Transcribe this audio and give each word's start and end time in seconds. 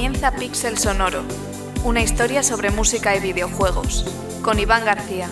Comienza 0.00 0.34
Pixel 0.34 0.78
Sonoro, 0.78 1.20
una 1.84 2.00
historia 2.00 2.42
sobre 2.42 2.70
música 2.70 3.14
y 3.14 3.20
videojuegos, 3.20 4.06
con 4.40 4.58
Iván 4.58 4.82
García. 4.86 5.28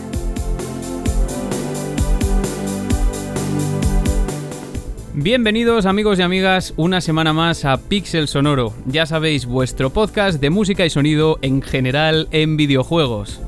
Bienvenidos 5.15 5.87
amigos 5.87 6.19
y 6.19 6.23
amigas 6.23 6.75
una 6.77 7.01
semana 7.01 7.33
más 7.33 7.65
a 7.65 7.79
Pixel 7.79 8.29
Sonoro, 8.29 8.75
ya 8.85 9.07
sabéis, 9.07 9.47
vuestro 9.47 9.89
podcast 9.89 10.39
de 10.39 10.51
música 10.51 10.85
y 10.85 10.91
sonido 10.91 11.39
en 11.41 11.63
general 11.63 12.29
en 12.31 12.59
videojuegos. 12.59 13.41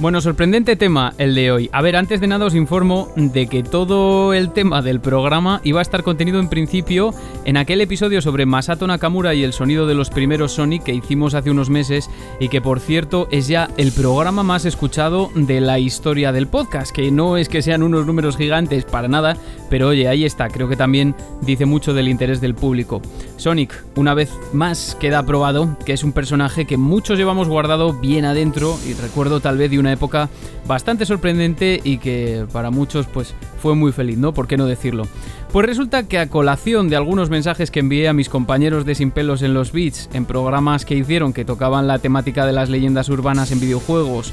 Bueno, 0.00 0.22
sorprendente 0.22 0.76
tema 0.76 1.12
el 1.18 1.34
de 1.34 1.52
hoy. 1.52 1.68
A 1.74 1.82
ver, 1.82 1.94
antes 1.94 2.22
de 2.22 2.26
nada 2.26 2.46
os 2.46 2.54
informo 2.54 3.12
de 3.16 3.48
que 3.48 3.62
todo 3.62 4.32
el 4.32 4.50
tema 4.50 4.80
del 4.80 4.98
programa 4.98 5.60
iba 5.62 5.80
a 5.80 5.82
estar 5.82 6.02
contenido 6.02 6.40
en 6.40 6.48
principio 6.48 7.12
en 7.44 7.58
aquel 7.58 7.82
episodio 7.82 8.22
sobre 8.22 8.46
Masato 8.46 8.86
Nakamura 8.86 9.34
y 9.34 9.44
el 9.44 9.52
sonido 9.52 9.86
de 9.86 9.94
los 9.94 10.08
primeros 10.08 10.52
Sonic 10.52 10.84
que 10.84 10.94
hicimos 10.94 11.34
hace 11.34 11.50
unos 11.50 11.68
meses 11.68 12.08
y 12.40 12.48
que 12.48 12.62
por 12.62 12.80
cierto 12.80 13.28
es 13.30 13.46
ya 13.46 13.68
el 13.76 13.92
programa 13.92 14.42
más 14.42 14.64
escuchado 14.64 15.30
de 15.34 15.60
la 15.60 15.78
historia 15.78 16.32
del 16.32 16.46
podcast, 16.46 16.92
que 16.92 17.10
no 17.10 17.36
es 17.36 17.50
que 17.50 17.60
sean 17.60 17.82
unos 17.82 18.06
números 18.06 18.38
gigantes 18.38 18.86
para 18.86 19.06
nada, 19.06 19.36
pero 19.68 19.88
oye, 19.88 20.08
ahí 20.08 20.24
está, 20.24 20.48
creo 20.48 20.70
que 20.70 20.76
también 20.76 21.14
dice 21.42 21.66
mucho 21.66 21.92
del 21.92 22.08
interés 22.08 22.40
del 22.40 22.54
público. 22.54 23.02
Sonic, 23.36 23.84
una 23.96 24.14
vez 24.14 24.30
más 24.54 24.96
queda 24.98 25.26
probado 25.26 25.76
que 25.84 25.92
es 25.92 26.04
un 26.04 26.12
personaje 26.12 26.64
que 26.64 26.78
muchos 26.78 27.18
llevamos 27.18 27.48
guardado 27.48 27.92
bien 27.92 28.24
adentro 28.24 28.78
y 28.88 28.94
recuerdo 28.94 29.40
tal 29.40 29.58
vez 29.58 29.70
de 29.70 29.78
una 29.78 29.89
época 29.92 30.28
bastante 30.66 31.06
sorprendente 31.06 31.80
y 31.82 31.98
que 31.98 32.46
para 32.52 32.70
muchos 32.70 33.06
pues 33.06 33.34
fue 33.60 33.74
muy 33.74 33.92
feliz, 33.92 34.18
¿no? 34.18 34.32
¿Por 34.32 34.46
qué 34.46 34.56
no 34.56 34.66
decirlo? 34.66 35.06
Pues 35.52 35.66
resulta 35.66 36.04
que 36.04 36.18
a 36.18 36.28
colación 36.28 36.88
de 36.88 36.96
algunos 36.96 37.30
mensajes 37.30 37.70
que 37.70 37.80
envié 37.80 38.08
a 38.08 38.12
mis 38.12 38.28
compañeros 38.28 38.84
de 38.84 38.94
Sin 38.94 39.10
Pelos 39.10 39.42
en 39.42 39.54
los 39.54 39.72
Beats, 39.72 40.08
en 40.12 40.24
programas 40.24 40.84
que 40.84 40.94
hicieron 40.94 41.32
que 41.32 41.44
tocaban 41.44 41.86
la 41.86 41.98
temática 41.98 42.46
de 42.46 42.52
las 42.52 42.68
leyendas 42.68 43.08
urbanas 43.08 43.50
en 43.50 43.60
videojuegos, 43.60 44.32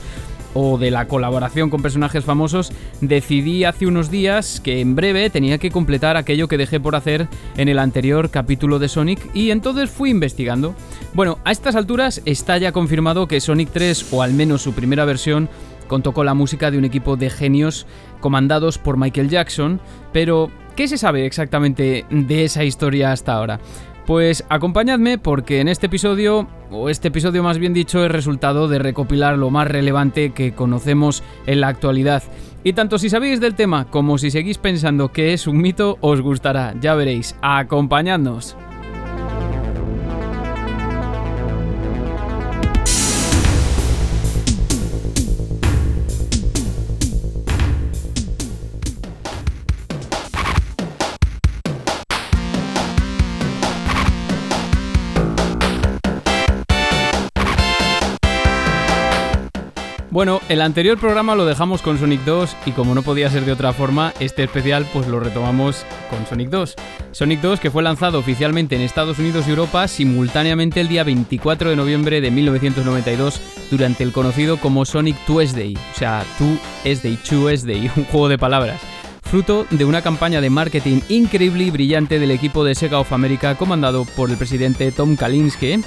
o 0.54 0.78
de 0.78 0.92
la 0.92 1.08
colaboración 1.08 1.70
con 1.70 1.82
personajes 1.82 2.24
famosos, 2.24 2.72
decidí 3.00 3.64
hace 3.64 3.86
unos 3.86 4.10
días 4.10 4.60
que 4.60 4.80
en 4.82 4.96
breve 4.96 5.30
tenía 5.30 5.60
que 5.60 5.70
completar 5.70 6.18
aquello 6.18 6.48
que 6.48 6.58
dejé 6.58 6.80
por 6.80 6.96
hacer 6.96 7.28
en 7.58 7.70
el 7.70 7.78
anterior 7.78 8.32
capítulo 8.32 8.80
de 8.80 8.90
Sonic 8.90 9.20
y 9.36 9.52
entonces 9.52 9.90
fui 9.90 10.10
investigando. 10.10 10.74
Bueno, 11.18 11.40
a 11.46 11.52
estas 11.52 11.76
alturas 11.76 12.22
está 12.26 12.60
ya 12.60 12.72
confirmado 12.72 13.28
que 13.28 13.42
Sonic 13.42 13.72
3, 13.72 14.14
o 14.14 14.22
al 14.22 14.34
menos 14.34 14.62
su 14.62 14.74
primera 14.74 15.04
versión, 15.04 15.50
contó 15.88 16.14
con 16.14 16.28
la 16.28 16.36
música 16.36 16.70
de 16.70 16.78
un 16.78 16.86
equipo 16.86 17.16
de 17.18 17.32
genios 17.32 17.88
comandados 18.20 18.78
por 18.78 18.98
Michael 18.98 19.28
Jackson, 19.28 19.82
pero 20.14 20.52
¿qué 20.76 20.88
se 20.88 21.00
sabe 21.00 21.26
exactamente 21.26 22.06
de 22.12 22.44
esa 22.44 22.64
historia 22.66 23.12
hasta 23.12 23.34
ahora? 23.34 23.60
Pues 24.06 24.46
acompañadme 24.48 25.18
porque 25.18 25.60
en 25.60 25.70
este 25.70 25.88
episodio, 25.88 26.48
o 26.70 26.88
este 26.88 27.08
episodio 27.08 27.42
más 27.42 27.58
bien 27.58 27.74
dicho, 27.74 28.06
es 28.06 28.12
resultado 28.12 28.68
de 28.68 28.78
recopilar 28.78 29.40
lo 29.40 29.50
más 29.50 29.68
relevante 29.68 30.34
que 30.34 30.54
conocemos 30.54 31.24
en 31.48 31.62
la 31.62 31.70
actualidad. 31.70 32.22
Y 32.64 32.74
tanto 32.74 33.00
si 33.00 33.10
sabéis 33.10 33.40
del 33.40 33.56
tema 33.56 33.86
como 33.90 34.20
si 34.20 34.30
seguís 34.30 34.60
pensando 34.60 35.12
que 35.12 35.34
es 35.34 35.48
un 35.48 35.58
mito, 35.58 35.98
os 36.02 36.22
gustará, 36.22 36.76
ya 36.80 36.94
veréis, 36.94 37.36
acompañadnos. 37.42 38.56
Bueno, 60.18 60.42
el 60.50 60.64
anterior 60.64 60.98
programa 60.98 61.36
lo 61.36 61.46
dejamos 61.46 61.84
con 61.84 62.00
Sonic 62.00 62.22
2 62.22 62.58
y 62.66 62.72
como 62.72 62.96
no 62.96 63.04
podía 63.04 63.30
ser 63.30 63.46
de 63.46 63.52
otra 63.52 63.72
forma, 63.72 64.16
este 64.20 64.44
especial 64.44 64.84
pues 64.92 65.08
lo 65.08 65.20
retomamos 65.20 65.86
con 66.10 66.26
Sonic 66.26 66.50
2. 66.50 66.74
Sonic 67.12 67.40
2 67.40 67.60
que 67.60 67.70
fue 67.70 67.84
lanzado 67.84 68.18
oficialmente 68.18 68.76
en 68.76 68.82
Estados 68.82 69.20
Unidos 69.20 69.46
y 69.46 69.52
Europa 69.52 69.88
simultáneamente 69.88 70.82
el 70.82 70.88
día 70.88 71.04
24 71.04 71.70
de 71.70 71.76
noviembre 71.76 72.20
de 72.20 72.32
1992 72.32 73.40
durante 73.70 74.04
el 74.04 74.12
conocido 74.12 74.58
como 74.58 74.86
Sonic 74.86 75.24
Tuesday, 75.28 75.76
o 75.76 75.96
sea, 75.96 76.26
Tuesday, 76.40 77.16
Tuesday, 77.18 77.92
un 77.96 78.06
juego 78.06 78.28
de 78.28 78.40
palabras 78.40 78.82
fruto 79.22 79.68
de 79.70 79.86
una 79.86 80.02
campaña 80.02 80.42
de 80.42 80.50
marketing 80.50 81.02
increíble 81.10 81.66
y 81.66 81.70
brillante 81.70 82.18
del 82.18 82.32
equipo 82.32 82.64
de 82.64 82.74
Sega 82.74 83.00
of 83.00 83.12
America 83.12 83.56
comandado 83.56 84.06
por 84.16 84.32
el 84.32 84.38
presidente 84.38 84.92
Tom 84.92 85.16
Kalinske 85.16 85.82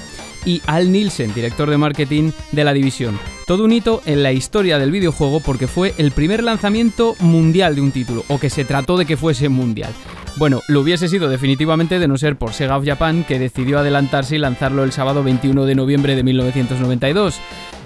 y 0.45 0.61
Al 0.65 0.91
Nielsen, 0.91 1.33
director 1.33 1.69
de 1.69 1.77
marketing 1.77 2.31
de 2.51 2.63
la 2.63 2.73
división. 2.73 3.19
Todo 3.47 3.65
un 3.65 3.73
hito 3.73 4.01
en 4.05 4.23
la 4.23 4.31
historia 4.31 4.79
del 4.79 4.91
videojuego 4.91 5.39
porque 5.39 5.67
fue 5.67 5.93
el 5.97 6.11
primer 6.11 6.43
lanzamiento 6.43 7.15
mundial 7.19 7.75
de 7.75 7.81
un 7.81 7.91
título, 7.91 8.23
o 8.27 8.39
que 8.39 8.49
se 8.49 8.65
trató 8.65 8.97
de 8.97 9.05
que 9.05 9.17
fuese 9.17 9.49
mundial. 9.49 9.91
Bueno, 10.37 10.61
lo 10.69 10.79
hubiese 10.79 11.09
sido 11.09 11.29
definitivamente 11.29 11.99
de 11.99 12.07
no 12.07 12.17
ser 12.17 12.37
por 12.37 12.53
Sega 12.53 12.77
of 12.77 12.85
Japan, 12.85 13.25
que 13.25 13.39
decidió 13.39 13.79
adelantarse 13.79 14.35
y 14.35 14.39
lanzarlo 14.39 14.83
el 14.83 14.93
sábado 14.93 15.23
21 15.23 15.65
de 15.65 15.75
noviembre 15.75 16.15
de 16.15 16.23
1992. 16.23 17.39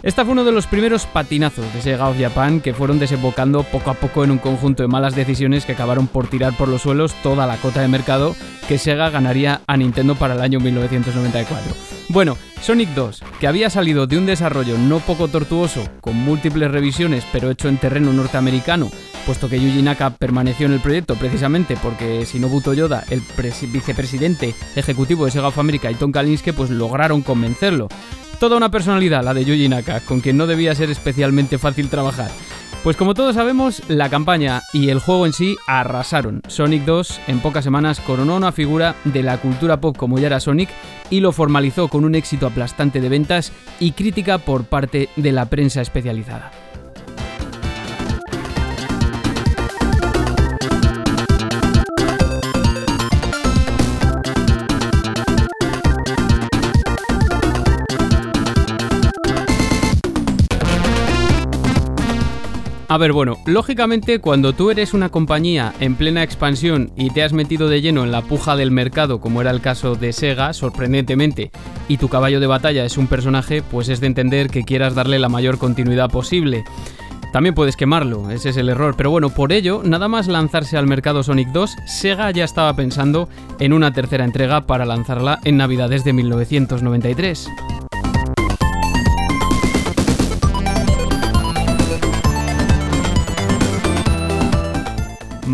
Esta 0.04 0.24
fue 0.24 0.34
uno 0.34 0.44
de 0.44 0.52
los 0.52 0.68
primeros 0.68 1.08
patinazos 1.08 1.74
de 1.74 1.82
Sega 1.82 2.08
of 2.08 2.20
Japan 2.20 2.62
que 2.62 2.76
fueron 2.76 3.00
desembocando 3.00 3.64
poco 3.64 3.90
a 3.90 3.96
poco 3.96 4.24
en 4.24 4.30
un 4.30 4.38
conjunto 4.38 4.84
de 4.84 4.88
malas 4.88 5.16
decisiones 5.16 5.66
que 5.66 5.72
acabaron 5.72 6.08
por 6.08 6.28
tirar 6.28 6.56
por 6.56 6.68
los 6.68 6.84
suelos 6.84 7.16
toda 7.24 7.48
la 7.48 7.58
cota 7.58 7.82
de 7.82 7.88
mercado 7.88 8.36
que 8.68 8.78
Sega 8.78 9.10
ganaría 9.10 9.62
a 9.66 9.78
Nintendo 9.78 10.14
para 10.14 10.36
el 10.36 10.42
año 10.42 10.60
1994. 10.60 11.95
Bueno, 12.08 12.38
Sonic 12.62 12.90
2, 12.90 13.24
que 13.40 13.48
había 13.48 13.72
salido 13.72 14.06
de 14.06 14.20
un 14.20 14.28
desarrollo 14.28 14.78
no 14.78 15.00
poco 15.00 15.28
tortuoso, 15.28 15.84
con 16.02 16.16
múltiples 16.16 16.70
revisiones 16.70 17.26
pero 17.32 17.50
hecho 17.50 17.68
en 17.68 17.78
terreno 17.78 18.14
norteamericano, 18.14 18.92
puesto 19.26 19.50
que 19.50 19.60
Yuji 19.60 19.82
Naka 19.82 20.12
permaneció 20.12 20.68
en 20.68 20.74
el 20.74 20.82
proyecto 20.82 21.16
precisamente 21.16 21.76
porque 21.82 22.28
si 22.28 22.40
Nobuto 22.40 22.74
Yoda, 22.74 23.04
el 23.10 23.24
vicepresidente 23.74 24.54
ejecutivo 24.76 25.26
de 25.26 25.32
Sega 25.32 25.48
of 25.48 25.58
y 25.58 25.96
Tom 25.96 26.12
Kalinske 26.12 26.54
pues 26.54 26.70
lograron 26.70 27.24
convencerlo. 27.24 27.88
Toda 28.40 28.58
una 28.58 28.70
personalidad 28.70 29.24
la 29.24 29.34
de 29.34 29.46
Yuji 29.46 29.70
Naka, 29.70 30.02
con 30.02 30.22
quien 30.22 30.38
no 30.38 30.46
debía 30.46 30.76
ser 30.76 30.92
especialmente 30.92 31.58
fácil 31.58 31.90
trabajar. 31.90 32.30
Pues 32.86 32.98
como 32.98 33.16
todos 33.16 33.34
sabemos, 33.34 33.82
la 33.90 34.12
campaña 34.12 34.62
y 34.72 34.90
el 34.90 35.00
juego 35.00 35.26
en 35.26 35.34
sí 35.34 35.56
arrasaron. 35.66 36.44
Sonic 36.48 36.84
2 36.84 37.20
en 37.26 37.40
pocas 37.40 37.64
semanas 37.64 38.00
coronó 38.00 38.36
una 38.36 38.52
figura 38.52 38.94
de 39.06 39.24
la 39.24 39.40
cultura 39.40 39.82
pop 39.82 39.98
como 39.98 40.20
ya 40.20 40.28
era 40.28 40.40
Sonic 40.40 40.70
y 41.10 41.20
lo 41.20 41.32
formalizó 41.32 41.88
con 41.88 42.06
un 42.06 42.14
éxito 42.14 42.46
aplastante 42.46 43.02
de 43.02 43.10
ventas 43.10 43.52
y 43.80 43.94
crítica 43.94 44.38
por 44.38 44.66
parte 44.66 45.10
de 45.16 45.32
la 45.32 45.48
prensa 45.48 45.82
especializada. 45.82 46.52
A 62.88 63.00
ver, 63.00 63.14
bueno, 63.14 63.40
lógicamente 63.48 64.20
cuando 64.20 64.54
tú 64.54 64.70
eres 64.70 64.94
una 64.94 65.10
compañía 65.10 65.74
en 65.80 65.96
plena 65.96 66.22
expansión 66.22 66.92
y 66.96 67.10
te 67.10 67.24
has 67.24 67.34
metido 67.34 67.68
de 67.68 67.82
lleno 67.82 68.04
en 68.04 68.12
la 68.12 68.22
puja 68.22 68.56
del 68.56 68.70
mercado, 68.70 69.20
como 69.20 69.42
era 69.42 69.50
el 69.50 69.60
caso 69.60 69.96
de 69.96 70.14
Sega, 70.14 70.54
sorprendentemente, 70.54 71.50
y 71.88 71.98
tu 71.98 72.10
caballo 72.10 72.40
de 72.40 72.46
batalla 72.46 72.86
es 72.86 73.00
un 73.00 73.08
personaje, 73.08 73.64
pues 73.64 73.90
es 73.90 74.02
de 74.02 74.08
entender 74.08 74.52
que 74.52 74.64
quieras 74.64 74.94
darle 74.94 75.18
la 75.18 75.30
mayor 75.30 75.58
continuidad 75.58 76.12
posible. 76.12 76.64
También 77.34 77.56
puedes 77.56 77.76
quemarlo, 77.76 78.30
ese 78.30 78.50
es 78.50 78.58
el 78.58 78.70
error, 78.70 78.94
pero 78.96 79.10
bueno, 79.10 79.32
por 79.32 79.52
ello, 79.52 79.82
nada 79.84 80.08
más 80.08 80.28
lanzarse 80.28 80.78
al 80.78 80.86
mercado 80.86 81.24
Sonic 81.24 81.50
2, 81.50 81.76
Sega 81.88 82.30
ya 82.30 82.44
estaba 82.44 82.76
pensando 82.76 83.30
en 83.60 83.74
una 83.74 83.94
tercera 83.94 84.26
entrega 84.26 84.68
para 84.68 84.86
lanzarla 84.86 85.40
en 85.44 85.58
Navidades 85.58 86.04
de 86.04 86.14
1993. 86.14 87.50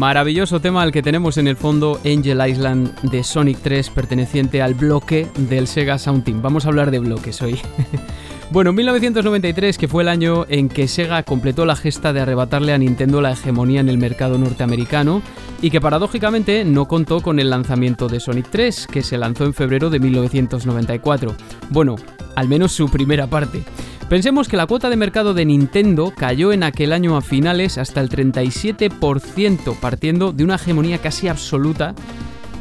Maravilloso 0.01 0.59
tema 0.59 0.81
al 0.81 0.92
que 0.92 1.03
tenemos 1.03 1.38
en 1.38 1.48
el 1.48 1.56
fondo 1.56 2.01
Angel 2.03 2.42
Island 2.50 3.00
de 3.01 3.24
Sonic 3.24 3.59
3 3.59 3.92
perteneciente 3.92 4.59
al 4.59 4.74
bloque 4.74 5.27
del 5.38 5.68
Sega 5.68 6.00
Sound 6.00 6.24
Team. 6.24 6.42
Vamos 6.42 6.65
a 6.65 6.69
hablar 6.69 6.89
de 6.89 6.98
bloques 6.98 7.39
hoy. 7.44 7.59
bueno, 8.50 8.74
1993 8.74 9.77
que 9.77 9.88
fue 9.88 10.01
el 10.01 10.09
año 10.09 10.48
en 10.50 10.69
que 10.69 10.88
Sega 10.88 11.21
completó 11.21 11.68
la 11.68 11.75
gesta 11.75 12.13
de 12.13 12.21
arrebatarle 12.21 12.74
a 12.74 12.80
Nintendo 12.80 13.21
la 13.21 13.33
hegemonía 13.33 13.80
en 13.80 13.89
el 13.89 14.00
mercado 14.00 14.39
norteamericano 14.39 15.21
y 15.62 15.69
que 15.69 15.80
paradójicamente 15.80 16.65
no 16.65 16.88
contó 16.88 17.21
con 17.21 17.39
el 17.39 17.51
lanzamiento 17.51 18.07
de 18.07 18.19
Sonic 18.19 18.47
3 18.50 18.88
que 18.88 19.04
se 19.04 19.19
lanzó 19.19 19.44
en 19.45 19.54
febrero 19.54 19.92
de 19.92 20.00
1994. 20.00 21.36
Bueno, 21.69 21.95
al 22.36 22.47
menos 22.47 22.71
su 22.71 22.89
primera 22.89 23.27
parte. 23.27 23.62
Pensemos 24.11 24.49
que 24.49 24.57
la 24.57 24.67
cuota 24.67 24.89
de 24.89 24.97
mercado 24.97 25.33
de 25.33 25.45
Nintendo 25.45 26.11
cayó 26.13 26.51
en 26.51 26.63
aquel 26.63 26.91
año 26.91 27.15
a 27.15 27.21
finales 27.21 27.77
hasta 27.77 28.01
el 28.01 28.09
37%, 28.09 29.73
partiendo 29.77 30.33
de 30.33 30.43
una 30.43 30.55
hegemonía 30.55 30.97
casi 30.97 31.29
absoluta 31.29 31.95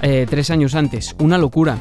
eh, 0.01 0.29
tres 0.31 0.51
años 0.51 0.77
antes. 0.77 1.17
Una 1.19 1.39
locura. 1.39 1.77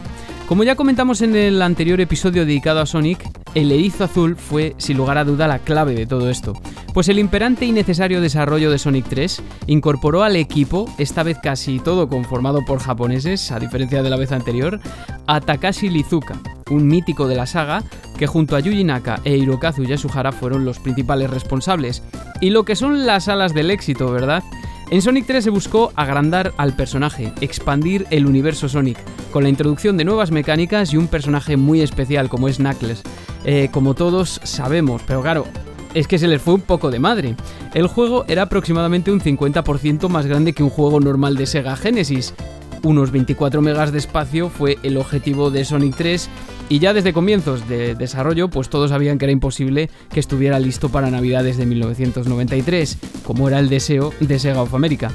Como 0.48 0.64
ya 0.64 0.76
comentamos 0.76 1.22
en 1.22 1.36
el 1.36 1.62
anterior 1.62 2.02
episodio 2.02 2.48
dedicado 2.48 2.82
a 2.82 2.88
Sonic, 2.88 3.30
el 3.54 3.72
erizo 3.72 4.06
azul 4.06 4.38
fue, 4.38 4.74
sin 4.80 4.98
lugar 4.98 5.20
a 5.20 5.24
duda, 5.24 5.48
la 5.48 5.60
clave 5.60 5.94
de 5.94 6.08
todo 6.08 6.32
esto. 6.32 6.54
Pues 6.92 7.08
el 7.08 7.20
imperante 7.20 7.66
y 7.68 7.72
necesario 7.72 8.22
desarrollo 8.22 8.72
de 8.72 8.80
Sonic 8.80 9.06
3 9.08 9.44
incorporó 9.68 10.24
al 10.24 10.36
equipo, 10.36 10.92
esta 10.98 11.22
vez 11.22 11.38
casi 11.38 11.78
todo 11.78 12.10
conformado 12.10 12.66
por 12.66 12.80
japoneses, 12.80 13.52
a 13.52 13.60
diferencia 13.60 14.02
de 14.02 14.10
la 14.10 14.18
vez 14.18 14.32
anterior, 14.32 14.80
a 15.28 15.40
Takashi 15.42 15.90
Lizuka, 15.90 16.42
un 16.70 16.88
mítico 16.88 17.28
de 17.28 17.36
la 17.36 17.46
saga 17.46 17.84
que 18.18 18.28
junto 18.28 18.56
a 18.56 18.60
Yuji 18.60 18.84
Naka 18.84 19.22
e 19.24 19.38
Hirokazu 19.38 19.84
Yasuhara 19.84 20.32
fueron 20.32 20.66
los 20.66 20.80
principales 20.80 21.30
responsables. 21.30 22.04
Y 22.42 22.50
lo 22.50 22.66
que 22.66 22.76
son 22.76 23.06
las 23.06 23.28
alas 23.28 23.54
del 23.54 23.72
éxito, 23.72 24.12
¿verdad? 24.12 24.44
En 24.92 25.04
Sonic 25.04 25.28
3 25.28 25.44
se 25.44 25.50
buscó 25.52 25.92
agrandar 25.96 26.52
al 26.58 26.76
personaje, 26.76 27.32
expandir 27.42 28.08
el 28.10 28.26
universo 28.26 28.68
Sonic, 28.68 28.98
con 29.32 29.44
la 29.44 29.50
introducción 29.50 29.98
de 29.98 30.04
nuevas 30.04 30.32
mecánicas 30.32 30.94
y 30.94 30.98
un 30.98 31.08
personaje 31.08 31.58
muy 31.58 31.82
especial 31.82 32.28
como 32.28 32.48
es 32.48 32.58
Knuckles. 32.58 33.04
Eh, 33.46 33.70
como 33.72 33.94
todos 33.94 34.42
sabemos, 34.44 35.04
pero 35.06 35.22
claro, 35.22 35.46
es 35.94 36.08
que 36.08 36.18
se 36.18 36.28
les 36.28 36.42
fue 36.42 36.56
un 36.56 36.62
poco 36.62 36.90
de 36.90 37.00
madre. 37.00 37.36
El 37.74 37.88
juego 37.88 38.26
era 38.28 38.44
aproximadamente 38.44 39.12
un 39.12 39.22
50% 39.22 40.10
más 40.10 40.26
grande 40.26 40.54
que 40.54 40.64
un 40.64 40.70
juego 40.70 41.00
normal 41.00 41.36
de 41.36 41.46
Sega 41.46 41.76
Genesis. 41.76 42.34
Unos 42.84 43.12
24 43.12 43.62
megas 43.62 43.92
de 43.92 43.98
espacio 43.98 44.50
fue 44.50 44.78
el 44.84 44.98
objetivo 44.98 45.52
de 45.52 45.66
Sonic 45.66 45.96
3 45.96 46.30
y 46.70 46.80
ya 46.80 46.94
desde 46.94 47.14
comienzos 47.14 47.68
de 47.68 47.96
desarrollo, 47.96 48.50
pues 48.50 48.70
todos 48.70 48.92
sabían 48.92 49.18
que 49.18 49.26
era 49.26 49.34
imposible 49.34 49.90
que 50.12 50.20
estuviera 50.20 50.60
listo 50.60 50.90
para 50.90 51.12
Navidades 51.12 51.58
de 51.58 51.66
1993, 51.66 52.98
como 53.24 53.48
era 53.48 53.60
el 53.60 53.70
deseo 53.70 54.14
de 54.20 54.40
Sega 54.40 54.62
of 54.62 54.74
America. 54.74 55.12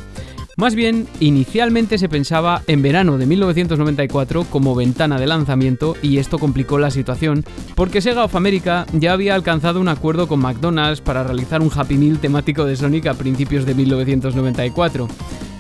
Más 0.57 0.77
bien, 0.77 1.09
inicialmente 1.19 1.99
se 1.99 2.09
pensaba 2.09 2.63
en 2.69 2.81
verano 2.81 3.19
de 3.19 3.27
1994 3.27 4.45
como 4.45 4.77
ventana 4.77 5.19
de 5.19 5.27
lanzamiento 5.27 5.97
y 6.01 6.19
esto 6.19 6.39
complicó 6.39 6.79
la 6.79 6.93
situación 6.93 7.45
porque 7.75 8.01
Sega 8.01 8.25
of 8.25 8.37
America 8.37 8.87
ya 8.93 9.13
había 9.13 9.35
alcanzado 9.35 9.81
un 9.81 9.89
acuerdo 9.89 10.29
con 10.29 10.41
McDonald's 10.41 11.01
para 11.01 11.25
realizar 11.25 11.61
un 11.61 11.73
Happy 11.75 11.97
Meal 11.97 12.21
temático 12.21 12.65
de 12.67 12.77
Sonic 12.77 13.07
a 13.07 13.15
principios 13.15 13.67
de 13.67 13.75
1994. 13.75 15.09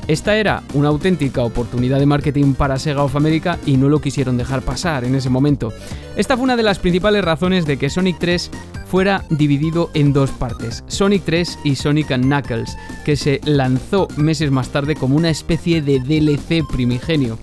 Esta 0.07 0.37
era 0.37 0.63
una 0.75 0.89
auténtica 0.89 1.43
oportunidad 1.43 1.99
de 1.99 2.05
marketing 2.05 2.53
para 2.53 2.79
Sega 2.79 3.03
of 3.03 3.17
America 3.17 3.59
y 3.65 3.79
no 3.79 3.89
lo 3.89 4.03
quisieron 4.03 4.37
dejar 4.37 4.61
pasar 4.61 5.05
en 5.05 5.15
ese 5.15 5.31
momento. 5.31 5.73
Esta 6.17 6.37
fue 6.37 6.45
una 6.45 6.57
de 6.57 6.63
las 6.63 6.79
principales 6.79 7.25
razones 7.25 7.65
de 7.65 7.79
que 7.79 7.89
Sonic 7.89 8.19
3 8.19 8.51
fuera 8.87 9.25
dividido 9.31 9.91
en 9.95 10.13
dos 10.13 10.31
partes, 10.31 10.85
Sonic 10.89 11.23
3 11.25 11.59
y 11.65 11.77
Sonic 11.77 12.09
Knuckles, 12.09 12.77
que 13.05 13.17
se 13.17 13.41
lanzó 13.45 14.09
meses 14.17 14.51
más 14.51 14.69
tarde 14.69 14.95
como 14.95 15.17
una 15.17 15.31
especie 15.31 15.81
de 15.81 16.01
DLC 16.01 16.67
primigenio. 16.71 17.39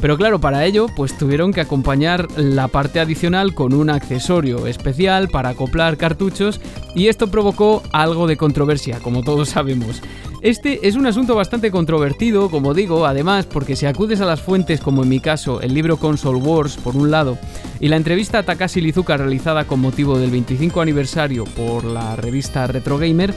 Pero 0.00 0.16
claro, 0.16 0.38
para 0.38 0.64
ello, 0.66 0.86
pues 0.94 1.16
tuvieron 1.16 1.52
que 1.52 1.62
acompañar 1.62 2.28
la 2.36 2.68
parte 2.68 3.00
adicional 3.00 3.54
con 3.54 3.72
un 3.72 3.90
accesorio 3.90 4.66
especial 4.66 5.28
para 5.28 5.48
acoplar 5.48 5.96
cartuchos 5.96 6.60
y 6.94 7.08
esto 7.08 7.28
provocó 7.28 7.82
algo 7.90 8.26
de 8.26 8.36
controversia, 8.36 8.98
como 9.00 9.22
todos 9.22 9.48
sabemos. 9.48 10.02
Este 10.44 10.86
es 10.86 10.94
un 10.94 11.06
asunto 11.06 11.34
bastante 11.34 11.70
controvertido, 11.70 12.50
como 12.50 12.74
digo, 12.74 13.06
además 13.06 13.46
porque 13.46 13.76
si 13.76 13.86
acudes 13.86 14.20
a 14.20 14.26
las 14.26 14.42
fuentes 14.42 14.78
como 14.78 15.02
en 15.02 15.08
mi 15.08 15.18
caso, 15.18 15.62
el 15.62 15.72
libro 15.72 15.96
Console 15.96 16.38
Wars 16.38 16.76
por 16.76 16.96
un 16.96 17.10
lado, 17.10 17.38
y 17.80 17.88
la 17.88 17.96
entrevista 17.96 18.40
a 18.40 18.42
Takashi 18.42 18.82
Lizuka 18.82 19.16
realizada 19.16 19.64
con 19.64 19.80
motivo 19.80 20.18
del 20.18 20.30
25 20.30 20.82
aniversario 20.82 21.44
por 21.46 21.84
la 21.84 22.14
revista 22.16 22.66
Retro 22.66 22.98
Gamer, 22.98 23.32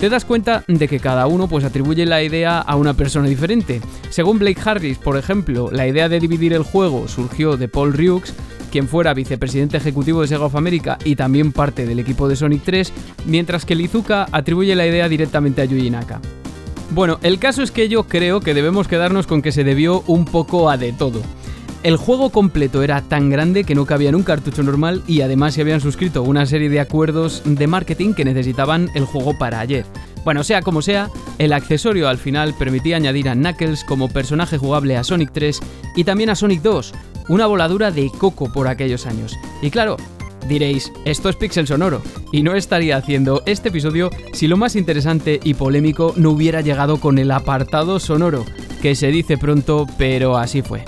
te 0.00 0.08
das 0.08 0.24
cuenta 0.24 0.64
de 0.66 0.88
que 0.88 0.98
cada 0.98 1.28
uno 1.28 1.46
pues 1.46 1.62
atribuye 1.62 2.04
la 2.06 2.24
idea 2.24 2.58
a 2.58 2.74
una 2.74 2.92
persona 2.92 3.28
diferente. 3.28 3.80
Según 4.10 4.40
Blake 4.40 4.60
Harris, 4.64 4.98
por 4.98 5.16
ejemplo, 5.16 5.70
la 5.70 5.86
idea 5.86 6.08
de 6.08 6.18
dividir 6.18 6.54
el 6.54 6.64
juego 6.64 7.06
surgió 7.06 7.56
de 7.56 7.68
Paul 7.68 7.92
Ryux, 7.92 8.34
quien 8.72 8.88
fuera 8.88 9.14
vicepresidente 9.14 9.76
ejecutivo 9.76 10.22
de 10.22 10.26
Sega 10.26 10.46
of 10.46 10.56
America 10.56 10.98
y 11.04 11.14
también 11.14 11.52
parte 11.52 11.86
del 11.86 12.00
equipo 12.00 12.26
de 12.26 12.34
Sonic 12.34 12.64
3, 12.64 12.92
mientras 13.26 13.64
que 13.64 13.76
Lizuka 13.76 14.26
atribuye 14.32 14.74
la 14.74 14.88
idea 14.88 15.08
directamente 15.08 15.62
a 15.62 15.64
Yuji 15.64 15.90
Naka. 15.90 16.20
Bueno, 16.90 17.18
el 17.22 17.38
caso 17.38 17.62
es 17.62 17.70
que 17.70 17.88
yo 17.88 18.04
creo 18.04 18.40
que 18.40 18.54
debemos 18.54 18.88
quedarnos 18.88 19.26
con 19.26 19.42
que 19.42 19.52
se 19.52 19.62
debió 19.62 20.02
un 20.06 20.24
poco 20.24 20.70
a 20.70 20.78
de 20.78 20.92
todo. 20.92 21.20
El 21.82 21.96
juego 21.96 22.30
completo 22.30 22.82
era 22.82 23.02
tan 23.02 23.30
grande 23.30 23.62
que 23.62 23.74
no 23.74 23.86
cabía 23.86 24.08
en 24.08 24.16
un 24.16 24.24
cartucho 24.24 24.62
normal 24.62 25.02
y 25.06 25.20
además 25.20 25.54
se 25.54 25.60
habían 25.60 25.80
suscrito 25.80 26.22
una 26.22 26.44
serie 26.44 26.70
de 26.70 26.80
acuerdos 26.80 27.42
de 27.44 27.66
marketing 27.66 28.14
que 28.14 28.24
necesitaban 28.24 28.90
el 28.94 29.04
juego 29.04 29.38
para 29.38 29.60
ayer. 29.60 29.84
Bueno, 30.24 30.42
sea 30.42 30.62
como 30.62 30.82
sea, 30.82 31.08
el 31.38 31.52
accesorio 31.52 32.08
al 32.08 32.18
final 32.18 32.54
permitía 32.58 32.96
añadir 32.96 33.28
a 33.28 33.34
Knuckles 33.34 33.84
como 33.84 34.08
personaje 34.08 34.58
jugable 34.58 34.96
a 34.96 35.04
Sonic 35.04 35.30
3 35.32 35.60
y 35.94 36.04
también 36.04 36.30
a 36.30 36.34
Sonic 36.34 36.62
2, 36.62 36.94
una 37.28 37.46
voladura 37.46 37.90
de 37.90 38.10
coco 38.18 38.52
por 38.52 38.66
aquellos 38.66 39.06
años. 39.06 39.38
Y 39.62 39.70
claro, 39.70 39.98
Diréis, 40.46 40.92
esto 41.04 41.28
es 41.28 41.36
Pixel 41.36 41.66
Sonoro, 41.66 42.02
y 42.32 42.42
no 42.42 42.54
estaría 42.54 42.96
haciendo 42.96 43.42
este 43.46 43.68
episodio 43.68 44.10
si 44.32 44.46
lo 44.46 44.56
más 44.56 44.76
interesante 44.76 45.40
y 45.42 45.54
polémico 45.54 46.14
no 46.16 46.30
hubiera 46.30 46.60
llegado 46.60 46.98
con 46.98 47.18
el 47.18 47.30
apartado 47.30 47.98
sonoro, 47.98 48.44
que 48.80 48.94
se 48.94 49.08
dice 49.08 49.36
pronto, 49.36 49.86
pero 49.98 50.36
así 50.36 50.62
fue. 50.62 50.84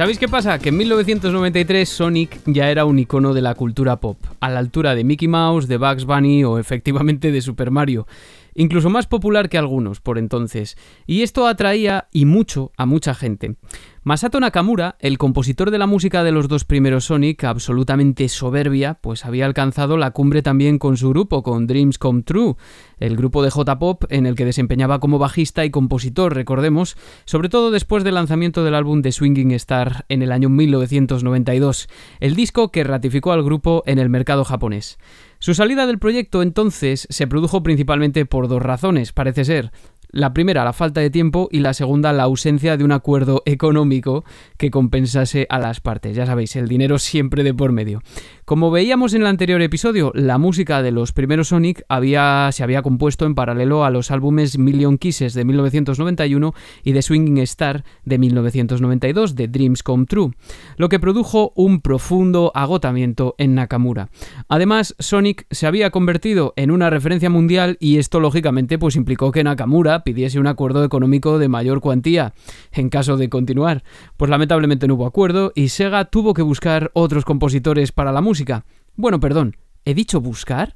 ¿Sabéis 0.00 0.18
qué 0.18 0.28
pasa? 0.28 0.58
Que 0.58 0.70
en 0.70 0.78
1993 0.78 1.86
Sonic 1.86 2.40
ya 2.46 2.70
era 2.70 2.86
un 2.86 2.98
icono 2.98 3.34
de 3.34 3.42
la 3.42 3.54
cultura 3.54 4.00
pop, 4.00 4.16
a 4.40 4.48
la 4.48 4.58
altura 4.58 4.94
de 4.94 5.04
Mickey 5.04 5.28
Mouse, 5.28 5.68
de 5.68 5.76
Bugs 5.76 6.06
Bunny 6.06 6.42
o 6.42 6.58
efectivamente 6.58 7.30
de 7.30 7.42
Super 7.42 7.70
Mario 7.70 8.06
incluso 8.54 8.90
más 8.90 9.06
popular 9.06 9.48
que 9.48 9.58
algunos 9.58 10.00
por 10.00 10.18
entonces, 10.18 10.76
y 11.06 11.22
esto 11.22 11.46
atraía 11.46 12.08
y 12.12 12.24
mucho 12.24 12.72
a 12.76 12.86
mucha 12.86 13.14
gente. 13.14 13.56
Masato 14.02 14.40
Nakamura, 14.40 14.96
el 14.98 15.18
compositor 15.18 15.70
de 15.70 15.76
la 15.76 15.86
música 15.86 16.24
de 16.24 16.32
los 16.32 16.48
dos 16.48 16.64
primeros 16.64 17.04
Sonic, 17.04 17.44
absolutamente 17.44 18.30
soberbia, 18.30 18.94
pues 18.94 19.26
había 19.26 19.44
alcanzado 19.44 19.98
la 19.98 20.12
cumbre 20.12 20.40
también 20.40 20.78
con 20.78 20.96
su 20.96 21.10
grupo, 21.10 21.42
con 21.42 21.66
Dreams 21.66 21.98
Come 21.98 22.22
True, 22.22 22.54
el 22.98 23.14
grupo 23.14 23.42
de 23.42 23.50
J-Pop 23.50 24.04
en 24.08 24.24
el 24.24 24.36
que 24.36 24.46
desempeñaba 24.46 25.00
como 25.00 25.18
bajista 25.18 25.66
y 25.66 25.70
compositor, 25.70 26.34
recordemos, 26.34 26.96
sobre 27.26 27.50
todo 27.50 27.70
después 27.70 28.02
del 28.02 28.14
lanzamiento 28.14 28.64
del 28.64 28.74
álbum 28.74 29.02
de 29.02 29.12
Swinging 29.12 29.50
Star 29.50 30.06
en 30.08 30.22
el 30.22 30.32
año 30.32 30.48
1992, 30.48 31.86
el 32.20 32.34
disco 32.34 32.70
que 32.72 32.84
ratificó 32.84 33.32
al 33.32 33.44
grupo 33.44 33.82
en 33.84 33.98
el 33.98 34.08
mercado 34.08 34.46
japonés. 34.46 34.98
Su 35.40 35.52
salida 35.52 35.86
del 35.86 35.98
proyecto 35.98 36.40
entonces 36.40 37.06
se 37.10 37.26
produjo 37.26 37.62
principalmente 37.62 38.24
por 38.24 38.48
dos 38.48 38.62
razones, 38.62 39.12
parece 39.12 39.44
ser. 39.44 39.72
La 40.12 40.32
primera, 40.32 40.64
la 40.64 40.72
falta 40.72 41.00
de 41.00 41.10
tiempo 41.10 41.48
y 41.52 41.60
la 41.60 41.74
segunda, 41.74 42.12
la 42.12 42.24
ausencia 42.24 42.76
de 42.76 42.84
un 42.84 42.92
acuerdo 42.92 43.42
económico 43.46 44.24
que 44.56 44.70
compensase 44.70 45.46
a 45.48 45.58
las 45.58 45.80
partes. 45.80 46.16
Ya 46.16 46.26
sabéis, 46.26 46.56
el 46.56 46.68
dinero 46.68 46.98
siempre 46.98 47.44
de 47.44 47.54
por 47.54 47.72
medio. 47.72 48.02
Como 48.44 48.72
veíamos 48.72 49.14
en 49.14 49.20
el 49.20 49.28
anterior 49.28 49.62
episodio, 49.62 50.10
la 50.14 50.36
música 50.36 50.82
de 50.82 50.90
los 50.90 51.12
primeros 51.12 51.48
Sonic 51.48 51.84
había, 51.88 52.48
se 52.52 52.64
había 52.64 52.82
compuesto 52.82 53.24
en 53.24 53.34
paralelo 53.36 53.84
a 53.84 53.90
los 53.90 54.10
álbumes 54.10 54.58
Million 54.58 54.98
Kisses 54.98 55.34
de 55.34 55.44
1991 55.44 56.54
y 56.82 56.92
The 56.92 57.02
Swinging 57.02 57.38
Star 57.38 57.84
de 58.04 58.18
1992 58.18 59.36
de 59.36 59.46
Dreams 59.46 59.82
Come 59.82 60.06
True, 60.06 60.32
lo 60.76 60.88
que 60.88 60.98
produjo 60.98 61.52
un 61.54 61.80
profundo 61.80 62.50
agotamiento 62.54 63.34
en 63.38 63.54
Nakamura. 63.54 64.10
Además, 64.48 64.96
Sonic 64.98 65.46
se 65.50 65.66
había 65.66 65.90
convertido 65.90 66.52
en 66.56 66.70
una 66.70 66.90
referencia 66.90 67.30
mundial 67.30 67.76
y 67.80 67.98
esto 67.98 68.18
lógicamente 68.18 68.78
pues 68.78 68.96
implicó 68.96 69.30
que 69.30 69.44
Nakamura 69.44 69.99
pidiese 70.00 70.40
un 70.40 70.46
acuerdo 70.46 70.84
económico 70.84 71.38
de 71.38 71.48
mayor 71.48 71.80
cuantía 71.80 72.32
en 72.72 72.88
caso 72.88 73.16
de 73.16 73.28
continuar. 73.28 73.82
Pues 74.16 74.30
lamentablemente 74.30 74.88
no 74.88 74.94
hubo 74.94 75.06
acuerdo 75.06 75.52
y 75.54 75.68
Sega 75.68 76.06
tuvo 76.06 76.34
que 76.34 76.42
buscar 76.42 76.90
otros 76.94 77.24
compositores 77.24 77.92
para 77.92 78.12
la 78.12 78.20
música. 78.20 78.64
Bueno, 78.96 79.20
perdón, 79.20 79.56
¿he 79.84 79.94
dicho 79.94 80.20
buscar? 80.20 80.74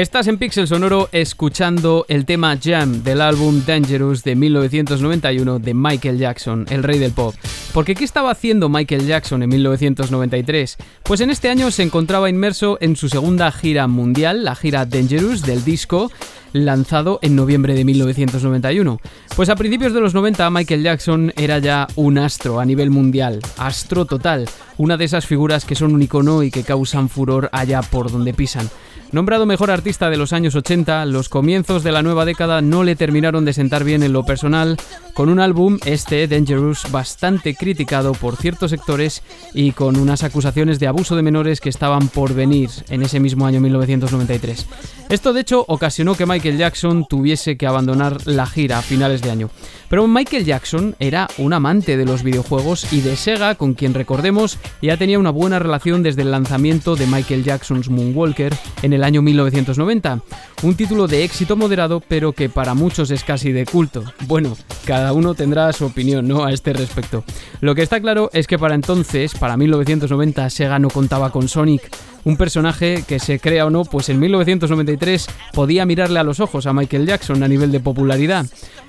Estás 0.00 0.28
en 0.28 0.38
Pixel 0.38 0.66
Sonoro 0.66 1.10
escuchando 1.12 2.06
el 2.08 2.24
tema 2.24 2.56
Jam 2.58 3.02
del 3.02 3.20
álbum 3.20 3.62
Dangerous 3.66 4.24
de 4.24 4.34
1991 4.34 5.58
de 5.58 5.74
Michael 5.74 6.16
Jackson, 6.16 6.64
el 6.70 6.82
rey 6.82 6.98
del 6.98 7.12
pop. 7.12 7.34
Porque 7.74 7.94
¿qué 7.94 8.04
estaba 8.04 8.30
haciendo 8.30 8.70
Michael 8.70 9.06
Jackson 9.06 9.42
en 9.42 9.50
1993? 9.50 10.78
Pues 11.02 11.20
en 11.20 11.28
este 11.28 11.50
año 11.50 11.70
se 11.70 11.82
encontraba 11.82 12.30
inmerso 12.30 12.78
en 12.80 12.96
su 12.96 13.10
segunda 13.10 13.52
gira 13.52 13.88
mundial, 13.88 14.42
la 14.42 14.56
gira 14.56 14.86
Dangerous 14.86 15.42
del 15.42 15.64
disco, 15.64 16.10
lanzado 16.54 17.18
en 17.20 17.36
noviembre 17.36 17.74
de 17.74 17.84
1991. 17.84 19.00
Pues 19.36 19.50
a 19.50 19.56
principios 19.56 19.92
de 19.92 20.00
los 20.00 20.14
90 20.14 20.48
Michael 20.48 20.82
Jackson 20.82 21.30
era 21.36 21.58
ya 21.58 21.86
un 21.96 22.16
astro 22.16 22.58
a 22.58 22.64
nivel 22.64 22.88
mundial, 22.88 23.40
astro 23.58 24.06
total, 24.06 24.48
una 24.78 24.96
de 24.96 25.04
esas 25.04 25.26
figuras 25.26 25.66
que 25.66 25.74
son 25.74 25.94
un 25.94 26.00
icono 26.00 26.42
y 26.42 26.50
que 26.50 26.64
causan 26.64 27.10
furor 27.10 27.50
allá 27.52 27.82
por 27.82 28.10
donde 28.10 28.32
pisan. 28.32 28.70
Nombrado 29.12 29.44
mejor 29.44 29.72
artista 29.72 30.08
de 30.08 30.16
los 30.16 30.32
años 30.32 30.54
80, 30.54 31.04
los 31.06 31.28
comienzos 31.28 31.82
de 31.82 31.90
la 31.90 32.00
nueva 32.00 32.24
década 32.24 32.62
no 32.62 32.84
le 32.84 32.94
terminaron 32.94 33.44
de 33.44 33.52
sentar 33.52 33.82
bien 33.82 34.04
en 34.04 34.12
lo 34.12 34.22
personal, 34.22 34.76
con 35.14 35.28
un 35.28 35.40
álbum, 35.40 35.78
este 35.84 36.28
Dangerous, 36.28 36.90
bastante 36.92 37.56
criticado 37.56 38.12
por 38.12 38.36
ciertos 38.36 38.70
sectores 38.70 39.24
y 39.52 39.72
con 39.72 39.96
unas 39.96 40.22
acusaciones 40.22 40.78
de 40.78 40.86
abuso 40.86 41.16
de 41.16 41.22
menores 41.22 41.60
que 41.60 41.70
estaban 41.70 42.06
por 42.06 42.34
venir 42.34 42.70
en 42.88 43.02
ese 43.02 43.18
mismo 43.18 43.46
año 43.46 43.60
1993. 43.60 44.66
Esto 45.08 45.32
de 45.32 45.40
hecho 45.40 45.64
ocasionó 45.66 46.14
que 46.14 46.24
Michael 46.24 46.56
Jackson 46.56 47.04
tuviese 47.04 47.56
que 47.56 47.66
abandonar 47.66 48.28
la 48.28 48.46
gira 48.46 48.78
a 48.78 48.82
finales 48.82 49.22
de 49.22 49.32
año. 49.32 49.50
Pero 49.88 50.06
Michael 50.06 50.44
Jackson 50.44 50.94
era 51.00 51.28
un 51.36 51.52
amante 51.52 51.96
de 51.96 52.04
los 52.04 52.22
videojuegos 52.22 52.92
y 52.92 53.00
de 53.00 53.16
Sega, 53.16 53.56
con 53.56 53.74
quien 53.74 53.92
recordemos 53.92 54.58
ya 54.80 54.96
tenía 54.96 55.18
una 55.18 55.30
buena 55.30 55.58
relación 55.58 56.04
desde 56.04 56.22
el 56.22 56.30
lanzamiento 56.30 56.94
de 56.94 57.08
Michael 57.08 57.42
Jackson's 57.42 57.90
Moonwalker 57.90 58.54
en 58.82 58.92
el 58.92 58.99
año 59.04 59.22
1990. 59.22 60.20
Un 60.62 60.74
título 60.74 61.06
de 61.06 61.24
éxito 61.24 61.56
moderado, 61.56 62.02
pero 62.06 62.32
que 62.32 62.48
para 62.48 62.74
muchos 62.74 63.10
es 63.10 63.24
casi 63.24 63.52
de 63.52 63.66
culto. 63.66 64.04
Bueno, 64.26 64.56
cada 64.84 65.12
uno 65.12 65.34
tendrá 65.34 65.72
su 65.72 65.86
opinión, 65.86 66.28
¿no? 66.28 66.44
A 66.44 66.52
este 66.52 66.72
respecto. 66.72 67.24
Lo 67.60 67.74
que 67.74 67.82
está 67.82 68.00
claro 68.00 68.30
es 68.32 68.46
que 68.46 68.58
para 68.58 68.74
entonces, 68.74 69.34
para 69.34 69.56
1990, 69.56 70.50
Sega 70.50 70.78
no 70.78 70.88
contaba 70.88 71.30
con 71.30 71.48
Sonic 71.48 71.90
un 72.24 72.36
personaje 72.36 73.04
que 73.06 73.18
se 73.18 73.38
crea 73.38 73.66
o 73.66 73.70
no, 73.70 73.84
pues 73.84 74.08
en 74.08 74.18
1993 74.18 75.26
podía 75.52 75.86
mirarle 75.86 76.18
a 76.18 76.24
los 76.24 76.40
ojos 76.40 76.66
a 76.66 76.72
Michael 76.72 77.06
Jackson 77.06 77.42
a 77.42 77.48
nivel 77.48 77.72
de 77.72 77.80
popularidad. 77.80 78.46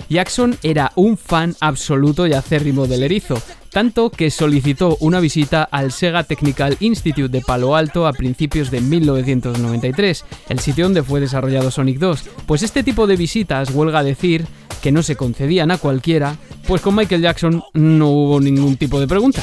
Jackson 0.09 0.57
era 0.63 0.91
un 0.95 1.17
fan 1.17 1.55
absoluto 1.59 2.27
y 2.27 2.33
acérrimo 2.33 2.87
del 2.87 3.03
erizo, 3.03 3.41
tanto 3.71 4.09
que 4.09 4.29
solicitó 4.29 4.97
una 4.99 5.19
visita 5.19 5.63
al 5.63 5.91
Sega 5.91 6.23
Technical 6.23 6.75
Institute 6.81 7.29
de 7.29 7.41
Palo 7.41 7.75
Alto 7.75 8.05
a 8.05 8.13
principios 8.13 8.71
de 8.71 8.81
1993, 8.81 10.25
el 10.49 10.59
sitio 10.59 10.85
donde 10.85 11.03
fue 11.03 11.21
desarrollado 11.21 11.71
Sonic 11.71 11.97
2. 11.99 12.23
Pues 12.45 12.63
este 12.63 12.83
tipo 12.83 13.07
de 13.07 13.15
visitas, 13.15 13.71
huelga 13.71 14.03
decir, 14.03 14.45
que 14.81 14.91
no 14.91 15.03
se 15.03 15.15
concedían 15.15 15.71
a 15.71 15.77
cualquiera, 15.77 16.35
pues 16.67 16.81
con 16.81 16.95
Michael 16.95 17.21
Jackson 17.21 17.63
no 17.73 18.09
hubo 18.09 18.41
ningún 18.41 18.75
tipo 18.77 18.99
de 18.99 19.07
pregunta. 19.07 19.41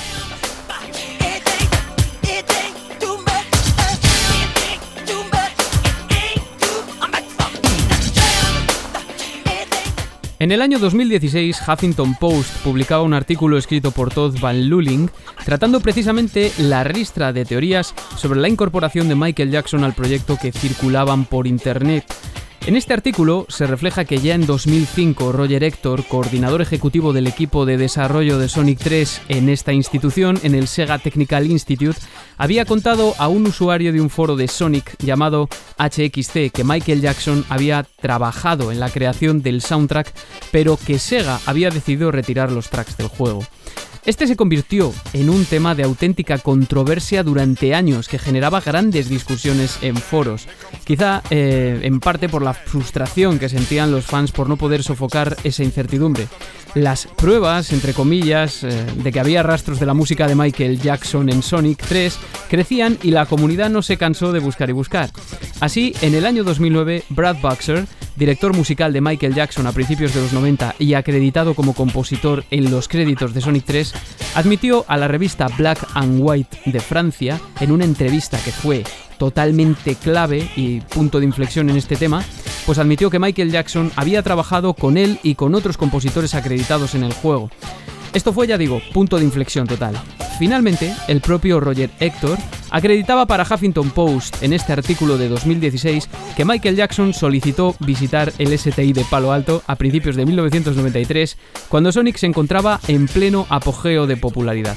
En 10.40 10.52
el 10.52 10.62
año 10.62 10.78
2016, 10.78 11.62
Huffington 11.66 12.14
Post 12.14 12.62
publicaba 12.62 13.02
un 13.02 13.12
artículo 13.12 13.59
escrito 13.59 13.90
por 13.90 14.14
Todd 14.14 14.38
Van 14.38 14.68
Luling 14.68 15.11
tratando 15.45 15.80
precisamente 15.80 16.52
la 16.59 16.85
ristra 16.85 17.33
de 17.33 17.45
teorías 17.45 17.92
sobre 18.16 18.38
la 18.38 18.49
incorporación 18.49 19.09
de 19.09 19.16
Michael 19.16 19.50
Jackson 19.50 19.83
al 19.83 19.95
proyecto 19.95 20.38
que 20.40 20.52
circulaban 20.52 21.25
por 21.25 21.49
Internet. 21.49 22.04
En 22.69 22.77
este 22.77 22.93
artículo 22.93 23.47
se 23.49 23.67
refleja 23.67 24.05
que 24.05 24.19
ya 24.19 24.35
en 24.35 24.45
2005 24.45 25.33
Roger 25.33 25.65
Hector, 25.65 26.05
coordinador 26.05 26.61
ejecutivo 26.61 27.15
del 27.15 27.27
equipo 27.27 27.65
de 27.65 27.79
desarrollo 27.79 28.39
de 28.39 28.51
Sonic 28.51 28.79
3 28.81 29.23
en 29.31 29.49
esta 29.49 29.73
institución, 29.73 30.39
en 30.43 30.55
el 30.55 30.69
Sega 30.69 30.99
Technical 30.99 31.47
Institute, 31.47 31.99
había 32.37 32.67
contado 32.67 33.15
a 33.17 33.29
un 33.29 33.47
usuario 33.47 33.91
de 33.91 34.03
un 34.03 34.11
foro 34.11 34.37
de 34.37 34.49
Sonic 34.49 34.97
llamado 34.99 35.49
HXC 35.79 36.53
que 36.53 36.63
Michael 36.63 37.01
Jackson 37.01 37.43
había 37.49 37.87
trabajado 38.03 38.71
en 38.71 38.81
la 38.81 38.91
creación 38.91 39.41
del 39.41 39.63
soundtrack, 39.63 40.13
pero 40.51 40.77
que 40.77 40.99
Sega 40.99 41.41
había 41.47 41.71
decidido 41.71 42.11
retirar 42.11 42.53
los 42.53 42.69
tracks 42.69 42.99
del 42.99 43.09
juego. 43.09 43.47
Este 44.05 44.26
se 44.26 44.37
convirtió 44.37 44.93
en 45.12 45.28
un 45.28 45.45
tema 45.45 45.75
de 45.75 45.83
auténtica 45.83 46.38
controversia 46.38 47.23
durante 47.23 47.75
años 47.75 48.09
que 48.09 48.19
generaba 48.19 48.61
grandes 48.61 49.09
discusiones 49.09 49.78
en 49.83 49.97
foros, 49.97 50.49
quizá 50.85 51.23
eh, 51.31 51.81
en 51.83 52.00
parte 52.00 52.28
por 52.28 52.43
la 52.43 52.55
frustración 52.55 53.38
que 53.38 53.49
sentían 53.49 53.90
los 53.90 54.07
fans 54.07 54.33
por 54.33 54.49
no 54.49 54.57
poder 54.57 54.83
sofocar 54.83 55.37
esa 55.45 55.64
incertidumbre. 55.64 56.28
Las 56.78 57.06
pruebas, 57.06 57.73
entre 57.73 57.92
comillas, 57.92 58.62
eh, 58.62 58.87
de 58.94 59.11
que 59.11 59.18
había 59.18 59.42
rastros 59.42 59.80
de 59.80 59.87
la 59.87 59.94
música 59.94 60.28
de 60.28 60.37
Michael 60.37 60.80
Jackson 60.80 61.28
en 61.28 61.42
Sonic 61.42 61.82
3 61.88 62.16
crecían 62.49 62.99
y 63.02 63.11
la 63.11 63.26
comunidad 63.26 63.68
no 63.68 63.82
se 63.82 63.97
cansó 63.97 64.30
de 64.30 64.38
buscar 64.38 64.70
y 64.70 64.75
buscar. 64.75 65.11
Así, 65.58 65.92
en 66.02 66.14
el 66.14 66.25
año 66.25 66.44
2009, 66.44 67.02
Brad 67.08 67.38
Buxer 67.42 67.85
director 68.14 68.54
musical 68.54 68.92
de 68.92 69.00
Michael 69.00 69.35
Jackson 69.35 69.66
a 69.66 69.73
principios 69.73 70.12
de 70.12 70.20
los 70.20 70.32
90 70.32 70.75
y 70.78 70.94
acreditado 70.94 71.54
como 71.54 71.73
compositor 71.73 72.44
en 72.50 72.70
los 72.70 72.88
créditos 72.88 73.32
de 73.32 73.40
Sonic 73.40 73.64
3, 73.64 73.94
admitió 74.35 74.85
a 74.88 74.97
la 74.97 75.08
revista 75.08 75.47
Black 75.56 75.87
and 75.94 76.18
White 76.20 76.58
de 76.66 76.80
Francia, 76.80 77.40
en 77.61 77.70
una 77.70 77.85
entrevista 77.85 78.38
que 78.44 78.50
fue 78.50 78.85
totalmente 79.18 79.94
clave 79.94 80.50
y 80.56 80.80
punto 80.80 81.18
de 81.18 81.26
inflexión 81.26 81.70
en 81.70 81.76
este 81.76 81.97
tema, 81.97 82.25
pues 82.69 82.79
admitió 82.79 83.09
que 83.09 83.19
Michael 83.19 83.51
Jackson 83.51 83.91
había 83.97 84.23
trabajado 84.23 84.75
con 84.75 84.99
él 84.99 85.19
y 85.23 85.37
con 85.37 85.55
otros 85.55 85.79
compositores 85.79 86.35
acreditados 86.35 86.95
en 86.95 87.03
el 87.03 87.15
juego. 87.15 87.49
Esto 88.13 88.35
fue, 88.35 88.47
ya 88.47 88.59
digo, 88.59 88.83
punto 88.93 89.17
de 89.17 89.25
inflexión 89.25 89.67
total. 89.67 89.97
Finalmente, 90.39 90.95
el 91.07 91.23
propio 91.23 91.61
Roger 91.61 91.89
Hector 91.99 92.37
acreditaba 92.69 93.25
para 93.25 93.45
Huffington 93.45 93.89
Post 93.89 94.43
en 94.43 94.53
este 94.53 94.75
artículo 94.75 95.17
de 95.17 95.31
2016 95.31 96.11
que 96.37 96.45
Michael 96.45 96.77
Jackson 96.77 97.15
solicitó 97.15 97.75
visitar 97.81 98.35
el 98.37 98.59
STI 98.59 98.93
de 98.93 99.07
Palo 99.11 99.33
Alto 99.33 99.63
a 99.67 99.77
principios 99.77 100.15
de 100.15 100.27
1993, 100.27 101.39
cuando 101.71 101.91
Sonic 101.91 102.19
se 102.19 102.27
encontraba 102.27 102.81
en 102.87 103.09
pleno 103.09 103.47
apogeo 103.49 104.07
de 104.07 104.19
popularidad. 104.19 104.77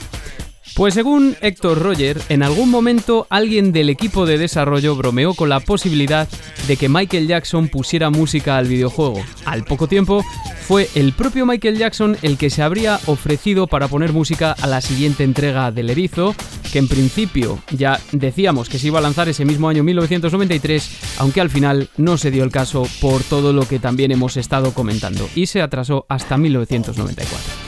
Pues 0.75 0.93
según 0.93 1.35
Héctor 1.41 1.79
Roger, 1.79 2.21
en 2.29 2.43
algún 2.43 2.69
momento 2.69 3.27
alguien 3.29 3.73
del 3.73 3.89
equipo 3.89 4.25
de 4.25 4.37
desarrollo 4.37 4.95
bromeó 4.95 5.33
con 5.33 5.49
la 5.49 5.59
posibilidad 5.59 6.29
de 6.67 6.77
que 6.77 6.87
Michael 6.87 7.27
Jackson 7.27 7.67
pusiera 7.67 8.09
música 8.09 8.57
al 8.57 8.67
videojuego. 8.67 9.21
Al 9.45 9.65
poco 9.65 9.87
tiempo, 9.87 10.23
fue 10.67 10.89
el 10.95 11.11
propio 11.11 11.45
Michael 11.45 11.77
Jackson 11.77 12.17
el 12.21 12.37
que 12.37 12.49
se 12.49 12.63
habría 12.63 12.99
ofrecido 13.07 13.67
para 13.67 13.89
poner 13.89 14.13
música 14.13 14.53
a 14.53 14.67
la 14.67 14.79
siguiente 14.79 15.25
entrega 15.25 15.71
del 15.71 15.89
Erizo, 15.89 16.33
que 16.71 16.79
en 16.79 16.87
principio 16.87 17.59
ya 17.71 17.99
decíamos 18.13 18.69
que 18.69 18.79
se 18.79 18.87
iba 18.87 18.99
a 18.99 19.01
lanzar 19.01 19.27
ese 19.27 19.43
mismo 19.43 19.67
año 19.67 19.83
1993, 19.83 21.17
aunque 21.19 21.41
al 21.41 21.49
final 21.49 21.89
no 21.97 22.17
se 22.17 22.31
dio 22.31 22.45
el 22.45 22.51
caso 22.51 22.87
por 23.01 23.21
todo 23.23 23.51
lo 23.51 23.67
que 23.67 23.79
también 23.79 24.11
hemos 24.11 24.37
estado 24.37 24.73
comentando, 24.73 25.27
y 25.35 25.47
se 25.47 25.61
atrasó 25.61 26.05
hasta 26.07 26.37
1994. 26.37 27.60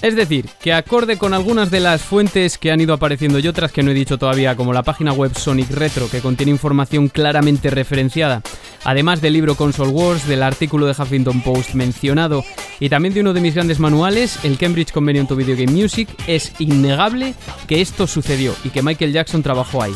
Es 0.00 0.14
decir, 0.14 0.48
que 0.60 0.72
acorde 0.72 1.18
con 1.18 1.34
algunas 1.34 1.70
de 1.70 1.80
las 1.80 2.02
fuentes 2.02 2.56
que 2.56 2.70
han 2.70 2.80
ido 2.80 2.94
apareciendo 2.94 3.40
y 3.40 3.48
otras 3.48 3.72
que 3.72 3.82
no 3.82 3.90
he 3.90 3.94
dicho 3.94 4.16
todavía, 4.16 4.54
como 4.54 4.72
la 4.72 4.84
página 4.84 5.12
web 5.12 5.34
Sonic 5.36 5.70
Retro, 5.70 6.08
que 6.08 6.20
contiene 6.20 6.52
información 6.52 7.08
claramente 7.08 7.68
referenciada, 7.70 8.42
además 8.84 9.20
del 9.20 9.32
libro 9.32 9.56
Console 9.56 9.90
Wars, 9.90 10.28
del 10.28 10.44
artículo 10.44 10.86
de 10.86 10.92
Huffington 10.92 11.42
Post 11.42 11.74
mencionado 11.74 12.44
y 12.78 12.88
también 12.88 13.12
de 13.12 13.22
uno 13.22 13.32
de 13.32 13.40
mis 13.40 13.54
grandes 13.54 13.80
manuales, 13.80 14.44
el 14.44 14.56
Cambridge 14.56 14.92
Convention 14.92 15.26
to 15.26 15.34
Video 15.34 15.56
Game 15.56 15.72
Music, 15.72 16.08
es 16.28 16.52
innegable 16.60 17.34
que 17.66 17.80
esto 17.80 18.06
sucedió 18.06 18.54
y 18.62 18.70
que 18.70 18.82
Michael 18.82 19.12
Jackson 19.12 19.42
trabajó 19.42 19.82
ahí. 19.82 19.94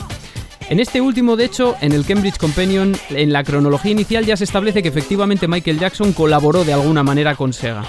En 0.72 0.80
este 0.80 1.02
último, 1.02 1.36
de 1.36 1.44
hecho, 1.44 1.76
en 1.82 1.92
el 1.92 2.06
Cambridge 2.06 2.38
Companion, 2.38 2.96
en 3.10 3.30
la 3.30 3.44
cronología 3.44 3.92
inicial 3.92 4.24
ya 4.24 4.38
se 4.38 4.44
establece 4.44 4.82
que 4.82 4.88
efectivamente 4.88 5.46
Michael 5.46 5.78
Jackson 5.78 6.14
colaboró 6.14 6.64
de 6.64 6.72
alguna 6.72 7.02
manera 7.02 7.34
con 7.36 7.52
Sega. 7.52 7.84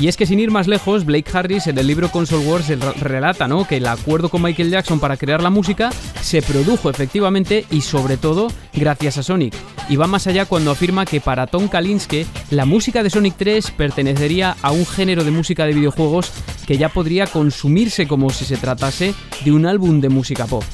Y 0.00 0.08
es 0.08 0.16
que 0.16 0.26
sin 0.26 0.40
ir 0.40 0.50
más 0.50 0.66
lejos, 0.66 1.04
Blake 1.04 1.30
Harris 1.32 1.68
en 1.68 1.78
el 1.78 1.86
libro 1.86 2.10
Console 2.10 2.44
Wars 2.44 2.66
relata 3.00 3.46
¿no? 3.46 3.68
que 3.68 3.76
el 3.76 3.86
acuerdo 3.86 4.30
con 4.30 4.42
Michael 4.42 4.70
Jackson 4.70 4.98
para 4.98 5.16
crear 5.16 5.44
la 5.44 5.50
música 5.50 5.92
se 6.22 6.42
produjo 6.42 6.90
efectivamente 6.90 7.66
y 7.70 7.82
sobre 7.82 8.16
todo 8.16 8.48
gracias 8.72 9.16
a 9.16 9.22
Sonic. 9.22 9.54
Y 9.88 9.94
va 9.94 10.08
más 10.08 10.26
allá 10.26 10.44
cuando 10.44 10.72
afirma 10.72 11.06
que 11.06 11.20
para 11.20 11.46
Tom 11.46 11.68
Kalinske 11.68 12.26
la 12.50 12.64
música 12.64 13.04
de 13.04 13.10
Sonic 13.10 13.36
3 13.36 13.70
pertenecería 13.70 14.56
a 14.60 14.72
un 14.72 14.84
género 14.84 15.22
de 15.22 15.30
música 15.30 15.66
de 15.66 15.74
videojuegos 15.74 16.32
que 16.66 16.78
ya 16.78 16.88
podría 16.88 17.28
consumirse 17.28 18.08
como 18.08 18.30
si 18.30 18.44
se 18.44 18.56
tratase 18.56 19.14
de 19.44 19.52
un 19.52 19.66
álbum 19.66 20.00
de 20.00 20.08
música 20.08 20.46
pop. 20.46 20.64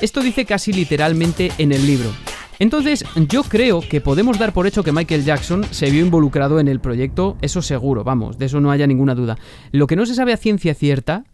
Esto 0.00 0.20
dice 0.20 0.44
casi 0.44 0.72
literalmente 0.72 1.50
en 1.58 1.72
el 1.72 1.86
libro. 1.86 2.10
Entonces, 2.58 3.04
yo 3.28 3.42
creo 3.42 3.80
que 3.80 4.00
podemos 4.00 4.38
dar 4.38 4.52
por 4.52 4.66
hecho 4.66 4.82
que 4.82 4.92
Michael 4.92 5.24
Jackson 5.24 5.64
se 5.70 5.90
vio 5.90 6.04
involucrado 6.04 6.60
en 6.60 6.68
el 6.68 6.80
proyecto, 6.80 7.36
eso 7.40 7.62
seguro, 7.62 8.04
vamos, 8.04 8.38
de 8.38 8.46
eso 8.46 8.60
no 8.60 8.70
haya 8.70 8.86
ninguna 8.86 9.14
duda. 9.14 9.38
Lo 9.72 9.86
que 9.86 9.96
no 9.96 10.06
se 10.06 10.14
sabe 10.14 10.32
a 10.32 10.36
ciencia 10.38 10.74
cierta 10.74 11.24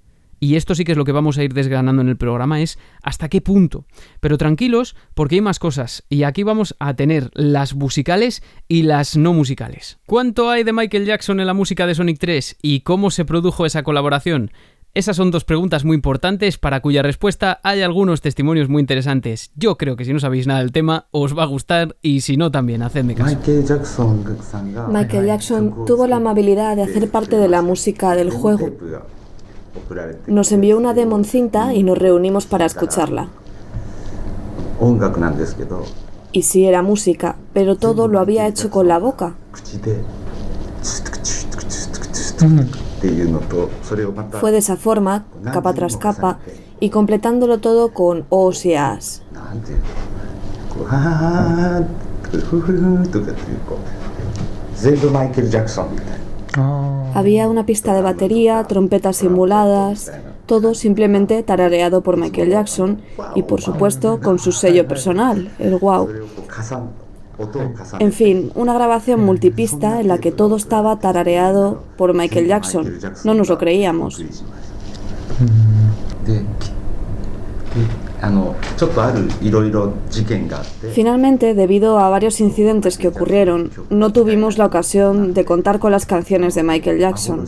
y 0.42 0.57
esto 0.57 0.75
sí 0.75 0.83
que 0.83 0.90
es 0.90 0.99
lo 0.99 1.04
que 1.04 1.12
vamos 1.12 1.38
a 1.38 1.45
ir 1.45 1.54
desgranando 1.54 2.02
en 2.02 2.09
el 2.09 2.16
programa, 2.16 2.61
es 2.61 2.76
hasta 3.04 3.28
qué 3.28 3.40
punto. 3.40 3.85
Pero 4.19 4.38
tranquilos, 4.38 4.97
porque 5.14 5.37
hay 5.37 5.40
más 5.40 5.61
cosas, 5.61 6.04
y 6.09 6.25
aquí 6.25 6.42
vamos 6.42 6.75
a 6.81 6.95
tener 6.95 7.31
las 7.35 7.76
musicales 7.76 8.42
y 8.66 8.83
las 8.83 9.16
no 9.16 9.35
musicales. 9.35 10.00
¿Cuánto 10.04 10.50
hay 10.50 10.64
de 10.64 10.73
Michael 10.73 11.07
Jackson 11.07 11.38
en 11.38 11.47
la 11.47 11.54
música 11.54 11.87
de 11.87 11.95
Sonic 11.95 12.19
3 12.19 12.57
y 12.61 12.81
cómo 12.81 13.12
se 13.12 13.25
produjo 13.25 13.66
esa 13.66 13.85
colaboración? 13.85 14.50
Esas 14.94 15.16
son 15.16 15.30
dos 15.30 15.44
preguntas 15.44 15.87
muy 15.87 15.94
importantes 15.94 16.58
para 16.58 16.82
cuya 16.82 17.00
respuesta 17.00 17.61
hay 17.62 17.80
algunos 17.80 18.20
testimonios 18.20 18.68
muy 18.68 18.80
interesantes. 18.80 19.50
Yo 19.56 19.78
creo 19.78 19.96
que 19.96 20.04
si 20.04 20.12
no 20.12 20.20
sabéis 20.20 20.46
nada 20.46 20.61
del 20.61 20.70
tema 20.70 21.06
os 21.12 21.37
va 21.37 21.44
a 21.44 21.46
gustar 21.46 21.96
y 22.02 22.20
si 22.20 22.37
no 22.37 22.50
también, 22.50 22.82
hacedme 22.82 23.14
caso. 23.14 23.38
Michael 24.90 25.26
Jackson 25.26 25.87
tuvo 25.87 26.06
la 26.06 26.16
amabilidad 26.16 26.76
de 26.76 26.82
hacer 26.82 27.11
parte 27.11 27.37
de 27.37 27.49
la 27.49 27.62
música 27.62 28.14
del 28.14 28.28
juego. 28.28 28.68
Nos 30.26 30.52
envió 30.52 30.76
una 30.76 30.92
demo 30.92 31.16
en 31.16 31.25
cinta 31.25 31.72
y 31.72 31.84
nos 31.84 31.96
reunimos 31.96 32.44
para 32.44 32.66
escucharla. 32.66 33.30
Y 36.32 36.42
sí 36.42 36.66
era 36.66 36.82
música, 36.82 37.37
pero 37.54 37.76
todo 37.76 38.08
lo 38.08 38.20
había 38.20 38.46
hecho 38.46 38.68
con 38.68 38.88
la 38.88 38.99
boca. 38.99 39.37
Fue 44.40 44.52
de 44.52 44.59
esa 44.59 44.76
forma, 44.76 45.25
capa 45.44 45.73
tras 45.75 45.97
capa, 45.97 46.38
y 46.80 46.90
completándolo 46.90 47.59
todo 47.59 47.92
con 47.92 48.25
os 48.28 48.64
y 48.64 48.75
as. 48.75 49.23
Había 57.14 57.49
una 57.49 57.66
pista 57.66 57.94
de 57.94 58.02
batería, 58.02 58.64
trompetas 58.64 59.16
simuladas, 59.16 60.12
todo 60.47 60.75
simplemente 60.75 61.42
tarareado 61.42 62.02
por 62.02 62.16
Michael 62.16 62.50
Jackson 62.50 63.00
y 63.35 63.42
por 63.42 63.61
supuesto 63.61 64.21
con 64.21 64.38
su 64.38 64.52
sello 64.52 64.87
personal, 64.88 65.50
el 65.59 65.76
wow. 65.76 66.09
En 67.99 68.12
fin, 68.12 68.53
una 68.55 68.75
grabación 68.75 69.25
multipista 69.25 70.01
en 70.01 70.09
la 70.09 70.19
que 70.19 70.33
todo 70.33 70.57
estaba 70.57 70.99
tarareado 70.99 71.83
por 71.97 72.15
Michael 72.15 72.47
Jackson. 72.47 72.93
No 73.25 73.35
nos 73.35 73.49
lo 73.49 73.59
creíamos. 73.59 74.23
Finalmente, 80.93 81.55
debido 81.55 81.99
a 81.99 82.09
varios 82.09 82.41
incidentes 82.41 82.99
que 82.99 83.09
ocurrieron, 83.09 83.71
no 83.91 84.12
tuvimos 84.12 84.59
la 84.59 84.67
ocasión 84.67 85.35
de 85.35 85.45
contar 85.45 85.79
con 85.79 85.91
las 85.91 86.07
canciones 86.07 86.55
de 86.55 86.62
Michael 86.62 86.99
Jackson. 87.01 87.45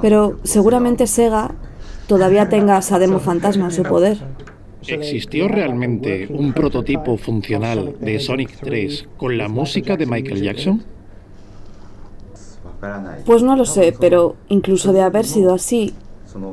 Pero 0.00 0.38
seguramente 0.44 1.06
Sega 1.06 1.50
todavía 2.06 2.48
tenga 2.48 2.78
esa 2.78 2.98
demo 2.98 3.18
fantasma 3.30 3.66
en 3.66 3.72
su 3.72 3.82
poder. 3.82 4.18
¿Existió 4.86 5.48
realmente 5.48 6.26
un 6.30 6.52
prototipo 6.52 7.16
funcional 7.16 7.94
de 8.00 8.18
Sonic 8.18 8.58
3 8.60 9.08
con 9.16 9.36
la 9.36 9.48
música 9.48 9.96
de 9.96 10.06
Michael 10.06 10.42
Jackson? 10.42 10.82
Pues 13.26 13.42
no 13.42 13.56
lo 13.56 13.66
sé, 13.66 13.94
pero 13.98 14.36
incluso 14.48 14.92
de 14.92 15.02
haber 15.02 15.26
sido 15.26 15.52
así, 15.52 15.92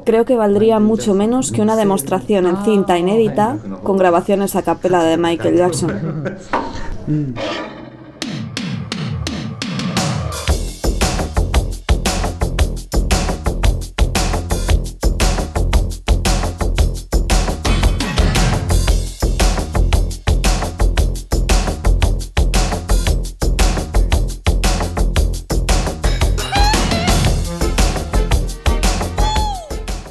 creo 0.06 0.26
que 0.26 0.36
valdría 0.36 0.80
mucho 0.80 1.14
menos 1.14 1.52
que 1.52 1.62
una 1.62 1.78
demostración 1.78 2.46
en 2.48 2.58
cinta 2.66 2.98
inédita 2.98 3.58
con 3.84 3.98
grabaciones 3.98 4.56
a 4.56 4.62
capela 4.62 5.04
de 5.04 5.18
Michael 5.18 5.56
Jackson. 5.58 6.36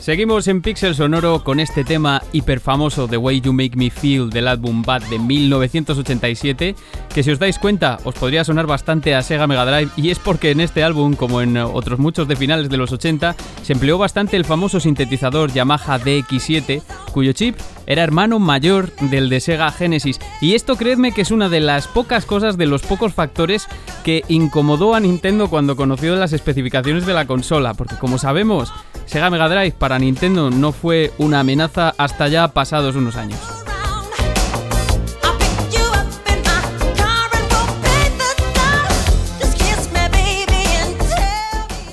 Seguimos 0.06 0.46
en 0.46 0.62
Pixel 0.62 0.94
Sonoro 0.94 1.42
con 1.42 1.58
este 1.58 1.82
tema 1.82 2.22
hiperfamoso 2.32 3.08
The 3.08 3.16
Way 3.16 3.40
You 3.40 3.52
Make 3.52 3.74
Me 3.74 3.90
Feel 3.90 4.30
del 4.30 4.46
álbum 4.46 4.82
Bad 4.82 5.02
de 5.10 5.18
1987, 5.18 6.76
que 7.12 7.22
si 7.24 7.30
os 7.32 7.40
dais 7.40 7.58
cuenta 7.58 7.98
os 8.04 8.14
podría 8.14 8.44
sonar 8.44 8.68
bastante 8.68 9.16
a 9.16 9.22
Sega 9.22 9.48
Mega 9.48 9.66
Drive 9.66 9.90
y 9.96 10.10
es 10.10 10.20
porque 10.20 10.52
en 10.52 10.60
este 10.60 10.84
álbum, 10.84 11.16
como 11.16 11.40
en 11.40 11.56
otros 11.56 11.98
muchos 11.98 12.28
de 12.28 12.36
finales 12.36 12.68
de 12.68 12.76
los 12.76 12.92
80, 12.92 13.34
se 13.64 13.72
empleó 13.72 13.98
bastante 13.98 14.36
el 14.36 14.44
famoso 14.44 14.78
sintetizador 14.78 15.52
Yamaha 15.52 15.98
DX7, 15.98 16.82
cuyo 17.12 17.32
chip 17.32 17.56
era 17.86 18.04
hermano 18.04 18.38
mayor 18.38 18.92
del 19.10 19.28
de 19.28 19.40
Sega 19.40 19.72
Genesis. 19.72 20.20
Y 20.40 20.54
esto 20.54 20.76
creedme 20.76 21.10
que 21.10 21.22
es 21.22 21.32
una 21.32 21.48
de 21.48 21.58
las 21.58 21.88
pocas 21.88 22.26
cosas, 22.26 22.56
de 22.56 22.66
los 22.66 22.82
pocos 22.82 23.12
factores 23.12 23.66
que 24.04 24.22
incomodó 24.28 24.94
a 24.94 25.00
Nintendo 25.00 25.50
cuando 25.50 25.74
conoció 25.74 26.14
las 26.14 26.32
especificaciones 26.32 27.06
de 27.06 27.14
la 27.14 27.26
consola, 27.26 27.74
porque 27.74 27.96
como 27.96 28.18
sabemos, 28.18 28.72
Sega 29.06 29.30
Mega 29.30 29.48
Drive 29.48 29.72
para 29.72 29.95
Nintendo 29.98 30.50
no 30.50 30.72
fue 30.72 31.12
una 31.18 31.40
amenaza 31.40 31.94
hasta 31.98 32.28
ya 32.28 32.48
pasados 32.48 32.96
unos 32.96 33.16
años. 33.16 33.38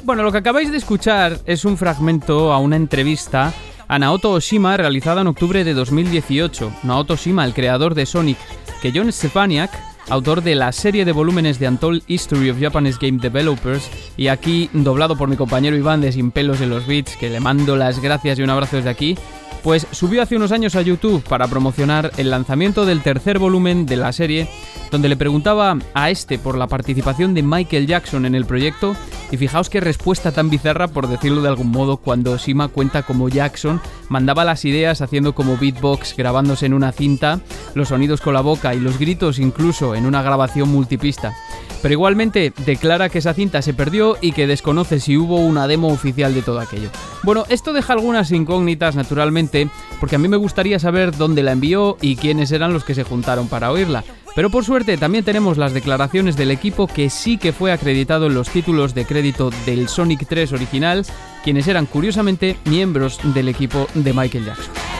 Bueno, 0.04 0.24
lo 0.24 0.32
que 0.32 0.39
acabáis 0.39 0.70
de 0.70 0.78
escuchar 0.78 1.39
es 1.46 1.66
un 1.66 1.78
fragmento 1.78 2.52
a 2.52 2.60
una 2.60 2.76
entrevista 2.76 3.54
a 3.88 4.00
Naoto 4.00 4.32
Oshima 4.32 4.76
realizada 4.76 5.22
en 5.22 5.28
octubre 5.28 5.63
de 5.63 5.74
2018. 5.74 6.72
Naoto 6.84 7.13
Oshima, 7.13 7.46
el 7.46 7.54
creador 7.54 7.96
de 7.96 8.06
Sonic, 8.06 8.38
que 8.82 8.92
John 8.94 9.12
Stepaniak 9.12 9.72
autor 10.10 10.44
de 10.44 10.56
la 10.56 10.72
serie 10.72 11.06
de 11.06 11.12
volúmenes 11.12 11.60
de 11.60 11.68
Untold 11.68 12.04
History 12.08 12.50
of 12.50 12.60
Japanese 12.60 12.98
Game 13.02 13.20
Developers, 13.20 13.89
y 14.18 14.28
aquí 14.28 14.70
doblado 14.74 15.18
por 15.18 15.30
mi 15.30 15.36
compañero 15.36 15.76
Iván 15.76 16.02
de 16.02 16.12
Sin 16.12 16.32
Pelos 16.32 16.62
en 16.62 16.70
los 16.70 16.88
Beats, 16.88 17.16
que 17.18 17.30
le 17.30 17.39
mando 17.39 17.76
las 17.76 18.02
gracias 18.02 18.39
y 18.39 18.44
un 18.44 18.50
abrazo 18.50 18.78
desde 18.78 18.89
aquí, 18.89 19.18
pues 19.63 19.88
subió 19.91 20.21
hace 20.21 20.36
unos 20.36 20.52
años 20.52 20.76
a 20.76 20.82
YouTube 20.82 21.23
para 21.23 21.47
promocionar 21.47 22.12
el 22.17 22.30
lanzamiento 22.30 22.86
del 22.86 23.02
tercer 23.02 23.39
volumen 23.39 23.86
de 23.86 23.95
la 23.95 24.12
serie, 24.12 24.49
donde 24.91 25.10
le 25.10 25.15
preguntaba 25.15 25.78
a 25.93 26.10
este 26.10 26.38
por 26.38 26.58
la 26.58 26.67
participación 26.67 27.34
de 27.34 27.43
Michael 27.43 27.88
Jackson 27.88 28.26
en 28.26 28.36
el 28.36 28.45
proyecto, 28.45 28.95
y 29.32 29.38
fijaos 29.38 29.69
qué 29.69 29.80
respuesta 29.80 30.32
tan 30.32 30.49
bizarra, 30.49 30.89
por 30.89 31.08
decirlo 31.08 31.41
de 31.41 31.47
algún 31.47 31.71
modo, 31.71 31.97
cuando 31.97 32.38
Sima 32.38 32.67
cuenta 32.67 33.02
como 33.02 33.30
Jackson 33.30 33.82
mandaba 34.10 34.45
las 34.45 34.63
ideas 34.65 35.02
haciendo 35.02 35.34
como 35.34 35.58
beatbox, 35.58 36.15
grabándose 36.15 36.67
en 36.67 36.73
una 36.73 36.91
cinta, 36.91 37.39
los 37.73 37.88
sonidos 37.88 38.21
con 38.21 38.36
la 38.36 38.41
boca 38.41 38.76
y 38.76 38.80
los 38.80 38.99
gritos 38.99 39.39
incluso 39.39 39.95
en 39.95 40.06
una 40.06 40.21
grabación 40.21 40.69
multipista. 40.69 41.34
Pero 41.82 41.93
igualmente 41.93 42.54
declara 42.65 43.10
que 43.10 43.17
esa 43.17 43.34
cinta 43.34 43.62
se 43.62 43.73
perdió 43.73 44.17
y 44.21 44.32
que 44.32 44.47
desconoce 44.47 45.02
si 45.02 45.17
hubo 45.17 45.38
una 45.38 45.67
demo 45.67 45.89
oficial 45.89 46.34
de 46.34 46.41
todo 46.41 46.60
aquello. 46.60 46.89
Bueno, 47.23 47.43
esto 47.49 47.73
deja 47.73 47.91
algunas 47.93 48.32
incógnitas 48.32 48.95
naturalmente, 48.95 49.53
porque 50.00 50.16
a 50.16 50.20
mí 50.20 50.28
me 50.28 50.38
gustaría 50.38 50.80
saber 50.80 51.16
dónde 51.16 51.44
la 51.44 51.52
envió 51.52 51.98
y 52.02 52.16
quiénes 52.16 52.52
eran 52.52 52.74
los 52.74 52.84
que 52.84 52.96
se 52.96 53.04
juntaron 53.04 53.48
para 53.48 53.72
oírla. 53.72 54.04
Pero 54.36 54.50
por 54.50 54.66
suerte 54.66 54.98
también 54.98 55.24
tenemos 55.24 55.58
las 55.58 55.74
declaraciones 55.74 56.36
del 56.36 56.52
equipo 56.52 56.88
que 56.88 57.10
sí 57.10 57.38
que 57.38 57.54
fue 57.54 57.72
acreditado 57.72 58.28
en 58.28 58.34
los 58.34 58.50
títulos 58.50 58.96
de 58.96 59.06
crédito 59.06 59.52
del 59.66 59.88
Sonic 59.88 60.26
3 60.28 60.54
original, 60.54 61.06
quienes 61.44 61.68
eran 61.68 61.86
curiosamente 61.86 62.58
miembros 62.66 63.20
del 63.34 63.48
equipo 63.48 63.88
de 63.94 64.13
Michael 64.13 64.46
Jackson. 64.46 64.93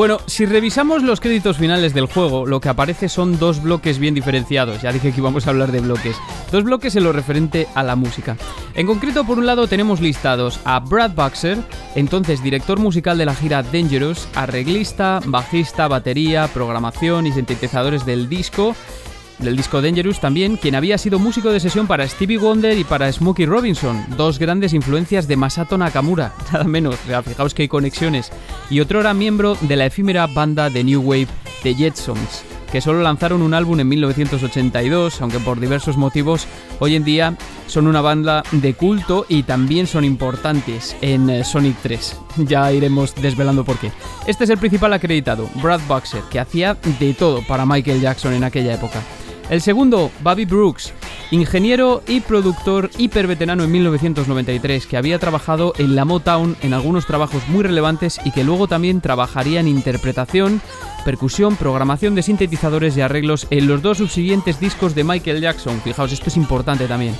Bueno, 0.00 0.16
si 0.24 0.46
revisamos 0.46 1.02
los 1.02 1.20
créditos 1.20 1.58
finales 1.58 1.92
del 1.92 2.06
juego, 2.06 2.46
lo 2.46 2.58
que 2.58 2.70
aparece 2.70 3.10
son 3.10 3.38
dos 3.38 3.62
bloques 3.62 3.98
bien 3.98 4.14
diferenciados. 4.14 4.80
Ya 4.80 4.92
dije 4.92 5.12
que 5.12 5.20
íbamos 5.20 5.46
a 5.46 5.50
hablar 5.50 5.72
de 5.72 5.80
bloques. 5.80 6.16
Dos 6.50 6.64
bloques 6.64 6.96
en 6.96 7.04
lo 7.04 7.12
referente 7.12 7.68
a 7.74 7.82
la 7.82 7.96
música. 7.96 8.38
En 8.72 8.86
concreto, 8.86 9.24
por 9.24 9.36
un 9.36 9.44
lado 9.44 9.66
tenemos 9.66 10.00
listados 10.00 10.58
a 10.64 10.80
Brad 10.80 11.14
Baxter, 11.14 11.58
entonces 11.96 12.42
director 12.42 12.78
musical 12.78 13.18
de 13.18 13.26
la 13.26 13.34
gira 13.34 13.62
Dangerous, 13.62 14.26
arreglista, 14.34 15.20
bajista, 15.26 15.86
batería, 15.86 16.48
programación 16.48 17.26
y 17.26 17.32
sintetizadores 17.32 18.06
del 18.06 18.30
disco, 18.30 18.74
del 19.40 19.56
disco 19.56 19.82
Dangerous 19.82 20.20
también, 20.20 20.56
quien 20.56 20.74
había 20.74 20.98
sido 20.98 21.18
músico 21.18 21.50
de 21.50 21.60
sesión 21.60 21.86
para 21.86 22.06
Stevie 22.06 22.38
Wonder 22.38 22.78
y 22.78 22.84
para 22.84 23.10
Smokey 23.10 23.46
Robinson, 23.46 24.04
dos 24.16 24.38
grandes 24.38 24.72
influencias 24.72 25.26
de 25.26 25.36
Masato 25.36 25.78
Nakamura, 25.78 26.32
nada 26.52 26.64
menos, 26.64 26.96
fijaos 27.24 27.54
que 27.54 27.62
hay 27.62 27.68
conexiones, 27.68 28.30
y 28.68 28.80
otro 28.80 29.00
era 29.00 29.14
miembro 29.14 29.56
de 29.62 29.76
la 29.76 29.86
efímera 29.86 30.26
banda 30.26 30.70
de 30.70 30.84
New 30.84 31.00
Wave 31.02 31.28
The 31.62 31.74
Jetsons. 31.74 32.44
que 32.70 32.80
solo 32.80 33.02
lanzaron 33.02 33.42
un 33.42 33.52
álbum 33.52 33.80
en 33.80 33.88
1982, 33.88 35.20
aunque 35.20 35.40
por 35.40 35.58
diversos 35.58 35.96
motivos 35.96 36.46
hoy 36.78 36.94
en 36.94 37.04
día 37.04 37.36
son 37.66 37.88
una 37.88 38.00
banda 38.00 38.44
de 38.52 38.74
culto 38.74 39.26
y 39.28 39.42
también 39.42 39.86
son 39.88 40.04
importantes 40.04 40.96
en 41.00 41.28
eh, 41.30 41.44
Sonic 41.44 41.76
3. 41.82 42.16
Ya 42.46 42.72
iremos 42.72 43.14
desvelando 43.16 43.64
por 43.64 43.76
qué. 43.78 43.90
Este 44.26 44.44
es 44.44 44.50
el 44.50 44.58
principal 44.58 44.92
acreditado, 44.92 45.48
Brad 45.56 45.80
Boxer, 45.88 46.22
que 46.30 46.38
hacía 46.38 46.76
de 47.00 47.12
todo 47.14 47.42
para 47.46 47.66
Michael 47.66 48.00
Jackson 48.00 48.34
en 48.34 48.44
aquella 48.44 48.74
época. 48.74 49.02
El 49.50 49.60
segundo, 49.60 50.12
Bobby 50.22 50.44
Brooks, 50.44 50.92
ingeniero 51.32 52.04
y 52.06 52.20
productor 52.20 52.88
hiperveterano 52.96 53.64
en 53.64 53.72
1993, 53.72 54.86
que 54.86 54.96
había 54.96 55.18
trabajado 55.18 55.72
en 55.76 55.96
la 55.96 56.04
Motown 56.04 56.56
en 56.62 56.72
algunos 56.72 57.04
trabajos 57.04 57.42
muy 57.48 57.64
relevantes 57.64 58.20
y 58.24 58.30
que 58.30 58.44
luego 58.44 58.68
también 58.68 59.00
trabajaría 59.00 59.58
en 59.58 59.66
interpretación, 59.66 60.62
percusión, 61.04 61.56
programación 61.56 62.14
de 62.14 62.22
sintetizadores 62.22 62.96
y 62.96 63.00
arreglos 63.00 63.48
en 63.50 63.66
los 63.66 63.82
dos 63.82 63.98
subsiguientes 63.98 64.60
discos 64.60 64.94
de 64.94 65.02
Michael 65.02 65.40
Jackson. 65.40 65.80
Fijaos, 65.82 66.12
esto 66.12 66.28
es 66.28 66.36
importante 66.36 66.86
también. 66.86 67.16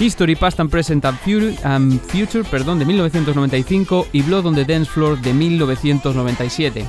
History, 0.00 0.34
Past 0.34 0.58
and 0.58 0.70
Present 0.70 1.04
and 1.04 2.00
Future, 2.00 2.42
perdón, 2.50 2.80
de 2.80 2.84
1995 2.84 4.08
y 4.12 4.22
Blood 4.22 4.46
on 4.46 4.54
the 4.56 4.64
Dance 4.64 4.90
Floor 4.90 5.20
de 5.20 5.32
1997. 5.32 6.84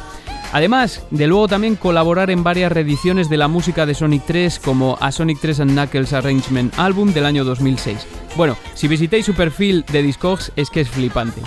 Además 0.52 1.04
de 1.12 1.28
luego 1.28 1.48
también 1.48 1.76
colaborar 1.76 2.30
en 2.30 2.44
varias 2.44 2.72
reediciones 2.72 3.30
de 3.30 3.38
la 3.38 3.48
música 3.48 3.86
de 3.86 3.94
Sonic 3.94 4.24
3 4.26 4.60
como 4.60 4.98
A 5.00 5.12
Sonic 5.12 5.40
3 5.40 5.62
and 5.62 5.72
Knuckles 5.72 6.14
Arrangement 6.14 6.78
Album 6.78 7.14
del 7.14 7.26
año 7.26 7.44
2006. 7.44 8.06
Bueno, 8.36 8.58
si 8.74 8.88
visitáis 8.88 9.26
su 9.26 9.34
perfil 9.34 9.86
de 9.92 10.02
Discogs 10.02 10.52
es 10.56 10.70
que 10.70 10.82
es 10.82 10.90
flipante. 10.90 11.42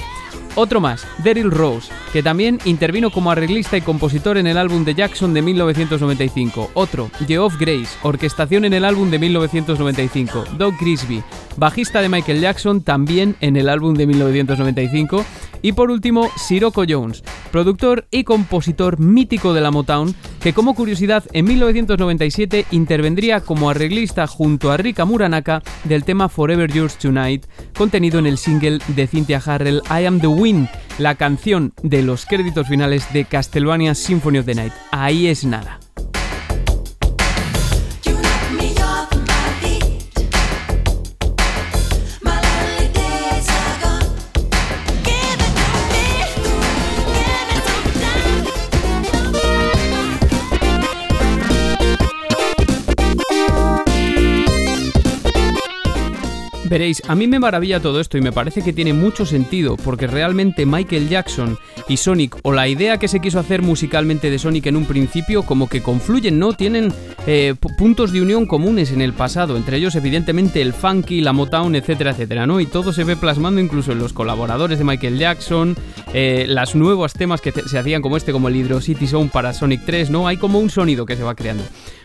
Otro 0.56 0.80
más, 0.80 1.04
Daryl 1.24 1.50
Rose, 1.50 1.90
que 2.12 2.22
también 2.22 2.60
intervino 2.64 3.10
como 3.10 3.32
arreglista 3.32 3.76
y 3.76 3.80
compositor 3.80 4.38
en 4.38 4.46
el 4.46 4.56
álbum 4.56 4.84
de 4.84 4.94
Jackson 4.94 5.34
de 5.34 5.42
1995. 5.42 6.70
Otro, 6.74 7.10
Geoff 7.26 7.58
Grace, 7.58 7.98
orquestación 8.02 8.64
en 8.64 8.72
el 8.72 8.84
álbum 8.84 9.10
de 9.10 9.18
1995. 9.18 10.44
Doug 10.56 10.74
Grisby, 10.80 11.24
bajista 11.56 12.00
de 12.00 12.08
Michael 12.08 12.40
Jackson, 12.40 12.82
también 12.82 13.34
en 13.40 13.56
el 13.56 13.68
álbum 13.68 13.94
de 13.94 14.06
1995. 14.06 15.24
Y 15.64 15.72
por 15.72 15.90
último, 15.90 16.28
Sirocco 16.36 16.84
Jones, 16.86 17.24
productor 17.50 18.06
y 18.10 18.24
compositor 18.24 19.00
mítico 19.00 19.54
de 19.54 19.62
la 19.62 19.70
Motown, 19.70 20.14
que 20.42 20.52
como 20.52 20.74
curiosidad 20.74 21.24
en 21.32 21.46
1997 21.46 22.66
intervendría 22.70 23.40
como 23.40 23.70
arreglista 23.70 24.26
junto 24.26 24.70
a 24.70 24.76
Rika 24.76 25.06
Muranaka 25.06 25.62
del 25.84 26.04
tema 26.04 26.28
Forever 26.28 26.70
Yours 26.70 26.98
Tonight, 26.98 27.46
contenido 27.74 28.18
en 28.18 28.26
el 28.26 28.36
single 28.36 28.78
de 28.88 29.06
Cynthia 29.06 29.40
Harrell 29.42 29.80
I 29.88 30.04
Am 30.04 30.20
the 30.20 30.26
Wind, 30.26 30.68
la 30.98 31.14
canción 31.14 31.72
de 31.82 32.02
los 32.02 32.26
créditos 32.26 32.68
finales 32.68 33.10
de 33.14 33.24
Castlevania 33.24 33.94
Symphony 33.94 34.40
of 34.40 34.44
the 34.44 34.54
Night. 34.54 34.72
Ahí 34.90 35.28
es 35.28 35.46
nada. 35.46 35.80
Veréis, 56.74 57.04
a 57.06 57.14
mí 57.14 57.28
me 57.28 57.38
maravilla 57.38 57.78
todo 57.78 58.00
esto 58.00 58.18
y 58.18 58.20
me 58.20 58.32
parece 58.32 58.62
que 58.62 58.72
tiene 58.72 58.92
mucho 58.92 59.24
sentido, 59.24 59.76
porque 59.76 60.08
realmente 60.08 60.66
Michael 60.66 61.08
Jackson 61.08 61.56
y 61.86 61.98
Sonic, 61.98 62.36
o 62.42 62.50
la 62.50 62.66
idea 62.66 62.98
que 62.98 63.06
se 63.06 63.20
quiso 63.20 63.38
hacer 63.38 63.62
musicalmente 63.62 64.28
de 64.28 64.40
Sonic 64.40 64.66
en 64.66 64.74
un 64.74 64.84
principio, 64.84 65.44
como 65.44 65.68
que 65.68 65.82
confluyen, 65.82 66.40
¿no? 66.40 66.52
Tienen 66.52 66.92
eh, 67.28 67.54
puntos 67.78 68.10
de 68.10 68.22
unión 68.22 68.46
comunes 68.46 68.90
en 68.90 69.02
el 69.02 69.12
pasado, 69.12 69.56
entre 69.56 69.76
ellos 69.76 69.94
evidentemente 69.94 70.60
el 70.62 70.72
funky, 70.72 71.20
la 71.20 71.32
Motown, 71.32 71.76
etcétera, 71.76 72.10
etcétera, 72.10 72.44
¿no? 72.44 72.58
Y 72.58 72.66
todo 72.66 72.92
se 72.92 73.04
ve 73.04 73.14
plasmando 73.14 73.60
incluso 73.60 73.92
en 73.92 74.00
los 74.00 74.12
colaboradores 74.12 74.76
de 74.76 74.84
Michael 74.84 75.16
Jackson, 75.16 75.76
eh, 76.12 76.46
las 76.48 76.74
nuevos 76.74 77.12
temas 77.12 77.40
que 77.40 77.52
se 77.52 77.78
hacían 77.78 78.02
como 78.02 78.16
este, 78.16 78.32
como 78.32 78.48
el 78.48 78.56
Hydro 78.56 78.80
City 78.80 79.06
Zone 79.06 79.30
para 79.32 79.52
Sonic 79.52 79.82
3, 79.86 80.10
¿no? 80.10 80.26
Hay 80.26 80.38
como 80.38 80.58
un 80.58 80.70
sonido 80.70 81.06
que 81.06 81.14
se 81.14 81.22
va 81.22 81.36
creando. 81.36 81.62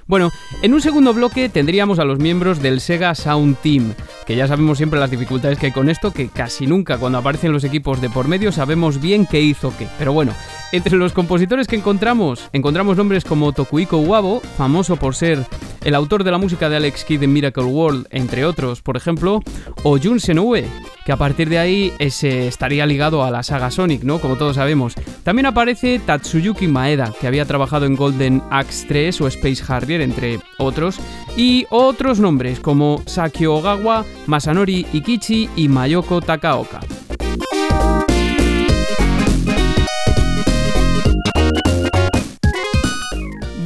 Bueno, 0.09 0.31
en 0.63 0.73
un 0.73 0.81
segundo 0.81 1.13
bloque 1.13 1.49
tendríamos 1.49 1.99
a 1.99 2.03
los 2.03 2.17
miembros 2.17 2.63
del 2.63 2.81
Sega 2.81 3.13
Sound 3.13 3.57
Team, 3.61 3.93
que 4.25 4.35
ya 4.35 4.47
sabemos 4.47 4.79
siempre 4.79 4.99
las 4.99 5.11
dificultades 5.11 5.59
que 5.59 5.67
hay 5.67 5.71
con 5.71 5.87
esto, 5.87 6.11
que 6.11 6.29
casi 6.29 6.65
nunca 6.65 6.97
cuando 6.97 7.19
aparecen 7.19 7.53
los 7.53 7.63
equipos 7.63 8.01
de 8.01 8.09
por 8.09 8.27
medio 8.27 8.51
sabemos 8.51 8.99
bien 8.99 9.27
qué 9.27 9.39
hizo 9.39 9.71
qué. 9.77 9.87
Pero 9.99 10.11
bueno, 10.11 10.33
entre 10.71 10.97
los 10.97 11.13
compositores 11.13 11.67
que 11.67 11.75
encontramos, 11.75 12.49
encontramos 12.53 12.97
nombres 12.97 13.23
como 13.23 13.51
Tokuiko 13.51 13.97
Uwabo, 13.97 14.41
famoso 14.57 14.95
por 14.95 15.13
ser 15.13 15.45
el 15.83 15.93
autor 15.93 16.23
de 16.23 16.31
la 16.31 16.39
música 16.39 16.69
de 16.69 16.77
Alex 16.77 17.05
Kidd 17.05 17.21
en 17.21 17.31
Miracle 17.31 17.65
World, 17.65 18.07
entre 18.09 18.45
otros, 18.45 18.81
por 18.81 18.97
ejemplo, 18.97 19.41
o 19.83 19.99
Jun 19.99 20.19
Senoue, 20.19 20.65
que 21.05 21.11
a 21.11 21.17
partir 21.17 21.49
de 21.49 21.59
ahí 21.59 21.93
estaría 21.99 22.85
ligado 22.85 23.23
a 23.23 23.31
la 23.31 23.43
saga 23.43 23.71
Sonic, 23.71 24.03
¿no? 24.03 24.19
Como 24.19 24.37
todos 24.37 24.55
sabemos. 24.55 24.95
También 25.23 25.45
aparece 25.45 25.99
Tatsuyuki 25.99 26.67
Maeda, 26.67 27.13
que 27.21 27.27
había 27.27 27.45
trabajado 27.45 27.85
en 27.85 27.95
Golden 27.95 28.41
Axe 28.49 28.85
3 28.87 29.21
o 29.21 29.27
Space 29.27 29.63
Harrier, 29.67 29.98
entre 30.01 30.39
otros, 30.57 30.99
y 31.35 31.65
otros 31.69 32.19
nombres 32.19 32.59
como 32.59 33.01
Sakio 33.05 33.55
Ogawa, 33.55 34.05
Masanori 34.27 34.85
Ikichi 34.93 35.49
y 35.55 35.67
Mayoko 35.67 36.21
Takaoka. 36.21 36.79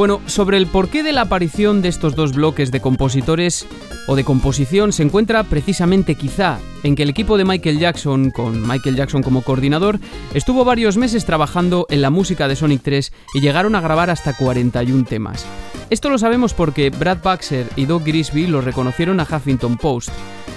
Bueno, 0.04 0.20
sobre 0.26 0.58
el 0.58 0.68
porqué 0.68 1.02
de 1.02 1.14
la 1.14 1.22
aparición 1.22 1.82
de 1.82 1.88
estos 1.88 2.14
dos 2.14 2.34
bloques 2.34 2.72
de 2.72 2.82
compositores 2.82 3.66
o 4.06 4.18
de 4.18 4.26
composición 4.26 4.92
se 4.92 5.02
encuentra 5.02 5.46
precisamente 5.46 6.16
quizá 6.16 6.60
en 6.84 6.98
que 6.98 7.04
el 7.04 7.10
equipo 7.10 7.38
de 7.38 7.46
Michael 7.46 7.80
Jackson, 7.80 8.30
con 8.30 8.68
Michael 8.68 8.98
Jackson 8.98 9.24
como 9.24 9.44
coordinador, 9.44 10.02
estuvo 10.34 10.66
varios 10.66 10.98
meses 10.98 11.24
trabajando 11.24 11.88
en 11.90 12.02
la 12.02 12.10
música 12.10 12.50
de 12.50 12.58
Sonic 12.58 12.82
3 12.84 13.14
y 13.34 13.40
llegaron 13.40 13.76
a 13.76 13.80
grabar 13.80 14.10
hasta 14.10 14.36
41 14.36 15.06
temas. 15.06 15.46
Esto 15.90 16.10
lo 16.10 16.18
sabemos 16.18 16.54
porque 16.54 16.90
Brad 16.90 17.20
Baxter 17.24 17.70
y 17.78 17.86
Doug 17.86 18.04
Grisby 18.04 18.48
lo 18.48 18.60
reconocieron 18.60 19.22
a 19.22 19.24
Huffington 19.24 19.78
Post. 19.78 20.10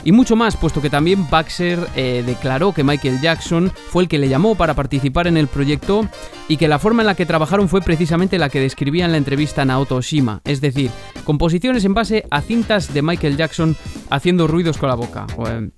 Y 0.07 0.13
mucho 0.13 0.37
más, 0.37 0.57
puesto 0.57 0.81
que 0.81 0.89
también 0.89 1.29
Baxter 1.29 1.81
eh, 1.97 2.23
declaró 2.25 2.73
que 2.73 2.85
Michael 2.85 3.21
Jackson 3.21 3.73
fue 3.91 4.05
el 4.05 4.09
que 4.09 4.19
le 4.19 4.29
llamó 4.29 4.55
para 4.55 4.75
participar 4.75 5.27
en 5.27 5.37
el 5.37 5.49
proyecto 5.49 6.09
y 6.47 6.59
que 6.59 6.69
la 6.69 6.79
forma 6.79 7.03
en 7.03 7.09
la 7.09 7.17
que 7.17 7.27
trabajaron 7.27 7.69
fue 7.69 7.81
precisamente 7.81 8.39
la 8.39 8.49
que 8.49 8.61
describía 8.61 9.05
en 9.05 9.11
la 9.11 9.19
entrevista 9.19 9.65
Naoto 9.65 9.97
Oshima, 9.97 10.43
es 10.45 10.61
decir, 10.61 10.93
composiciones 11.25 11.85
en 11.85 11.95
base 11.95 12.25
a 12.31 12.41
cintas 12.41 12.95
de 12.95 13.03
Michael 13.03 13.37
Jackson 13.37 13.75
haciendo 14.09 14.47
ruidos 14.47 14.79
con 14.79 14.91
la 14.91 14.95
boca. 14.95 15.27
Eh, 15.49 15.71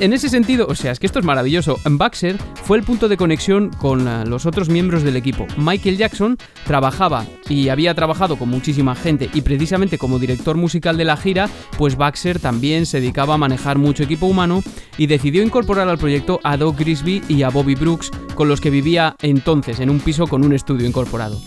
en 0.00 0.12
ese 0.14 0.28
sentido, 0.30 0.66
o 0.68 0.74
sea, 0.74 0.90
es 0.90 0.98
que 0.98 1.06
esto 1.06 1.20
es 1.20 1.24
maravilloso. 1.24 1.78
Baxter 1.88 2.38
fue 2.64 2.76
el 2.76 2.82
punto 2.82 3.08
de 3.08 3.16
conexión 3.16 3.70
con 3.70 4.08
eh, 4.08 4.24
los 4.26 4.46
otros 4.46 4.68
miembros 4.68 5.04
del 5.04 5.14
equipo. 5.14 5.46
Michael 5.56 5.96
Jackson 5.96 6.38
trabajaba 6.66 7.24
y 7.48 7.68
había 7.68 7.94
trabajado 7.94 8.34
con 8.34 8.48
muchísima 8.48 8.96
gente 8.96 9.30
y 9.32 9.42
precisamente 9.42 9.96
como 9.96 10.18
director 10.18 10.56
musical 10.56 10.96
de 10.96 11.04
la 11.04 11.16
gira, 11.16 11.48
pues 11.78 11.96
Baxter 11.96 12.40
también 12.40 12.84
se 12.84 12.98
dedicaba 12.98 13.34
a 13.34 13.38
manejar 13.38 13.59
mucho 13.78 14.02
equipo 14.02 14.26
humano 14.26 14.62
y 14.98 15.06
decidió 15.06 15.42
incorporar 15.42 15.88
al 15.88 15.98
proyecto 15.98 16.40
a 16.42 16.56
Doug 16.56 16.76
Grisby 16.76 17.22
y 17.28 17.42
a 17.42 17.50
Bobby 17.50 17.74
Brooks, 17.74 18.10
con 18.34 18.48
los 18.48 18.60
que 18.60 18.70
vivía 18.70 19.16
entonces 19.22 19.80
en 19.80 19.90
un 19.90 20.00
piso 20.00 20.26
con 20.26 20.44
un 20.44 20.52
estudio 20.52 20.86
incorporado. 20.86 21.40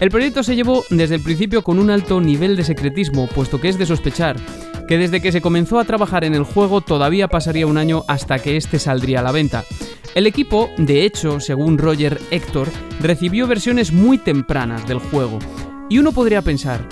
El 0.00 0.10
proyecto 0.10 0.42
se 0.42 0.56
llevó 0.56 0.84
desde 0.90 1.16
el 1.16 1.22
principio 1.22 1.62
con 1.62 1.78
un 1.78 1.90
alto 1.90 2.20
nivel 2.20 2.56
de 2.56 2.64
secretismo, 2.64 3.26
puesto 3.28 3.60
que 3.60 3.68
es 3.68 3.78
de 3.78 3.86
sospechar 3.86 4.36
que 4.88 4.98
desde 4.98 5.20
que 5.20 5.32
se 5.32 5.42
comenzó 5.42 5.78
a 5.78 5.84
trabajar 5.84 6.24
en 6.24 6.34
el 6.34 6.44
juego 6.44 6.80
todavía 6.80 7.28
pasaría 7.28 7.66
un 7.66 7.76
año 7.76 8.04
hasta 8.08 8.38
que 8.38 8.56
este 8.56 8.78
saldría 8.78 9.20
a 9.20 9.22
la 9.22 9.32
venta. 9.32 9.64
El 10.14 10.26
equipo, 10.26 10.70
de 10.78 11.04
hecho, 11.04 11.40
según 11.40 11.76
Roger 11.76 12.18
Héctor, 12.30 12.68
recibió 12.98 13.46
versiones 13.46 13.92
muy 13.92 14.16
tempranas 14.16 14.88
del 14.88 14.98
juego. 14.98 15.38
Y 15.90 15.98
uno 15.98 16.12
podría 16.12 16.40
pensar, 16.40 16.88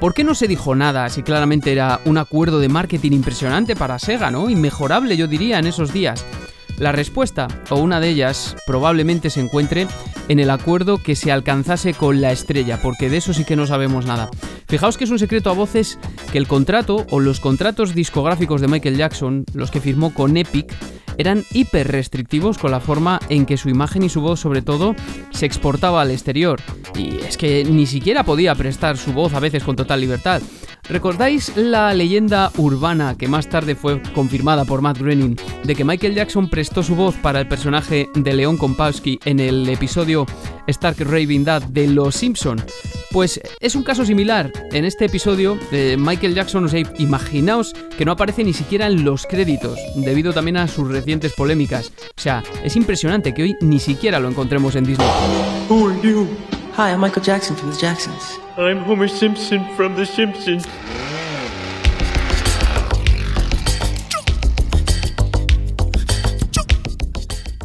¿por 0.00 0.14
qué 0.14 0.24
no 0.24 0.34
se 0.34 0.48
dijo 0.48 0.74
nada 0.74 1.08
si 1.10 1.22
claramente 1.22 1.70
era 1.70 2.00
un 2.06 2.18
acuerdo 2.18 2.58
de 2.58 2.68
marketing 2.68 3.12
impresionante 3.12 3.76
para 3.76 3.98
Sega, 3.98 4.30
¿no? 4.30 4.48
Inmejorable 4.48 5.16
yo 5.16 5.26
diría 5.28 5.58
en 5.58 5.66
esos 5.66 5.92
días. 5.92 6.24
La 6.78 6.92
respuesta, 6.92 7.46
o 7.68 7.76
una 7.76 8.00
de 8.00 8.08
ellas, 8.08 8.56
probablemente 8.66 9.28
se 9.28 9.40
encuentre 9.40 9.86
en 10.28 10.38
el 10.38 10.48
acuerdo 10.48 11.02
que 11.02 11.14
se 11.14 11.30
alcanzase 11.30 11.92
con 11.92 12.22
la 12.22 12.32
estrella, 12.32 12.80
porque 12.82 13.10
de 13.10 13.18
eso 13.18 13.34
sí 13.34 13.44
que 13.44 13.56
no 13.56 13.66
sabemos 13.66 14.06
nada. 14.06 14.30
Fijaos 14.66 14.96
que 14.96 15.04
es 15.04 15.10
un 15.10 15.18
secreto 15.18 15.50
a 15.50 15.54
voces 15.54 15.98
que 16.32 16.38
el 16.38 16.48
contrato 16.48 17.04
o 17.10 17.20
los 17.20 17.38
contratos 17.38 17.94
discográficos 17.94 18.62
de 18.62 18.68
Michael 18.68 18.96
Jackson, 18.96 19.44
los 19.52 19.70
que 19.70 19.82
firmó 19.82 20.14
con 20.14 20.38
Epic, 20.38 20.74
eran 21.20 21.44
hiper 21.52 21.86
restrictivos 21.88 22.56
con 22.56 22.70
la 22.70 22.80
forma 22.80 23.20
en 23.28 23.44
que 23.44 23.58
su 23.58 23.68
imagen 23.68 24.02
y 24.02 24.08
su 24.08 24.22
voz 24.22 24.40
sobre 24.40 24.62
todo 24.62 24.96
se 25.30 25.44
exportaba 25.44 26.00
al 26.00 26.10
exterior. 26.10 26.60
Y 26.96 27.18
es 27.18 27.36
que 27.36 27.62
ni 27.64 27.86
siquiera 27.86 28.24
podía 28.24 28.54
prestar 28.54 28.96
su 28.96 29.12
voz 29.12 29.34
a 29.34 29.40
veces 29.40 29.62
con 29.62 29.76
total 29.76 30.00
libertad. 30.00 30.40
¿Recordáis 30.88 31.56
la 31.56 31.94
leyenda 31.94 32.50
urbana 32.56 33.16
que 33.16 33.28
más 33.28 33.48
tarde 33.48 33.74
fue 33.74 34.02
confirmada 34.14 34.64
por 34.64 34.82
Matt 34.82 34.98
Groening 34.98 35.36
de 35.64 35.74
que 35.74 35.84
Michael 35.84 36.14
Jackson 36.14 36.48
prestó 36.48 36.82
su 36.82 36.96
voz 36.96 37.14
para 37.16 37.40
el 37.40 37.48
personaje 37.48 38.08
de 38.14 38.32
Leon 38.32 38.56
Kompowski 38.56 39.20
en 39.24 39.40
el 39.40 39.68
episodio 39.68 40.26
Stark 40.66 40.96
Raving 40.98 41.44
Dad 41.44 41.62
de 41.62 41.88
Los 41.88 42.16
Simpson? 42.16 42.62
Pues 43.12 43.40
es 43.58 43.74
un 43.74 43.82
caso 43.82 44.04
similar. 44.04 44.52
En 44.70 44.84
este 44.84 45.06
episodio, 45.06 45.58
de 45.72 45.96
Michael 45.96 46.34
Jackson, 46.34 46.64
o 46.64 46.68
sea, 46.68 46.82
imaginaos 46.98 47.72
que 47.98 48.04
no 48.04 48.12
aparece 48.12 48.44
ni 48.44 48.52
siquiera 48.52 48.86
en 48.86 49.04
los 49.04 49.26
créditos, 49.26 49.78
debido 49.96 50.32
también 50.32 50.56
a 50.56 50.68
sus 50.68 50.88
recientes 50.88 51.32
polémicas. 51.32 51.92
O 52.16 52.20
sea, 52.20 52.42
es 52.62 52.76
impresionante 52.76 53.34
que 53.34 53.42
hoy 53.42 53.56
ni 53.60 53.80
siquiera 53.80 54.20
lo 54.20 54.28
encontremos 54.28 54.76
en 54.76 54.84
Disney. 54.84 55.08
Hi, 56.76 56.92
I'm 56.92 57.00
Michael 57.00 57.22
Jackson 57.22 57.56
from 57.56 57.72
The 57.72 57.78
Jacksons. 57.78 58.38
I'm 58.56 58.84
Homer 58.84 59.08
Simpson 59.08 59.64
from 59.74 59.96
The 59.96 60.06
Simpsons. 60.06 60.64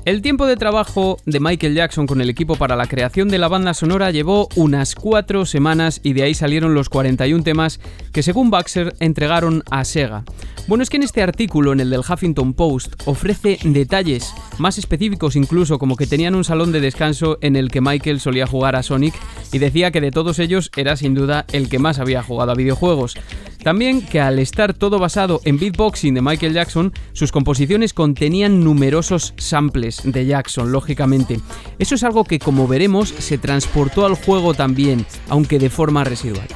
El 0.06 0.22
tiempo 0.22 0.48
de 0.48 0.56
trabajo 0.56 1.18
de 1.26 1.40
Michael 1.40 1.76
Jackson 1.76 2.08
con 2.08 2.20
el 2.20 2.30
equipo 2.30 2.56
para 2.56 2.76
la 2.76 2.88
creación 2.88 3.30
de 3.30 3.38
la 3.38 3.48
banda 3.48 3.74
sonora 3.76 4.12
llevó 4.12 4.50
unas 4.56 4.96
cuatro 4.96 5.46
semanas 5.46 6.00
y 6.04 6.14
de 6.14 6.24
ahí 6.24 6.34
salieron 6.34 6.74
los 6.74 6.90
41 6.90 7.44
temas 7.44 7.80
que 8.12 8.24
según 8.24 8.50
Baxter 8.50 8.96
entregaron 9.00 9.64
a 9.70 9.86
Sega. 9.86 10.24
Bueno, 10.68 10.82
es 10.82 10.90
que 10.90 10.98
en 10.98 11.04
este 11.04 11.22
artículo, 11.22 11.74
en 11.74 11.80
el 11.80 11.92
del 11.92 12.00
Huffington 12.00 12.56
Post, 12.56 12.96
ofrece 13.06 13.60
detalles 13.64 14.34
más 14.58 14.80
específicos 14.80 15.36
incluso 15.36 15.78
como 15.78 15.96
que 15.96 16.08
tenían 16.08 16.34
un 16.34 16.44
salón 16.44 16.72
de 16.72 16.82
descanso 16.82 17.38
en 17.42 17.56
el 17.56 17.70
que 17.70 17.82
Michael 17.82 18.20
solía 18.20 18.48
jugar 18.48 18.76
a 18.76 18.82
Sonic 18.82 19.14
y 19.52 19.60
decía 19.60 19.92
que 19.92 20.02
de 20.02 20.10
todos 20.10 20.40
ellos 20.40 20.72
era 20.76 20.96
sin 20.96 21.14
duda 21.14 21.46
el 21.52 21.70
que 21.70 21.78
más 21.78 22.00
había 22.00 22.24
jugado 22.24 22.52
a 22.52 22.56
videojuegos. 22.56 23.16
También 23.64 24.02
que 24.02 24.20
al 24.20 24.40
estar 24.40 24.74
todo 24.74 24.98
basado 24.98 25.40
en 25.44 25.60
beatboxing 25.60 26.16
de 26.16 26.22
Michael 26.22 26.54
Jackson, 26.54 26.94
sus 27.14 27.32
composiciones 27.32 27.94
contenían 27.94 28.64
numerosos 28.64 29.36
samples 29.38 30.02
de 30.04 30.26
Jackson, 30.26 30.72
lógicamente. 30.72 31.40
Eso 31.78 31.94
es 31.94 32.04
algo 32.04 32.24
que, 32.24 32.40
como 32.40 32.68
veremos, 32.68 33.10
se 33.10 33.38
transportó 33.38 34.06
al 34.06 34.16
juego 34.16 34.56
también, 34.56 35.06
aunque 35.30 35.60
de 35.60 35.70
forma 35.70 36.04
residual. 36.04 36.48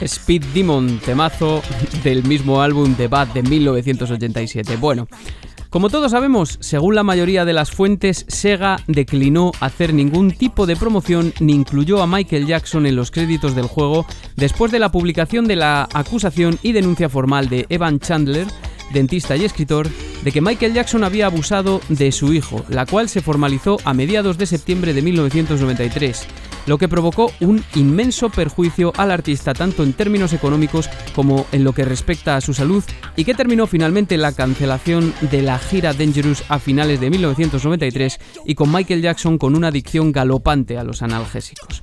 Speed 0.00 0.44
Demon, 0.54 0.98
temazo 1.04 1.62
del 2.02 2.24
mismo 2.24 2.62
álbum 2.62 2.96
de 2.96 3.08
Bad 3.08 3.28
de 3.28 3.42
1987. 3.42 4.76
Bueno, 4.76 5.08
como 5.70 5.88
todos 5.88 6.10
sabemos, 6.10 6.58
según 6.60 6.96
la 6.96 7.04
mayoría 7.04 7.44
de 7.44 7.52
las 7.52 7.70
fuentes, 7.70 8.24
Sega 8.26 8.78
declinó 8.88 9.52
hacer 9.60 9.94
ningún 9.94 10.32
tipo 10.32 10.66
de 10.66 10.74
promoción 10.74 11.32
ni 11.38 11.52
incluyó 11.52 12.02
a 12.02 12.08
Michael 12.08 12.48
Jackson 12.48 12.86
en 12.86 12.96
los 12.96 13.12
créditos 13.12 13.54
del 13.54 13.68
juego 13.68 14.04
después 14.34 14.72
de 14.72 14.80
la 14.80 14.90
publicación 14.90 15.46
de 15.46 15.54
la 15.54 15.88
acusación 15.94 16.58
y 16.62 16.72
denuncia 16.72 17.08
formal 17.08 17.48
de 17.48 17.66
Evan 17.68 18.00
Chandler, 18.00 18.48
dentista 18.92 19.36
y 19.36 19.44
escritor, 19.44 19.88
de 20.22 20.32
que 20.32 20.40
Michael 20.40 20.74
Jackson 20.74 21.04
había 21.04 21.26
abusado 21.26 21.80
de 21.88 22.12
su 22.12 22.32
hijo, 22.32 22.64
la 22.68 22.86
cual 22.86 23.08
se 23.08 23.22
formalizó 23.22 23.78
a 23.84 23.94
mediados 23.94 24.38
de 24.38 24.46
septiembre 24.46 24.92
de 24.92 25.02
1993 25.02 26.26
lo 26.66 26.78
que 26.78 26.88
provocó 26.88 27.32
un 27.40 27.64
inmenso 27.74 28.30
perjuicio 28.30 28.92
al 28.96 29.10
artista 29.10 29.54
tanto 29.54 29.82
en 29.82 29.92
términos 29.92 30.32
económicos 30.32 30.88
como 31.14 31.46
en 31.52 31.64
lo 31.64 31.72
que 31.72 31.84
respecta 31.84 32.36
a 32.36 32.40
su 32.40 32.54
salud 32.54 32.84
y 33.16 33.24
que 33.24 33.34
terminó 33.34 33.66
finalmente 33.66 34.16
la 34.16 34.32
cancelación 34.32 35.12
de 35.30 35.42
la 35.42 35.58
gira 35.58 35.92
Dangerous 35.92 36.44
a 36.48 36.58
finales 36.58 37.00
de 37.00 37.10
1993 37.10 38.18
y 38.44 38.54
con 38.54 38.72
Michael 38.72 39.02
Jackson 39.02 39.38
con 39.38 39.56
una 39.56 39.68
adicción 39.68 40.12
galopante 40.12 40.78
a 40.78 40.84
los 40.84 41.02
analgésicos. 41.02 41.82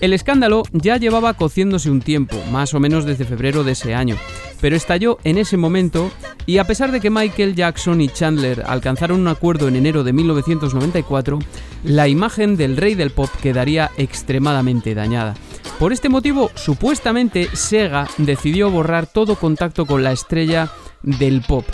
El 0.00 0.12
escándalo 0.12 0.62
ya 0.72 0.96
llevaba 0.96 1.34
cociéndose 1.34 1.90
un 1.90 2.00
tiempo, 2.00 2.36
más 2.52 2.72
o 2.72 2.80
menos 2.80 3.04
desde 3.04 3.24
febrero 3.24 3.64
de 3.64 3.72
ese 3.72 3.94
año, 3.94 4.16
pero 4.60 4.76
estalló 4.76 5.18
en 5.24 5.38
ese 5.38 5.56
momento 5.56 6.12
y 6.46 6.58
a 6.58 6.64
pesar 6.64 6.92
de 6.92 7.00
que 7.00 7.10
Michael 7.10 7.56
Jackson 7.56 8.00
y 8.00 8.08
Chandler 8.08 8.62
alcanzaron 8.66 9.20
un 9.20 9.28
acuerdo 9.28 9.66
en 9.66 9.74
enero 9.74 10.04
de 10.04 10.12
1994, 10.12 11.40
la 11.82 12.06
imagen 12.06 12.56
del 12.56 12.76
rey 12.76 12.94
del 12.94 13.10
pop 13.10 13.28
quedaría 13.42 13.90
extremadamente 13.96 14.94
dañada. 14.94 15.34
Por 15.80 15.92
este 15.92 16.08
motivo, 16.08 16.50
supuestamente 16.54 17.48
Sega 17.54 18.08
decidió 18.18 18.70
borrar 18.70 19.06
todo 19.06 19.34
contacto 19.34 19.84
con 19.84 20.04
la 20.04 20.12
estrella 20.12 20.70
del 21.02 21.42
pop. 21.42 21.64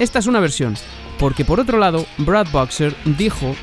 Esta 0.00 0.18
es 0.18 0.26
una 0.26 0.40
versión, 0.40 0.76
porque 1.18 1.44
por 1.44 1.60
otro 1.60 1.78
lado, 1.78 2.06
Brad 2.16 2.46
Boxer 2.50 2.96
dijo 3.04 3.54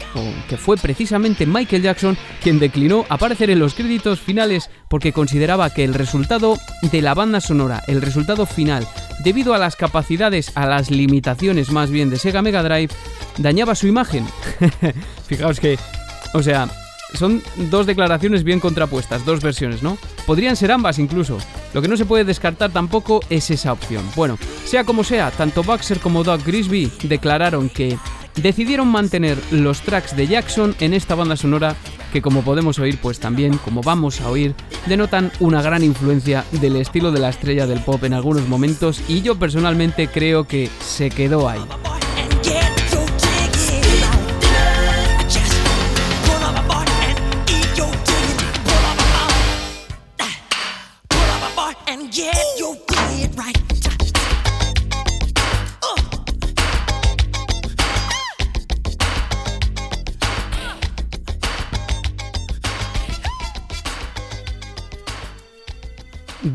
que 0.48 0.56
fue 0.56 0.78
precisamente 0.78 1.48
Michael 1.48 1.82
Jackson 1.82 2.16
quien 2.44 2.60
declinó 2.60 3.08
aparecer 3.10 3.50
en 3.50 3.58
los 3.58 3.74
créditos 3.74 4.22
finales 4.22 4.70
porque 4.88 5.14
consideraba 5.14 5.72
que 5.72 5.84
el 5.84 5.96
resultado 5.96 6.60
de 6.84 7.02
la 7.02 7.16
banda 7.16 7.42
sonora, 7.42 7.82
el 7.88 8.04
resultado 8.04 8.46
final, 8.46 8.88
debido 9.24 9.56
a 9.56 9.58
las 9.58 9.76
capacidades, 9.76 10.56
a 10.56 10.68
las 10.68 10.92
limitaciones 10.92 11.72
más 11.72 11.90
bien 11.90 12.12
de 12.12 12.20
Sega 12.20 12.44
Mega 12.44 12.62
Drive, 12.62 12.94
dañaba 13.40 13.74
su 13.74 13.88
imagen. 13.88 14.24
Fijaos 15.28 15.60
que, 15.60 15.80
o 16.36 16.44
sea, 16.44 16.70
son 17.14 17.42
dos 17.70 17.86
declaraciones 17.86 18.44
bien 18.44 18.60
contrapuestas, 18.60 19.26
dos 19.26 19.42
versiones, 19.42 19.84
¿no? 19.84 19.98
Podrían 20.26 20.56
ser 20.56 20.72
ambas 20.72 21.00
incluso. 21.00 21.38
Lo 21.74 21.82
que 21.82 21.88
no 21.88 21.98
se 21.98 22.06
puede 22.06 22.24
descartar 22.24 22.72
tampoco 22.72 23.22
es 23.30 23.50
esa 23.50 23.74
opción. 23.74 24.04
Bueno, 24.16 24.38
sea 24.66 24.84
como 24.84 25.04
sea, 25.04 25.32
tanto 25.32 25.64
Baxter 25.64 26.00
como 26.00 26.24
Doug 26.24 26.44
Grisby 26.44 26.92
declararon 27.04 27.70
que 27.70 27.98
decidieron 28.36 28.88
mantener 28.88 29.38
los 29.52 29.82
tracks 29.82 30.16
de 30.16 30.28
Jackson 30.28 30.76
en 30.80 30.94
esta 30.94 31.16
banda 31.16 31.36
sonora 31.36 31.76
que 32.12 32.22
como 32.22 32.42
podemos 32.42 32.80
oír, 32.80 32.98
pues 33.02 33.20
también, 33.20 33.58
como 33.58 33.82
vamos 33.82 34.22
a 34.22 34.30
oír, 34.30 34.56
denotan 34.86 35.32
una 35.40 35.62
gran 35.62 35.84
influencia 35.84 36.46
del 36.52 36.78
estilo 36.78 37.12
de 37.12 37.20
la 37.20 37.30
estrella 37.30 37.68
del 37.68 37.82
pop 37.82 38.04
en 38.04 38.14
algunos 38.14 38.48
momentos 38.48 39.02
y 39.08 39.22
yo 39.22 39.38
personalmente 39.38 40.08
creo 40.08 40.46
que 40.46 40.70
se 40.80 41.10
quedó 41.10 41.50
ahí. 41.50 41.62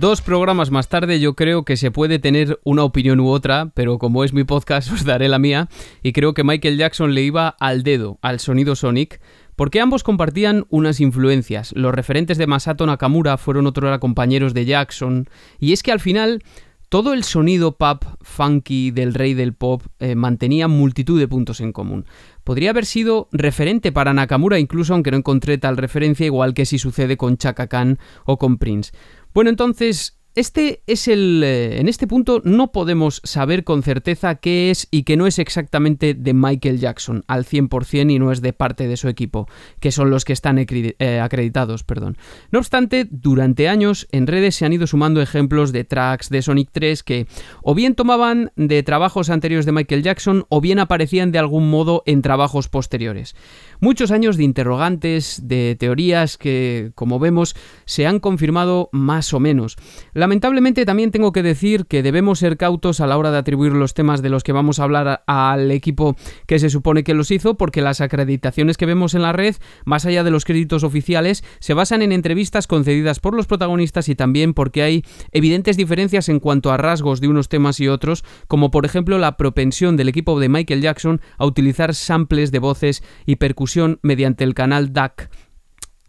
Dos 0.03 0.21
programas 0.21 0.73
más 0.73 0.89
tarde 0.89 1.21
yo 1.21 1.37
creo 1.37 1.65
que 1.65 1.77
se 1.77 1.93
puede 1.93 2.19
tener 2.19 2.59
una 2.65 2.83
opinión 2.83 3.21
u 3.21 3.29
otra, 3.29 3.71
pero 3.73 3.99
como 4.01 4.25
es 4.25 4.33
mi 4.33 4.43
podcast 4.43 4.91
os 4.93 5.05
daré 5.05 5.29
la 5.29 5.39
mía 5.39 5.69
y 6.03 6.13
creo 6.13 6.35
que 6.35 6.43
Michael 6.43 6.77
Jackson 6.77 7.15
le 7.15 7.23
iba 7.23 7.47
al 7.61 7.85
dedo 7.85 8.19
al 8.21 8.41
sonido 8.41 8.75
Sonic 8.75 9.21
porque 9.55 9.81
ambos 9.81 10.03
compartían 10.03 10.67
unas 10.71 10.99
influencias. 10.99 11.73
Los 11.77 11.95
referentes 11.95 12.37
de 12.37 12.49
Masato 12.49 12.85
Nakamura 12.85 13.37
fueron 13.37 13.69
otros 13.69 13.97
compañeros 14.01 14.55
de 14.55 14.65
Jackson 14.65 15.31
y 15.61 15.73
es 15.73 15.85
que 15.85 15.93
al 15.93 16.01
final 16.01 16.43
todo 16.93 17.15
el 17.15 17.25
sonido 17.25 17.79
pop 17.79 18.05
funky 18.21 18.91
del 18.91 19.15
rey 19.15 19.33
del 19.33 19.55
pop 19.55 19.83
eh, 19.99 20.15
mantenía 20.15 20.69
multitud 20.69 21.19
de 21.19 21.27
puntos 21.27 21.61
en 21.61 21.73
común. 21.73 22.05
Podría 22.45 22.69
haber 22.69 22.85
sido 22.85 23.29
referente 23.33 23.93
para 23.93 24.13
Nakamura 24.13 24.59
incluso 24.59 24.93
aunque 24.93 25.11
no 25.11 25.17
encontré 25.17 25.57
tal 25.57 25.79
referencia 25.79 26.27
igual 26.27 26.53
que 26.53 26.67
si 26.67 26.79
sucede 26.79 27.17
con 27.17 27.39
Chaka 27.39 27.69
Khan 27.69 27.99
o 28.27 28.37
con 28.37 28.59
Prince. 28.59 28.93
Bueno, 29.35 29.51
entonces, 29.51 30.19
este 30.35 30.83
es 30.87 31.09
el. 31.09 31.43
Eh, 31.45 31.79
en 31.79 31.89
este 31.89 32.07
punto 32.07 32.41
no 32.43 32.73
podemos 32.73 33.21
saber 33.23 33.65
con 33.65 33.83
certeza 33.83 34.37
qué 34.37 34.71
es 34.71 34.89
y 34.91 35.03
qué 35.03 35.19
no 35.19 35.27
es 35.27 35.39
exactamente 35.39 36.15
de 36.15 36.33
Michael 36.33 36.79
Jackson 36.79 37.23
al 37.29 37.45
100% 37.45 38.11
y 38.11 38.19
no 38.19 38.33
es 38.33 38.41
de 38.41 38.55
parte 38.55 38.89
de 38.89 38.97
su 38.97 39.09
equipo, 39.09 39.47
que 39.79 39.93
son 39.93 40.09
los 40.09 40.25
que 40.25 40.33
están 40.33 40.59
eh, 40.59 41.21
acreditados. 41.21 41.85
Perdón. 41.85 42.17
No 42.51 42.61
obstante, 42.61 43.07
durante 43.11 43.69
años 43.69 44.09
en 44.11 44.27
redes 44.27 44.55
se 44.55 44.65
han 44.65 44.73
ido 44.73 44.87
sumando 44.87 45.21
ejemplos 45.21 45.71
de 45.71 45.85
tracks 45.85 46.31
de 46.31 46.41
Sonic 46.41 46.71
3 46.73 47.03
que 47.03 47.27
o 47.63 47.75
bien 47.75 47.95
tomaban 47.95 48.53
de 48.57 48.83
trabajos 48.83 49.29
anteriores 49.29 49.67
de 49.67 49.73
Michael 49.73 50.03
Jackson 50.03 50.47
o 50.49 50.63
bien 50.63 50.79
aparecían 50.79 51.31
de 51.31 51.41
algún 51.41 51.69
modo 51.69 52.03
en 52.07 52.23
trabajos 52.23 52.71
posteriores. 52.71 53.37
Muchos 53.85 54.13
años 54.13 54.37
de 54.37 54.45
interrogantes, 54.45 55.49
de 55.49 55.75
teorías 55.77 56.39
que, 56.39 56.93
como 56.95 57.19
vemos, 57.19 57.57
se 57.85 58.07
han 58.07 58.21
confirmado 58.21 58.89
más 58.93 59.35
o 59.35 59.41
menos. 59.41 59.77
Lamentablemente 60.13 60.87
también 60.87 61.11
tengo 61.11 61.33
que 61.33 61.43
decir 61.43 61.87
que 61.87 62.05
debemos 62.05 62.39
ser 62.39 62.57
cautos 62.57 63.01
a 63.01 63.09
la 63.09 63.19
hora 63.19 63.33
de 63.33 63.39
atribuir 63.39 63.73
los 63.73 63.93
temas 63.93 64.23
de 64.23 64.29
los 64.29 64.45
que 64.45 64.53
vamos 64.53 64.79
a 64.79 64.85
hablar 64.85 65.25
al 65.27 65.73
equipo 65.73 66.15
que 66.47 66.61
se 66.61 66.71
supone 66.71 67.03
que 67.03 67.13
los 67.13 67.33
hizo, 67.33 67.57
porque 67.57 67.83
las 67.83 68.01
acreditaciones 68.01 68.77
que 68.77 68.87
vemos 68.87 69.15
en 69.15 69.23
la 69.23 69.33
red, 69.33 69.57
más 69.85 70.07
allá 70.07 70.23
de 70.23 70.31
los 70.31 70.45
créditos 70.45 70.85
oficiales, 70.85 71.43
se 71.59 71.75
basan 71.75 72.03
en 72.03 72.13
entrevistas 72.13 72.69
concedidas 72.69 73.19
por 73.19 73.35
los 73.35 73.49
protagonistas 73.49 74.09
y 74.09 74.15
también 74.15 74.55
porque 74.55 74.85
hay 74.85 75.05
evidentes 75.33 75.77
diferencias 75.77 76.29
en 76.29 76.39
cuanto 76.39 76.71
a 76.71 76.77
rasgos 76.77 77.21
de 77.21 77.27
unos 77.27 77.49
temas 77.49 77.81
y 77.81 77.89
otros, 77.89 78.25
como 78.47 78.71
por 78.71 78.87
ejemplo 78.87 79.19
la 79.19 79.37
propensión 79.37 79.97
del 79.97 80.09
equipo 80.09 80.39
de 80.39 80.49
Michael 80.49 80.83
Jackson 80.83 81.21
a 81.37 81.47
utilizar 81.47 81.97
samples 81.97 82.53
de 82.53 82.61
voces 82.61 83.03
y 83.27 83.35
percusiones 83.35 83.72
mediante 84.03 84.45
el 84.45 84.55
canal 84.55 84.93
DAC 84.93 85.31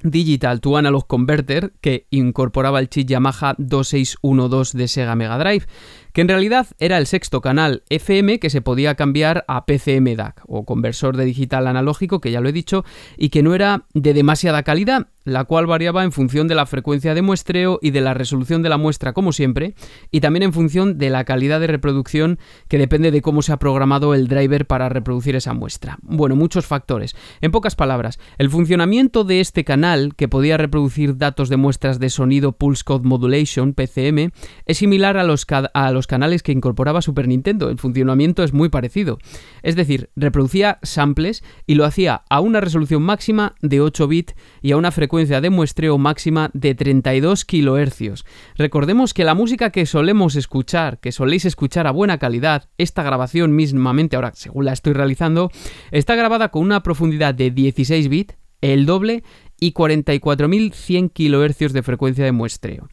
Digital 0.03 0.59
to 0.59 0.77
Analog 0.77 1.07
Converter 1.07 1.73
que 1.79 2.07
incorporaba 2.09 2.79
el 2.79 2.89
chip 2.89 3.07
Yamaha 3.07 3.55
2612 3.57 4.77
de 4.77 4.87
Sega 4.87 5.15
Mega 5.15 5.37
Drive 5.37 5.65
que 6.11 6.21
en 6.21 6.27
realidad 6.27 6.67
era 6.77 6.97
el 6.97 7.07
sexto 7.07 7.41
canal 7.41 7.83
FM 7.89 8.39
que 8.39 8.49
se 8.49 8.61
podía 8.61 8.95
cambiar 8.95 9.45
a 9.47 9.65
PCM 9.65 10.15
DAC 10.15 10.41
o 10.47 10.65
conversor 10.65 11.17
de 11.17 11.25
digital 11.25 11.67
analógico, 11.67 12.21
que 12.21 12.31
ya 12.31 12.39
lo 12.39 12.49
he 12.49 12.53
dicho, 12.53 12.85
y 13.17 13.29
que 13.29 13.41
no 13.41 13.55
era 13.55 13.85
de 13.93 14.13
demasiada 14.13 14.61
calidad, 14.61 15.07
la 15.25 15.45
cual 15.45 15.67
variaba 15.67 16.03
en 16.03 16.11
función 16.11 16.47
de 16.47 16.55
la 16.55 16.65
frecuencia 16.65 17.13
de 17.13 17.21
muestreo 17.21 17.79
y 17.81 17.91
de 17.91 18.01
la 18.01 18.13
resolución 18.13 18.61
de 18.61 18.69
la 18.69 18.77
muestra, 18.77 19.13
como 19.13 19.31
siempre, 19.31 19.75
y 20.11 20.19
también 20.19 20.43
en 20.43 20.53
función 20.53 20.97
de 20.97 21.09
la 21.09 21.23
calidad 21.23 21.59
de 21.59 21.67
reproducción, 21.67 22.39
que 22.67 22.77
depende 22.77 23.11
de 23.11 23.21
cómo 23.21 23.41
se 23.41 23.53
ha 23.53 23.57
programado 23.57 24.13
el 24.13 24.27
driver 24.27 24.65
para 24.65 24.89
reproducir 24.89 25.35
esa 25.35 25.53
muestra. 25.53 25.97
Bueno, 26.01 26.35
muchos 26.35 26.65
factores. 26.65 27.15
En 27.41 27.51
pocas 27.51 27.75
palabras, 27.75 28.19
el 28.37 28.49
funcionamiento 28.49 29.23
de 29.23 29.39
este 29.39 29.63
canal, 29.63 30.15
que 30.15 30.27
podía 30.27 30.57
reproducir 30.57 31.17
datos 31.17 31.49
de 31.49 31.57
muestras 31.57 31.99
de 31.99 32.09
sonido 32.09 32.51
Pulse 32.53 32.83
Code 32.83 33.07
Modulation, 33.07 33.73
PCM, 33.73 34.31
es 34.65 34.77
similar 34.77 35.17
a 35.17 35.23
los, 35.23 35.45
a 35.73 35.91
los 35.91 36.07
canales 36.07 36.43
que 36.43 36.51
incorporaba 36.51 37.01
Super 37.01 37.27
Nintendo. 37.27 37.69
El 37.69 37.77
funcionamiento 37.77 38.43
es 38.43 38.53
muy 38.53 38.69
parecido. 38.69 39.19
Es 39.61 39.75
decir, 39.75 40.09
reproducía 40.15 40.79
samples 40.83 41.43
y 41.65 41.75
lo 41.75 41.85
hacía 41.85 42.23
a 42.29 42.39
una 42.41 42.59
resolución 42.59 43.03
máxima 43.03 43.55
de 43.61 43.79
8 43.79 44.07
bits 44.07 44.35
y 44.61 44.71
a 44.71 44.77
una 44.77 44.91
frecuencia 44.91 45.12
de 45.13 45.49
muestreo 45.51 45.99
máxima 45.99 46.49
de 46.53 46.73
32 46.73 47.45
kHz. 47.45 48.23
Recordemos 48.57 49.13
que 49.13 49.23
la 49.23 49.35
música 49.35 49.69
que 49.69 49.85
solemos 49.85 50.35
escuchar, 50.35 50.99
que 50.99 51.11
soléis 51.11 51.45
escuchar 51.45 51.85
a 51.85 51.91
buena 51.91 52.17
calidad, 52.17 52.69
esta 52.79 53.03
grabación 53.03 53.55
mismamente, 53.55 54.15
ahora 54.15 54.31
según 54.33 54.65
la 54.65 54.73
estoy 54.73 54.93
realizando, 54.93 55.51
está 55.91 56.15
grabada 56.15 56.49
con 56.49 56.63
una 56.63 56.81
profundidad 56.81 57.35
de 57.35 57.51
16 57.51 58.09
bits, 58.09 58.35
el 58.61 58.87
doble 58.87 59.23
y 59.59 59.73
44.100 59.73 61.11
kHz 61.13 61.73
de 61.73 61.83
frecuencia 61.83 62.25
de 62.25 62.31
muestreo. 62.31 62.87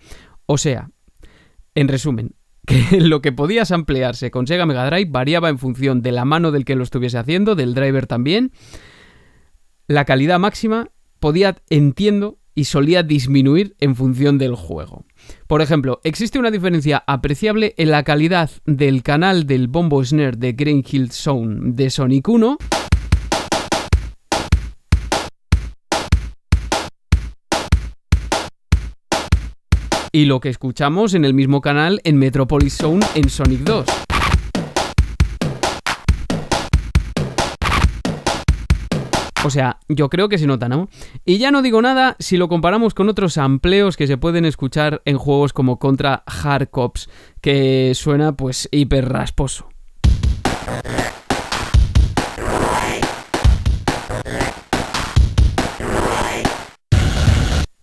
O 0.44 0.58
sea, 0.58 0.90
en 1.74 1.88
resumen, 1.88 2.34
que 2.66 3.00
lo 3.00 3.22
que 3.22 3.32
podía 3.32 3.62
ampliarse 3.70 4.30
con 4.30 4.46
Sega 4.46 4.66
Mega 4.66 4.84
Drive 4.84 5.10
variaba 5.10 5.48
en 5.48 5.58
función 5.58 6.02
de 6.02 6.12
la 6.12 6.26
mano 6.26 6.52
del 6.52 6.66
que 6.66 6.76
lo 6.76 6.82
estuviese 6.82 7.16
haciendo, 7.16 7.54
del 7.54 7.72
driver 7.72 8.06
también. 8.06 8.52
La 9.86 10.04
calidad 10.04 10.38
máxima 10.38 10.90
podía, 11.20 11.56
entiendo, 11.68 12.38
y 12.54 12.64
solía 12.64 13.02
disminuir 13.02 13.76
en 13.78 13.94
función 13.94 14.38
del 14.38 14.54
juego. 14.54 15.04
Por 15.46 15.62
ejemplo, 15.62 16.00
existe 16.02 16.38
una 16.38 16.50
diferencia 16.50 17.04
apreciable 17.06 17.74
en 17.76 17.90
la 17.90 18.02
calidad 18.02 18.50
del 18.66 19.02
canal 19.02 19.46
del 19.46 19.68
bombo 19.68 20.04
snare 20.04 20.36
de 20.36 20.52
Green 20.52 20.84
Hill 20.88 21.12
Zone 21.12 21.72
de 21.74 21.90
Sonic 21.90 22.28
1 22.28 22.58
y 30.12 30.24
lo 30.24 30.40
que 30.40 30.48
escuchamos 30.48 31.14
en 31.14 31.24
el 31.24 31.34
mismo 31.34 31.60
canal 31.60 32.00
en 32.04 32.16
Metropolis 32.16 32.76
Zone 32.76 33.06
en 33.14 33.30
Sonic 33.30 33.60
2. 33.60 34.09
O 39.42 39.48
sea, 39.48 39.78
yo 39.88 40.10
creo 40.10 40.28
que 40.28 40.36
se 40.36 40.46
nota, 40.46 40.68
¿no? 40.68 40.90
Y 41.24 41.38
ya 41.38 41.50
no 41.50 41.62
digo 41.62 41.80
nada 41.80 42.14
si 42.18 42.36
lo 42.36 42.48
comparamos 42.48 42.92
con 42.92 43.08
otros 43.08 43.38
amplios 43.38 43.96
que 43.96 44.06
se 44.06 44.18
pueden 44.18 44.44
escuchar 44.44 45.00
en 45.06 45.16
juegos 45.16 45.54
como 45.54 45.78
Contra 45.78 46.22
Hard 46.26 46.68
Cops, 46.68 47.08
que 47.40 47.92
suena 47.94 48.36
pues 48.36 48.68
hiper 48.70 49.08
rasposo. 49.08 49.68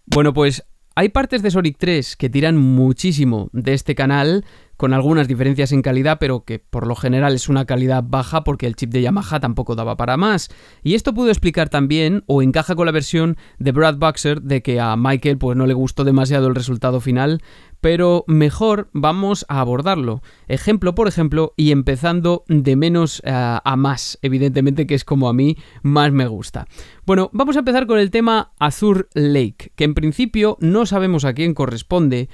Bueno, 0.05 0.33
pues 0.33 0.63
hay 0.95 1.09
partes 1.09 1.41
de 1.41 1.51
Sonic 1.51 1.77
3 1.77 2.15
que 2.17 2.29
tiran 2.29 2.57
muchísimo 2.57 3.49
de 3.51 3.73
este 3.73 3.93
canal, 3.93 4.45
con 4.77 4.93
algunas 4.93 5.27
diferencias 5.27 5.71
en 5.71 5.81
calidad, 5.81 6.17
pero 6.19 6.45
que 6.45 6.59
por 6.59 6.87
lo 6.87 6.95
general 6.95 7.33
es 7.33 7.49
una 7.49 7.65
calidad 7.65 8.03
baja 8.07 8.43
porque 8.43 8.67
el 8.67 8.75
chip 8.75 8.91
de 8.91 9.01
Yamaha 9.01 9.39
tampoco 9.39 9.75
daba 9.75 9.97
para 9.97 10.17
más. 10.17 10.49
Y 10.83 10.93
esto 10.93 11.13
pudo 11.13 11.29
explicar 11.29 11.69
también, 11.69 12.23
o 12.27 12.41
encaja 12.41 12.75
con 12.75 12.85
la 12.85 12.91
versión 12.91 13.37
de 13.57 13.71
Brad 13.71 13.97
Buxer, 13.97 14.41
de 14.41 14.61
que 14.61 14.79
a 14.79 14.95
Michael 14.95 15.37
pues 15.37 15.57
no 15.57 15.65
le 15.65 15.73
gustó 15.73 16.03
demasiado 16.03 16.47
el 16.47 16.55
resultado 16.55 17.01
final, 17.01 17.41
pero 17.81 18.23
mejor 18.27 18.89
vamos 18.93 19.45
a 19.49 19.59
abordarlo, 19.59 20.21
ejemplo 20.47 20.95
por 20.95 21.07
ejemplo, 21.07 21.53
y 21.57 21.71
empezando 21.71 22.43
de 22.47 22.75
menos 22.75 23.21
eh, 23.25 23.31
a 23.31 23.75
más, 23.75 24.17
evidentemente 24.21 24.87
que 24.87 24.95
es 24.95 25.03
como 25.03 25.29
a 25.29 25.33
mí 25.33 25.57
más 25.81 26.11
me 26.11 26.27
gusta. 26.27 26.67
Bueno, 27.05 27.29
vamos 27.33 27.55
a 27.55 27.59
empezar 27.59 27.87
con 27.87 27.99
el 27.99 28.11
tema 28.11 28.51
Azur 28.59 29.09
Lake, 29.13 29.71
que 29.75 29.83
en 29.83 29.93
principio 29.93 30.57
no 30.59 30.85
sabemos 30.85 31.25
a 31.25 31.33
quién 31.33 31.53
corresponde, 31.53 32.29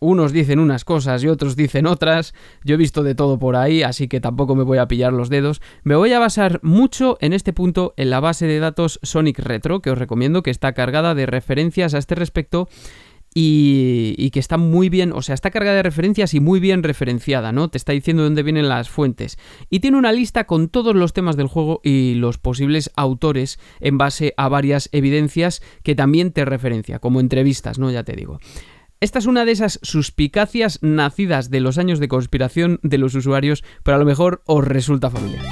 unos 0.00 0.32
dicen 0.32 0.58
unas 0.58 0.84
cosas 0.84 1.22
y 1.22 1.28
otros 1.28 1.54
dicen 1.54 1.86
otras. 1.86 2.34
Yo 2.64 2.74
he 2.74 2.78
visto 2.78 3.02
de 3.02 3.14
todo 3.14 3.38
por 3.38 3.54
ahí, 3.54 3.82
así 3.82 4.08
que 4.08 4.20
tampoco 4.20 4.56
me 4.56 4.64
voy 4.64 4.78
a 4.78 4.88
pillar 4.88 5.12
los 5.12 5.28
dedos. 5.28 5.60
Me 5.84 5.94
voy 5.94 6.12
a 6.12 6.18
basar 6.18 6.58
mucho 6.62 7.16
en 7.20 7.32
este 7.32 7.52
punto 7.52 7.94
en 7.96 8.10
la 8.10 8.20
base 8.20 8.46
de 8.46 8.58
datos 8.58 8.98
Sonic 9.02 9.38
Retro, 9.38 9.80
que 9.80 9.90
os 9.90 9.98
recomiendo 9.98 10.42
que 10.42 10.50
está 10.50 10.72
cargada 10.72 11.14
de 11.14 11.26
referencias 11.26 11.94
a 11.94 11.98
este 11.98 12.14
respecto 12.14 12.68
y, 13.34 14.30
que 14.30 14.40
está 14.40 14.56
muy 14.56 14.88
bien, 14.88 15.12
o 15.12 15.22
sea, 15.22 15.34
está 15.34 15.50
cargada 15.50 15.76
de 15.76 15.82
referencias 15.82 16.34
y 16.34 16.40
muy 16.40 16.58
bien 16.58 16.82
referenciada, 16.82 17.52
¿no? 17.52 17.68
Te 17.68 17.78
está 17.78 17.92
diciendo 17.92 18.24
dónde 18.24 18.42
vienen 18.42 18.68
las 18.68 18.88
fuentes. 18.88 19.38
Y 19.68 19.80
tiene 19.80 19.98
una 19.98 20.12
lista 20.12 20.44
con 20.44 20.68
todos 20.68 20.96
los 20.96 21.12
temas 21.12 21.36
del 21.36 21.46
juego 21.46 21.80
y 21.84 22.14
los 22.14 22.38
posibles 22.38 22.90
autores 22.96 23.60
en 23.80 23.98
base 23.98 24.34
a 24.36 24.48
varias 24.48 24.88
evidencias 24.92 25.62
que 25.82 25.94
también 25.94 26.32
te 26.32 26.44
referencia, 26.44 26.98
como 26.98 27.20
entrevistas, 27.20 27.78
¿no? 27.78 27.90
Ya 27.90 28.02
te 28.02 28.16
digo. 28.16 28.40
Esta 29.02 29.18
es 29.18 29.24
una 29.24 29.46
de 29.46 29.52
esas 29.52 29.80
suspicacias 29.82 30.78
nacidas 30.82 31.48
de 31.48 31.60
los 31.60 31.78
años 31.78 32.00
de 32.00 32.08
conspiración 32.08 32.80
de 32.82 32.98
los 32.98 33.14
usuarios, 33.14 33.64
pero 33.82 33.96
a 33.96 33.98
lo 33.98 34.04
mejor 34.04 34.42
os 34.44 34.62
resulta 34.62 35.08
familiar. 35.08 35.42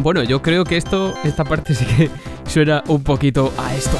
Bueno, 0.00 0.22
yo 0.22 0.40
creo 0.40 0.64
que 0.64 0.78
esto, 0.78 1.12
esta 1.22 1.44
parte 1.44 1.74
sí 1.74 1.84
que 1.84 2.10
suena 2.46 2.82
un 2.88 3.04
poquito 3.04 3.52
a 3.58 3.74
esto. 3.74 3.98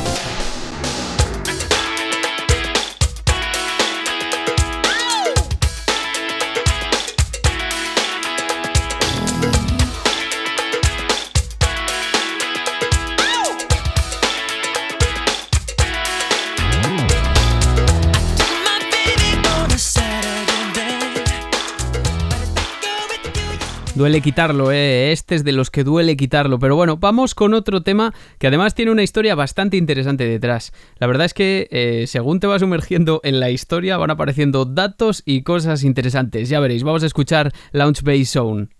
Duele 24.03 24.21
quitarlo, 24.21 24.73
¿eh? 24.73 25.12
Este 25.12 25.37
es 25.37 25.45
de 25.45 25.53
los 25.53 25.71
que 25.71 25.85
duele 25.85 26.17
quitarlo. 26.17 26.59
Pero 26.59 26.75
bueno, 26.75 26.97
vamos 26.97 27.37
con 27.37 27.55
otro 27.55 27.83
tema 27.83 28.12
que 28.41 28.49
además 28.49 28.75
tiene 28.75 28.91
una 28.91 29.05
historia 29.05 29.37
bastante 29.37 29.77
interesante 29.77 30.25
detrás. 30.25 30.73
La 30.99 31.07
verdad 31.07 31.27
es 31.27 31.35
que 31.35 31.69
eh, 31.71 32.09
según 32.09 32.41
te 32.41 32.49
vas 32.49 32.62
sumergiendo 32.62 33.21
en 33.23 33.38
la 33.38 33.51
historia 33.51 33.99
van 33.99 34.11
apareciendo 34.11 34.65
datos 34.65 35.23
y 35.25 35.43
cosas 35.43 35.85
interesantes. 35.85 36.49
Ya 36.49 36.59
veréis, 36.59 36.83
vamos 36.83 37.05
a 37.05 37.07
escuchar 37.07 37.53
Launch 37.71 38.03
Base 38.03 38.25
Zone. 38.25 38.71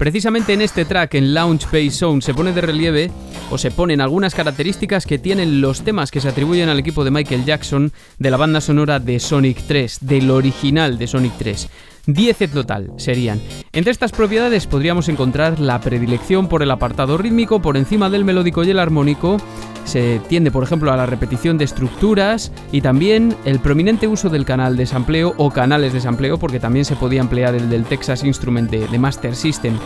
Precisamente 0.00 0.54
en 0.54 0.62
este 0.62 0.86
track, 0.86 1.12
en 1.16 1.34
Launch 1.34 1.66
Base 1.66 1.90
Zone, 1.90 2.22
se 2.22 2.32
pone 2.32 2.54
de 2.54 2.62
relieve 2.62 3.10
o 3.50 3.58
se 3.58 3.70
ponen 3.70 4.00
algunas 4.00 4.34
características 4.34 5.04
que 5.04 5.18
tienen 5.18 5.60
los 5.60 5.82
temas 5.82 6.10
que 6.10 6.22
se 6.22 6.28
atribuyen 6.30 6.70
al 6.70 6.78
equipo 6.78 7.04
de 7.04 7.10
Michael 7.10 7.44
Jackson 7.44 7.92
de 8.18 8.30
la 8.30 8.38
banda 8.38 8.62
sonora 8.62 8.98
de 8.98 9.20
Sonic 9.20 9.62
3, 9.66 9.98
del 10.00 10.30
original 10.30 10.96
de 10.96 11.06
Sonic 11.06 11.34
3. 11.36 11.68
10 12.06 12.42
en 12.42 12.50
total 12.50 12.92
serían. 12.96 13.40
Entre 13.72 13.92
estas 13.92 14.12
propiedades 14.12 14.66
podríamos 14.66 15.08
encontrar 15.08 15.60
la 15.60 15.80
predilección 15.80 16.48
por 16.48 16.62
el 16.62 16.70
apartado 16.70 17.18
rítmico 17.18 17.60
por 17.60 17.76
encima 17.76 18.10
del 18.10 18.24
melódico 18.24 18.64
y 18.64 18.70
el 18.70 18.78
armónico, 18.78 19.38
se 19.84 20.20
tiende 20.28 20.50
por 20.50 20.62
ejemplo 20.62 20.92
a 20.92 20.96
la 20.96 21.06
repetición 21.06 21.58
de 21.58 21.64
estructuras 21.64 22.52
y 22.70 22.80
también 22.80 23.34
el 23.44 23.58
prominente 23.58 24.06
uso 24.06 24.28
del 24.28 24.44
canal 24.44 24.76
de 24.76 24.86
sampleo 24.86 25.34
o 25.36 25.50
canales 25.50 25.92
de 25.92 26.00
sampleo 26.00 26.38
porque 26.38 26.60
también 26.60 26.84
se 26.84 26.96
podía 26.96 27.20
emplear 27.20 27.54
el 27.54 27.68
del 27.70 27.84
Texas 27.84 28.24
Instrument 28.24 28.70
de, 28.70 28.86
de 28.86 28.98
Master 28.98 29.34
System, 29.34 29.76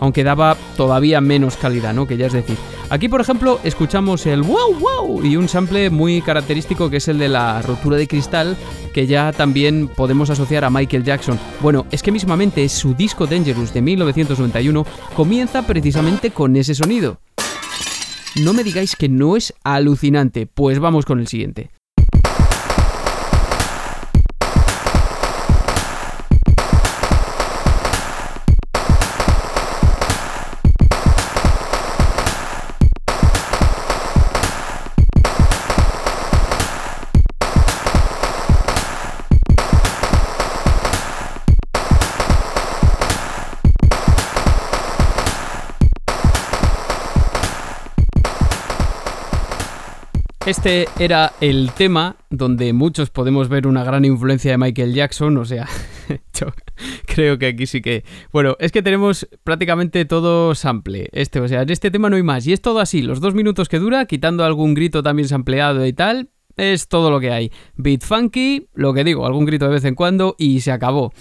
aunque 0.00 0.24
daba 0.24 0.56
todavía 0.76 1.20
menos 1.20 1.56
calidad, 1.56 1.94
¿no? 1.94 2.06
Que 2.06 2.16
ya 2.16 2.26
es 2.26 2.32
decir. 2.32 2.56
Aquí 2.90 3.08
por 3.08 3.20
ejemplo 3.20 3.60
escuchamos 3.64 4.26
el 4.26 4.42
wow 4.42 4.74
wow 4.78 5.24
y 5.24 5.36
un 5.36 5.48
sample 5.48 5.90
muy 5.90 6.20
característico 6.20 6.90
que 6.90 6.98
es 6.98 7.08
el 7.08 7.18
de 7.18 7.28
la 7.28 7.62
rotura 7.62 7.96
de 7.96 8.06
cristal 8.06 8.56
que 8.92 9.06
ya 9.06 9.32
también 9.32 9.88
podemos 9.88 10.30
asociar 10.30 10.64
a 10.64 10.70
Michael 10.70 11.04
Jackson. 11.04 11.38
Bueno, 11.64 11.86
es 11.90 12.02
que 12.02 12.12
mismamente 12.12 12.68
su 12.68 12.92
disco 12.92 13.26
Dangerous 13.26 13.72
de 13.72 13.80
1991 13.80 14.84
comienza 15.16 15.66
precisamente 15.66 16.30
con 16.30 16.54
ese 16.56 16.74
sonido. 16.74 17.22
No 18.44 18.52
me 18.52 18.62
digáis 18.62 18.94
que 18.96 19.08
no 19.08 19.34
es 19.34 19.54
alucinante, 19.64 20.46
pues 20.46 20.78
vamos 20.78 21.06
con 21.06 21.20
el 21.20 21.26
siguiente. 21.26 21.70
Este 50.46 50.86
era 50.98 51.32
el 51.40 51.70
tema 51.72 52.16
donde 52.28 52.74
muchos 52.74 53.08
podemos 53.08 53.48
ver 53.48 53.66
una 53.66 53.82
gran 53.82 54.04
influencia 54.04 54.50
de 54.50 54.58
Michael 54.58 54.92
Jackson, 54.92 55.38
o 55.38 55.46
sea, 55.46 55.66
yo 56.38 56.48
creo 57.06 57.38
que 57.38 57.46
aquí 57.46 57.66
sí 57.66 57.80
que... 57.80 58.04
Bueno, 58.30 58.54
es 58.60 58.70
que 58.70 58.82
tenemos 58.82 59.26
prácticamente 59.42 60.04
todo 60.04 60.54
sample, 60.54 61.08
este, 61.12 61.40
o 61.40 61.48
sea, 61.48 61.62
en 61.62 61.70
este 61.70 61.90
tema 61.90 62.10
no 62.10 62.16
hay 62.16 62.22
más, 62.22 62.46
y 62.46 62.52
es 62.52 62.60
todo 62.60 62.80
así, 62.80 63.00
los 63.00 63.20
dos 63.20 63.34
minutos 63.34 63.70
que 63.70 63.78
dura, 63.78 64.04
quitando 64.04 64.44
algún 64.44 64.74
grito 64.74 65.02
también 65.02 65.28
sampleado 65.28 65.86
y 65.86 65.94
tal, 65.94 66.28
es 66.58 66.88
todo 66.88 67.10
lo 67.10 67.20
que 67.20 67.30
hay. 67.30 67.50
Beat 67.76 68.02
funky, 68.02 68.68
lo 68.74 68.92
que 68.92 69.02
digo, 69.02 69.26
algún 69.26 69.46
grito 69.46 69.64
de 69.64 69.72
vez 69.72 69.84
en 69.86 69.94
cuando, 69.94 70.36
y 70.38 70.60
se 70.60 70.72
acabó. 70.72 71.14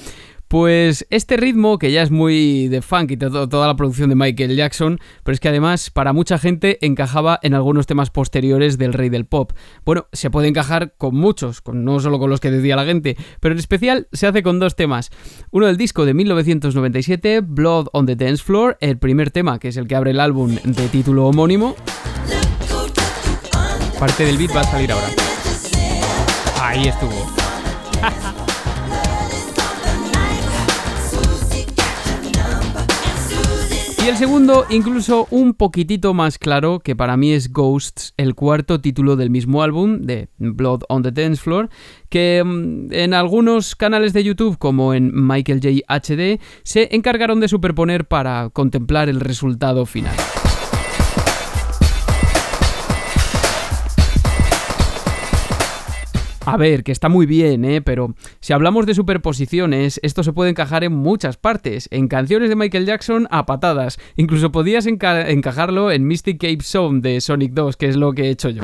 Pues 0.53 1.07
este 1.09 1.35
ritmo, 1.35 1.79
que 1.79 1.91
ya 1.91 2.03
es 2.03 2.11
muy 2.11 2.67
de 2.67 2.83
funk 2.83 3.09
y 3.09 3.17
toda 3.17 3.65
la 3.65 3.75
producción 3.75 4.09
de 4.09 4.15
Michael 4.15 4.55
Jackson, 4.55 4.99
pero 5.23 5.33
es 5.33 5.39
que 5.39 5.49
además 5.49 5.89
para 5.89 6.13
mucha 6.13 6.37
gente 6.37 6.77
encajaba 6.85 7.39
en 7.41 7.55
algunos 7.55 7.87
temas 7.87 8.11
posteriores 8.11 8.77
del 8.77 8.93
rey 8.93 9.09
del 9.09 9.25
pop. 9.25 9.53
Bueno, 9.83 10.05
se 10.11 10.29
puede 10.29 10.47
encajar 10.47 10.93
con 10.95 11.15
muchos, 11.15 11.61
con, 11.61 11.83
no 11.83 11.99
solo 11.99 12.19
con 12.19 12.29
los 12.29 12.39
que 12.39 12.51
decía 12.51 12.75
la 12.75 12.85
gente, 12.85 13.17
pero 13.39 13.53
en 13.53 13.57
especial 13.57 14.07
se 14.11 14.27
hace 14.27 14.43
con 14.43 14.59
dos 14.59 14.75
temas. 14.75 15.09
Uno 15.49 15.65
del 15.65 15.75
disco 15.75 16.05
de 16.05 16.13
1997, 16.13 17.41
Blood 17.41 17.87
on 17.91 18.05
the 18.05 18.15
Dance 18.15 18.43
Floor, 18.43 18.77
el 18.79 18.99
primer 18.99 19.31
tema, 19.31 19.57
que 19.57 19.69
es 19.69 19.77
el 19.77 19.87
que 19.87 19.95
abre 19.95 20.11
el 20.11 20.19
álbum 20.19 20.53
de 20.63 20.87
título 20.89 21.25
homónimo. 21.25 21.75
Parte 23.99 24.23
del 24.23 24.37
beat 24.37 24.55
va 24.55 24.61
a 24.61 24.65
salir 24.65 24.91
ahora. 24.91 25.07
Ahí 26.61 26.89
estuvo. 26.89 27.25
Y 34.03 34.09
el 34.09 34.17
segundo, 34.17 34.65
incluso 34.69 35.27
un 35.31 35.53
poquitito 35.53 36.13
más 36.13 36.37
claro, 36.37 36.81
que 36.81 36.93
para 36.93 37.15
mí 37.15 37.31
es 37.31 37.53
Ghosts, 37.53 38.13
el 38.17 38.35
cuarto 38.35 38.81
título 38.81 39.15
del 39.15 39.29
mismo 39.29 39.63
álbum, 39.63 40.01
de 40.01 40.27
Blood 40.39 40.81
on 40.89 41.03
the 41.03 41.11
Dance 41.11 41.41
Floor, 41.41 41.69
que 42.09 42.43
mm, 42.43 42.91
en 42.91 43.13
algunos 43.13 43.77
canales 43.77 44.11
de 44.11 44.25
YouTube, 44.25 44.57
como 44.57 44.93
en 44.93 45.11
Michael 45.13 45.61
J. 45.63 45.85
HD, 45.87 46.41
se 46.63 46.93
encargaron 46.93 47.39
de 47.39 47.47
superponer 47.47 48.05
para 48.05 48.49
contemplar 48.49 49.07
el 49.07 49.21
resultado 49.21 49.85
final. 49.85 50.17
A 56.45 56.57
ver, 56.57 56.83
que 56.83 56.91
está 56.91 57.09
muy 57.09 57.25
bien, 57.25 57.63
¿eh? 57.65 57.81
Pero 57.81 58.15
si 58.39 58.53
hablamos 58.53 58.85
de 58.85 58.93
superposiciones, 58.93 59.99
esto 60.03 60.23
se 60.23 60.33
puede 60.33 60.49
encajar 60.49 60.83
en 60.83 60.93
muchas 60.93 61.37
partes. 61.37 61.87
En 61.91 62.07
canciones 62.07 62.49
de 62.49 62.55
Michael 62.55 62.85
Jackson 62.85 63.27
a 63.31 63.45
patadas. 63.45 63.97
Incluso 64.17 64.51
podías 64.51 64.85
encajarlo 64.85 65.91
en 65.91 66.05
Mystic 66.05 66.39
Cape 66.39 66.63
Zone 66.63 67.01
de 67.01 67.21
Sonic 67.21 67.53
2, 67.53 67.77
que 67.77 67.87
es 67.87 67.95
lo 67.95 68.13
que 68.13 68.23
he 68.23 68.29
hecho 68.29 68.49
yo. 68.49 68.61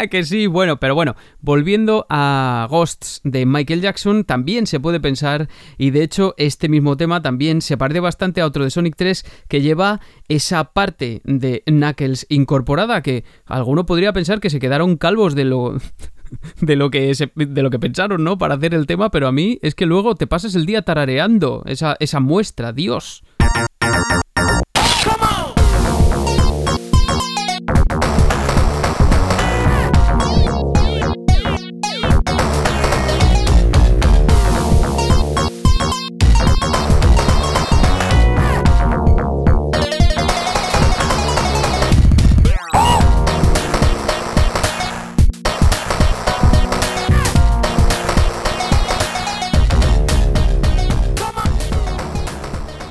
¡Ay, 0.00 0.06
a 0.06 0.08
que 0.08 0.24
sí! 0.24 0.46
Bueno, 0.46 0.80
pero 0.80 0.94
bueno, 0.94 1.14
volviendo 1.42 2.06
a 2.08 2.66
Ghosts 2.70 3.20
de 3.22 3.44
Michael 3.44 3.82
Jackson, 3.82 4.24
también 4.24 4.66
se 4.66 4.80
puede 4.80 4.98
pensar, 4.98 5.50
y 5.76 5.90
de 5.90 6.02
hecho 6.02 6.34
este 6.38 6.70
mismo 6.70 6.96
tema 6.96 7.20
también 7.20 7.60
se 7.60 7.76
parece 7.76 8.00
bastante 8.00 8.40
a 8.40 8.46
otro 8.46 8.64
de 8.64 8.70
Sonic 8.70 8.96
3 8.96 9.26
que 9.46 9.60
lleva 9.60 10.00
esa 10.28 10.72
parte 10.72 11.20
de 11.24 11.62
Knuckles 11.66 12.24
incorporada, 12.30 13.02
que 13.02 13.24
alguno 13.44 13.84
podría 13.84 14.14
pensar 14.14 14.40
que 14.40 14.48
se 14.48 14.58
quedaron 14.58 14.96
calvos 14.96 15.34
de 15.34 15.44
lo... 15.44 15.76
de 16.62 16.76
lo 16.76 16.90
que 16.90 17.12
de 17.34 17.62
lo 17.62 17.68
que 17.68 17.78
pensaron, 17.78 18.24
¿no? 18.24 18.38
Para 18.38 18.54
hacer 18.54 18.72
el 18.72 18.86
tema, 18.86 19.10
pero 19.10 19.28
a 19.28 19.32
mí 19.32 19.58
es 19.60 19.74
que 19.74 19.84
luego 19.84 20.14
te 20.14 20.26
pasas 20.26 20.54
el 20.54 20.64
día 20.64 20.80
tarareando 20.80 21.62
esa, 21.66 21.98
esa 22.00 22.20
muestra, 22.20 22.72
Dios. 22.72 23.22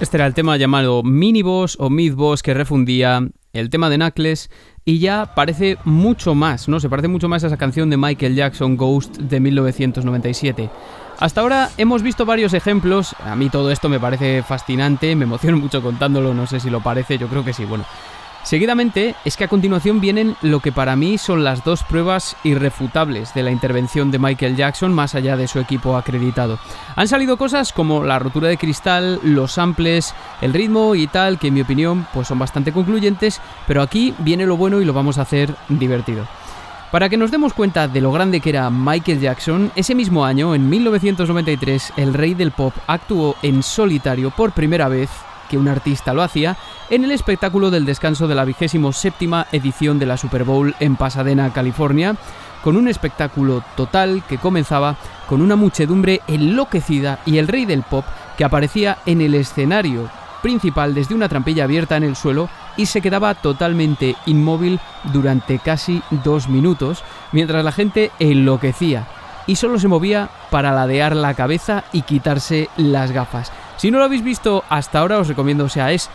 Este 0.09 0.17
era 0.17 0.25
el 0.25 0.33
tema 0.33 0.57
llamado 0.57 1.03
Mini 1.03 1.43
Boss 1.43 1.77
o 1.79 1.91
Mid 1.91 2.15
Boss 2.15 2.41
que 2.41 2.55
refundía 2.55 3.29
el 3.53 3.69
tema 3.69 3.91
de 3.91 3.97
Knuckles 3.97 4.49
y 4.83 4.97
ya 4.97 5.35
parece 5.35 5.77
mucho 5.83 6.33
más, 6.33 6.67
¿no? 6.67 6.79
Se 6.79 6.89
parece 6.89 7.07
mucho 7.07 7.29
más 7.29 7.43
a 7.43 7.47
esa 7.47 7.57
canción 7.57 7.91
de 7.91 7.97
Michael 7.97 8.33
Jackson 8.33 8.75
Ghost 8.75 9.17
de 9.17 9.39
1997. 9.39 10.71
Hasta 11.19 11.41
ahora 11.41 11.69
hemos 11.77 12.01
visto 12.01 12.25
varios 12.25 12.55
ejemplos, 12.55 13.15
a 13.19 13.35
mí 13.35 13.51
todo 13.51 13.69
esto 13.69 13.87
me 13.87 13.99
parece 13.99 14.41
fascinante, 14.41 15.15
me 15.15 15.25
emociono 15.25 15.57
mucho 15.57 15.83
contándolo, 15.83 16.33
no 16.33 16.47
sé 16.47 16.59
si 16.59 16.71
lo 16.71 16.81
parece, 16.81 17.19
yo 17.19 17.27
creo 17.27 17.45
que 17.45 17.53
sí, 17.53 17.65
bueno. 17.65 17.85
Seguidamente 18.43 19.15
es 19.25 19.37
que 19.37 19.43
a 19.43 19.47
continuación 19.47 19.99
vienen 19.99 20.35
lo 20.41 20.59
que 20.59 20.71
para 20.71 20.95
mí 20.95 21.17
son 21.17 21.43
las 21.43 21.63
dos 21.63 21.83
pruebas 21.83 22.35
irrefutables 22.43 23.33
de 23.33 23.43
la 23.43 23.51
intervención 23.51 24.11
de 24.11 24.19
Michael 24.19 24.55
Jackson 24.55 24.93
más 24.93 25.13
allá 25.13 25.37
de 25.37 25.47
su 25.47 25.59
equipo 25.59 25.95
acreditado. 25.95 26.57
Han 26.95 27.07
salido 27.07 27.37
cosas 27.37 27.73
como 27.73 28.03
la 28.03 28.17
rotura 28.17 28.47
de 28.47 28.57
cristal, 28.57 29.19
los 29.23 29.53
samples, 29.53 30.15
el 30.41 30.53
ritmo 30.53 30.95
y 30.95 31.07
tal, 31.07 31.37
que 31.37 31.47
en 31.47 31.53
mi 31.53 31.61
opinión 31.61 32.07
pues 32.13 32.27
son 32.27 32.39
bastante 32.39 32.71
concluyentes, 32.71 33.41
pero 33.67 33.81
aquí 33.81 34.15
viene 34.19 34.45
lo 34.45 34.57
bueno 34.57 34.81
y 34.81 34.85
lo 34.85 34.93
vamos 34.93 35.17
a 35.17 35.23
hacer 35.23 35.53
divertido. 35.67 36.25
Para 36.91 37.07
que 37.07 37.17
nos 37.17 37.29
demos 37.29 37.53
cuenta 37.53 37.87
de 37.87 38.01
lo 38.01 38.11
grande 38.11 38.39
que 38.39 38.49
era 38.49 38.71
Michael 38.71 39.19
Jackson, 39.19 39.71
ese 39.75 39.93
mismo 39.93 40.25
año, 40.25 40.55
en 40.55 40.67
1993, 40.69 41.93
el 41.97 42.15
rey 42.15 42.33
del 42.33 42.49
pop 42.49 42.73
actuó 42.87 43.35
en 43.43 43.61
solitario 43.61 44.31
por 44.31 44.53
primera 44.53 44.87
vez 44.87 45.09
que 45.49 45.57
un 45.57 45.67
artista 45.67 46.13
lo 46.13 46.21
hacía, 46.21 46.55
en 46.89 47.03
el 47.03 47.11
espectáculo 47.11 47.71
del 47.71 47.85
descanso 47.85 48.27
de 48.27 48.35
la 48.35 48.45
vigésimo 48.45 48.93
séptima 48.93 49.47
edición 49.51 49.99
de 49.99 50.05
la 50.05 50.15
Super 50.15 50.45
Bowl 50.45 50.75
en 50.79 50.95
Pasadena, 50.95 51.51
California, 51.51 52.15
con 52.63 52.77
un 52.77 52.87
espectáculo 52.87 53.63
total 53.75 54.23
que 54.27 54.37
comenzaba 54.37 54.95
con 55.27 55.41
una 55.41 55.55
muchedumbre 55.55 56.21
enloquecida 56.27 57.19
y 57.25 57.37
el 57.37 57.47
rey 57.47 57.65
del 57.65 57.83
pop 57.83 58.05
que 58.37 58.43
aparecía 58.45 58.99
en 59.05 59.21
el 59.21 59.35
escenario 59.35 60.09
principal 60.41 60.93
desde 60.93 61.15
una 61.15 61.29
trampilla 61.29 61.65
abierta 61.65 61.97
en 61.97 62.03
el 62.03 62.15
suelo 62.15 62.49
y 62.77 62.85
se 62.85 63.01
quedaba 63.01 63.35
totalmente 63.35 64.15
inmóvil 64.25 64.79
durante 65.11 65.59
casi 65.59 66.01
dos 66.23 66.47
minutos 66.47 67.03
mientras 67.31 67.63
la 67.63 67.71
gente 67.71 68.11
enloquecía 68.19 69.07
y 69.47 69.55
solo 69.55 69.79
se 69.79 69.87
movía 69.87 70.29
para 70.51 70.71
ladear 70.71 71.15
la 71.15 71.33
cabeza 71.33 71.83
y 71.91 72.03
quitarse 72.03 72.69
las 72.77 73.11
gafas. 73.11 73.51
Si 73.79 73.91
no 73.91 73.97
lo 73.97 74.03
habéis 74.03 74.25
visto 74.25 74.65
hasta 74.67 74.99
ahora 74.99 75.19
os 75.19 75.29
recomiendo, 75.29 75.63
o 75.63 75.69
sea, 75.69 75.93
es 75.93 76.09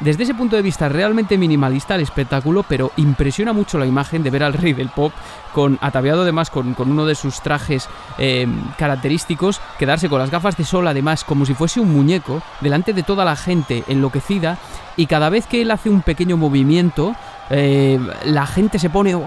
desde 0.00 0.24
ese 0.24 0.34
punto 0.34 0.54
de 0.54 0.60
vista 0.60 0.90
realmente 0.90 1.38
minimalista 1.38 1.94
el 1.94 2.02
espectáculo, 2.02 2.62
pero 2.68 2.92
impresiona 2.96 3.54
mucho 3.54 3.78
la 3.78 3.86
imagen 3.86 4.22
de 4.22 4.28
ver 4.28 4.42
al 4.42 4.52
rey 4.52 4.74
del 4.74 4.90
pop 4.90 5.14
con 5.54 5.78
ataviado 5.80 6.20
además 6.20 6.50
con, 6.50 6.74
uno 6.78 7.06
de 7.06 7.14
sus 7.14 7.40
trajes 7.40 7.88
eh, 8.18 8.46
característicos, 8.76 9.62
quedarse 9.78 10.10
con 10.10 10.18
las 10.18 10.30
gafas 10.30 10.58
de 10.58 10.64
sol 10.64 10.86
además 10.86 11.24
como 11.24 11.46
si 11.46 11.54
fuese 11.54 11.80
un 11.80 11.90
muñeco 11.90 12.42
delante 12.60 12.92
de 12.92 13.02
toda 13.02 13.24
la 13.24 13.34
gente 13.34 13.82
enloquecida 13.88 14.58
y 14.98 15.06
cada 15.06 15.30
vez 15.30 15.46
que 15.46 15.62
él 15.62 15.70
hace 15.70 15.88
un 15.88 16.02
pequeño 16.02 16.36
movimiento 16.36 17.16
eh, 17.48 17.98
la 18.26 18.46
gente 18.46 18.78
se 18.78 18.90
pone, 18.90 19.18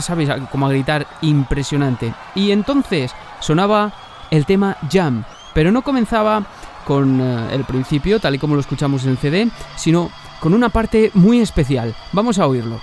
¿sabes? 0.00 0.30
Como 0.50 0.66
a 0.66 0.70
gritar 0.70 1.06
impresionante. 1.20 2.12
Y 2.34 2.50
entonces 2.50 3.14
sonaba 3.38 3.92
el 4.32 4.46
tema 4.46 4.76
Jam, 4.90 5.22
pero 5.54 5.70
no 5.70 5.82
comenzaba 5.82 6.42
con 6.86 7.20
eh, 7.20 7.48
el 7.52 7.64
principio, 7.64 8.20
tal 8.20 8.36
y 8.36 8.38
como 8.38 8.54
lo 8.54 8.60
escuchamos 8.60 9.04
en 9.04 9.10
el 9.10 9.18
CD, 9.18 9.48
sino 9.76 10.10
con 10.40 10.54
una 10.54 10.68
parte 10.68 11.10
muy 11.14 11.40
especial. 11.40 11.94
Vamos 12.12 12.38
a 12.38 12.46
oírlo. 12.46 12.80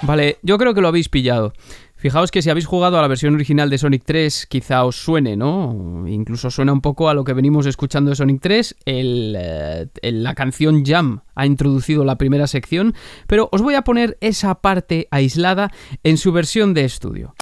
Vale, 0.00 0.38
yo 0.40 0.56
creo 0.56 0.72
que 0.72 0.80
lo 0.80 0.88
habéis 0.88 1.10
pillado. 1.10 1.52
Fijaos 1.98 2.30
que 2.30 2.42
si 2.42 2.48
habéis 2.48 2.66
jugado 2.66 2.96
a 2.96 3.02
la 3.02 3.08
versión 3.08 3.34
original 3.34 3.70
de 3.70 3.76
Sonic 3.76 4.04
3, 4.04 4.46
quizá 4.46 4.84
os 4.84 5.02
suene, 5.02 5.36
¿no? 5.36 6.04
Incluso 6.06 6.48
suena 6.48 6.72
un 6.72 6.80
poco 6.80 7.08
a 7.08 7.14
lo 7.14 7.24
que 7.24 7.32
venimos 7.32 7.66
escuchando 7.66 8.10
de 8.10 8.16
Sonic 8.16 8.40
3. 8.40 8.76
Eh, 8.86 9.88
la 10.02 10.34
canción 10.36 10.84
Jam 10.84 11.22
ha 11.34 11.44
introducido 11.44 12.04
la 12.04 12.16
primera 12.16 12.46
sección, 12.46 12.94
pero 13.26 13.48
os 13.50 13.62
voy 13.62 13.74
a 13.74 13.82
poner 13.82 14.16
esa 14.20 14.54
parte 14.60 15.08
aislada 15.10 15.72
en 16.04 16.18
su 16.18 16.30
versión 16.30 16.72
de 16.72 16.84
estudio. 16.84 17.34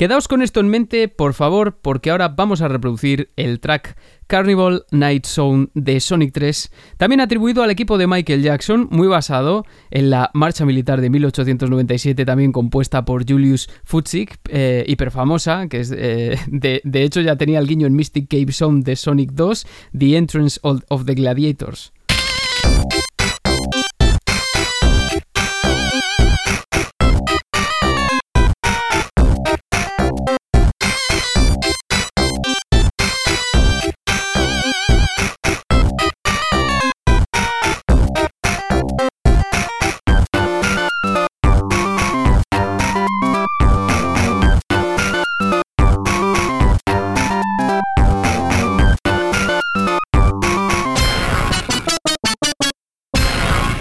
Quedaos 0.00 0.28
con 0.28 0.40
esto 0.40 0.60
en 0.60 0.68
mente, 0.68 1.08
por 1.08 1.34
favor, 1.34 1.76
porque 1.82 2.10
ahora 2.10 2.28
vamos 2.28 2.62
a 2.62 2.68
reproducir 2.68 3.28
el 3.36 3.60
track 3.60 3.98
Carnival 4.28 4.86
Night 4.92 5.26
Zone 5.26 5.68
de 5.74 6.00
Sonic 6.00 6.32
3, 6.32 6.72
también 6.96 7.20
atribuido 7.20 7.62
al 7.62 7.70
equipo 7.70 7.98
de 7.98 8.06
Michael 8.06 8.42
Jackson, 8.42 8.88
muy 8.90 9.08
basado 9.08 9.66
en 9.90 10.08
la 10.08 10.30
marcha 10.32 10.64
militar 10.64 11.02
de 11.02 11.10
1897, 11.10 12.24
también 12.24 12.50
compuesta 12.50 13.04
por 13.04 13.30
Julius 13.30 13.68
Futzik, 13.84 14.38
eh, 14.48 14.86
hiperfamosa, 14.88 15.68
que 15.68 15.80
es, 15.80 15.92
eh, 15.94 16.38
de, 16.46 16.80
de, 16.82 17.02
hecho 17.02 17.20
ya 17.20 17.36
tenía 17.36 17.58
el 17.58 17.66
guiño 17.66 17.86
en 17.86 17.94
Mystic 17.94 18.26
Cave 18.26 18.52
Zone 18.52 18.80
de 18.82 18.96
Sonic 18.96 19.32
2, 19.32 19.66
The 19.98 20.16
Entrance 20.16 20.58
of 20.62 21.04
the 21.04 21.14
Gladiators. 21.14 21.92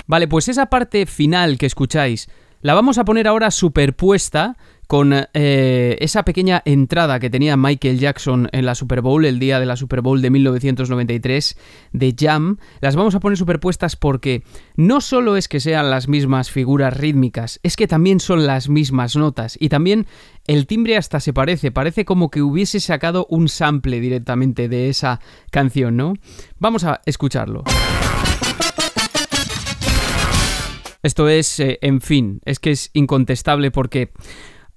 Vale, 0.09 0.27
pues 0.27 0.47
esa 0.47 0.65
parte 0.65 1.05
final 1.05 1.59
que 1.59 1.67
escucháis 1.67 2.29
la 2.61 2.73
vamos 2.73 2.97
a 2.97 3.05
poner 3.05 3.27
ahora 3.27 3.51
superpuesta 3.51 4.57
con 4.87 5.13
eh, 5.13 5.97
esa 5.99 6.25
pequeña 6.25 6.63
entrada 6.65 7.19
que 7.19 7.29
tenía 7.29 7.55
Michael 7.55 7.99
Jackson 7.99 8.49
en 8.51 8.65
la 8.65 8.73
Super 8.73 9.01
Bowl, 9.01 9.23
el 9.23 9.37
día 9.37 9.59
de 9.59 9.67
la 9.67 9.75
Super 9.75 10.01
Bowl 10.01 10.19
de 10.19 10.31
1993 10.31 11.57
de 11.93 12.15
Jam. 12.17 12.57
Las 12.81 12.95
vamos 12.95 13.13
a 13.13 13.19
poner 13.19 13.37
superpuestas 13.37 13.95
porque 13.95 14.41
no 14.75 14.99
solo 14.99 15.37
es 15.37 15.47
que 15.47 15.59
sean 15.59 15.91
las 15.91 16.07
mismas 16.07 16.49
figuras 16.49 16.97
rítmicas, 16.97 17.59
es 17.61 17.75
que 17.75 17.87
también 17.87 18.19
son 18.19 18.47
las 18.47 18.67
mismas 18.67 19.15
notas 19.15 19.57
y 19.59 19.69
también 19.69 20.07
el 20.47 20.65
timbre 20.65 20.97
hasta 20.97 21.19
se 21.19 21.33
parece, 21.33 21.69
parece 21.69 22.03
como 22.03 22.31
que 22.31 22.41
hubiese 22.41 22.79
sacado 22.79 23.27
un 23.29 23.47
sample 23.47 23.99
directamente 23.99 24.69
de 24.69 24.89
esa 24.89 25.19
canción, 25.51 25.97
¿no? 25.97 26.13
Vamos 26.57 26.83
a 26.83 26.99
escucharlo. 27.05 27.63
Esto 31.01 31.29
es, 31.29 31.59
eh, 31.59 31.79
en 31.81 32.01
fin, 32.01 32.41
es 32.45 32.59
que 32.59 32.71
es 32.71 32.89
incontestable 32.93 33.71
porque 33.71 34.11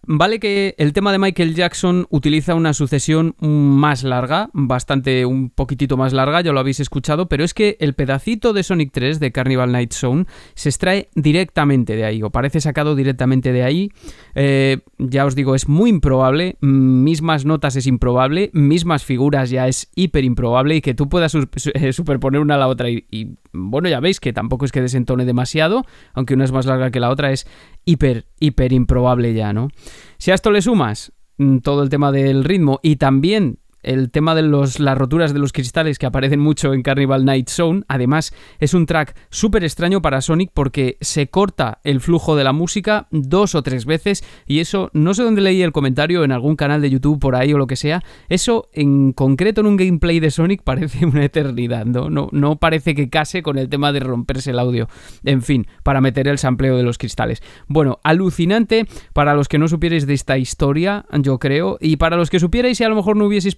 Vale 0.05 0.41
que 0.41 0.75
el 0.79 0.93
tema 0.93 1.13
de 1.13 1.21
Michael 1.21 1.55
Jackson 1.55 2.07
utiliza 2.11 2.57
una 2.57 2.75
sucesión 2.75 3.37
más 3.39 4.03
larga, 4.03 4.51
bastante 4.53 5.25
un 5.25 5.49
poquitito 5.49 5.97
más 5.97 6.13
larga, 6.13 6.41
ya 6.41 6.51
lo 6.51 6.59
habéis 6.59 6.81
escuchado, 6.81 7.29
pero 7.29 7.45
es 7.45 7.55
que 7.55 7.77
el 7.79 7.95
pedacito 7.95 8.53
de 8.53 8.65
Sonic 8.65 8.91
3 8.91 9.21
de 9.21 9.31
Carnival 9.31 9.71
Night 9.71 9.93
Zone 9.93 10.25
se 10.55 10.71
extrae 10.71 11.09
directamente 11.15 11.95
de 11.95 12.05
ahí, 12.05 12.21
o 12.21 12.31
parece 12.31 12.61
sacado 12.61 12.97
directamente 12.97 13.53
de 13.53 13.63
ahí. 13.63 13.93
Eh, 14.35 14.79
ya 14.99 15.25
os 15.25 15.37
digo, 15.37 15.55
es 15.55 15.69
muy 15.69 15.91
improbable, 15.91 16.57
mismas 16.61 17.45
notas 17.45 17.77
es 17.77 17.87
improbable, 17.87 18.51
mismas 18.55 19.05
figuras 19.05 19.51
ya 19.51 19.69
es 19.69 19.89
hiper 19.95 20.25
improbable 20.25 20.75
y 20.75 20.81
que 20.81 20.95
tú 20.95 21.09
puedas 21.09 21.33
eh, 21.37 21.93
superponer 21.93 22.41
una 22.41 22.57
a 22.57 22.59
la 22.59 22.67
otra 22.67 22.91
y, 22.91 23.07
y 23.09 23.37
bueno, 23.53 23.89
ya 23.89 24.01
veis 24.01 24.19
que 24.19 24.33
tampoco 24.33 24.65
es 24.65 24.73
que 24.73 24.81
desentone 24.81 25.25
demasiado, 25.25 25.85
aunque 26.13 26.35
una 26.35 26.45
es 26.45 26.51
más 26.51 26.67
larga 26.67 26.91
que 26.91 26.99
la 26.99 27.11
otra, 27.11 27.31
es 27.31 27.47
hiper, 27.85 28.27
hiper 28.41 28.73
improbable 28.73 29.33
ya, 29.35 29.53
¿no? 29.53 29.69
Si 30.18 30.30
a 30.30 30.34
esto 30.34 30.51
le 30.51 30.62
sumas 30.62 31.12
mm, 31.38 31.59
todo 31.59 31.82
el 31.82 31.88
tema 31.88 32.12
del 32.12 32.45
ritmo 32.45 32.80
y 32.82 32.97
también 32.97 33.59
el 33.83 34.11
tema 34.11 34.35
de 34.35 34.43
los, 34.43 34.80
las 34.80 34.97
roturas 34.97 35.33
de 35.33 35.39
los 35.39 35.53
cristales 35.53 35.99
que 35.99 36.07
aparecen 36.07 36.41
mucho 36.41 36.74
en 36.74 36.83
Carnival 36.83 37.24
Night 37.24 37.49
Zone. 37.49 37.83
Además, 37.89 38.35
es 38.59 38.74
un 38.74 38.87
track 38.87 39.16
súper 39.30 39.64
extraño 39.64 40.03
para 40.03 40.20
Sonic 40.20 40.51
porque 40.53 40.97
se 41.01 41.28
corta 41.28 41.80
el 41.85 42.01
flujo 42.01 42.37
de 42.37 42.45
la 42.45 42.53
música 42.53 43.07
dos 43.11 43.55
o 43.55 43.62
tres 43.62 43.85
veces 43.87 44.24
y 44.47 44.61
eso, 44.61 44.91
no 44.93 45.14
sé 45.14 45.22
dónde 45.22 45.41
leí 45.41 45.62
el 45.62 45.72
comentario, 45.72 46.24
en 46.24 46.33
algún 46.33 46.57
canal 46.57 46.80
de 46.80 46.91
YouTube 46.91 47.20
por 47.20 47.37
ahí 47.37 47.53
o 47.53 47.59
lo 47.59 47.66
que 47.66 47.76
sea, 47.76 48.03
eso 48.28 48.68
en 48.72 49.12
concreto 49.12 49.61
en 49.61 49.66
un 49.66 49.76
gameplay 49.76 50.20
de 50.20 50.30
Sonic 50.30 50.62
parece 50.64 51.05
una 51.07 51.24
eternidad, 51.24 51.87
¿no? 51.87 52.11
No, 52.11 52.28
no 52.33 52.57
parece 52.57 52.95
que 52.95 53.11
case 53.11 53.43
con 53.43 53.59
el 53.59 53.68
tema 53.68 53.93
de 53.93 54.01
romperse 54.01 54.51
el 54.51 54.59
audio. 54.59 54.89
En 55.24 55.43
fin, 55.43 55.66
para 55.83 56.01
meter 56.01 56.28
el 56.28 56.39
sampleo 56.39 56.76
de 56.76 56.83
los 56.83 56.99
cristales. 56.99 57.43
Bueno, 57.68 58.01
alucinante 58.03 58.87
para 59.12 59.35
los 59.35 59.49
que 59.49 59.59
no 59.59 59.68
supierais 59.68 60.07
de 60.07 60.14
esta 60.14 60.39
historia, 60.39 61.07
yo 61.20 61.39
creo, 61.39 61.78
y 61.80 61.97
para 61.97 62.16
los 62.16 62.30
que 62.30 62.41
supierais 62.41 62.80
y 62.80 62.85
a 62.85 62.89
lo 62.89 62.97
mejor 62.97 63.16
no 63.16 63.26
hubieseis? 63.26 63.55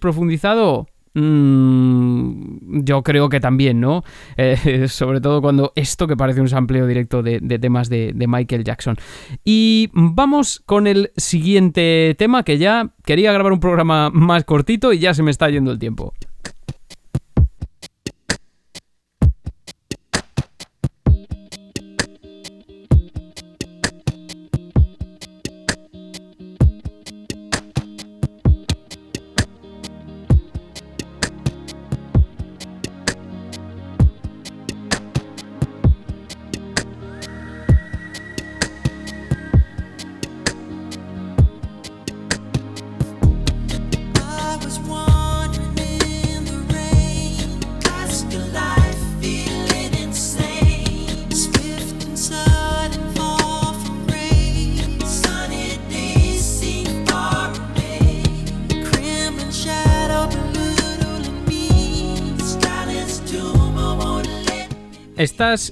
Mm, 1.15 2.83
yo 2.83 3.03
creo 3.05 3.29
que 3.29 3.39
también, 3.39 3.81
¿no? 3.81 4.03
Eh, 4.37 4.87
sobre 4.89 5.21
todo 5.21 5.41
cuando 5.41 5.73
esto 5.77 6.09
que 6.09 6.17
parece 6.17 6.41
un 6.41 6.49
sampleo 6.49 6.87
directo 6.87 7.23
de, 7.23 7.41
temas 7.59 7.89
de, 7.89 8.13
Michael 8.27 8.65
Jackson. 8.65 8.97
Y 9.45 9.91
vamos 9.93 10.61
con 10.67 10.87
el 10.87 11.13
siguiente 11.17 12.15
tema 12.19 12.43
que 12.43 12.59
ya 12.59 12.91
quería 13.05 13.33
grabar 13.33 13.53
un 13.53 13.61
programa 13.61 14.11
más 14.11 14.45
cortito 14.45 14.93
y 14.93 14.99
ya 14.99 15.15
se 15.15 15.23
me 15.23 15.31
está 15.31 15.49
yendo 15.49 15.71
el 15.71 15.79
tiempo. 15.79 16.15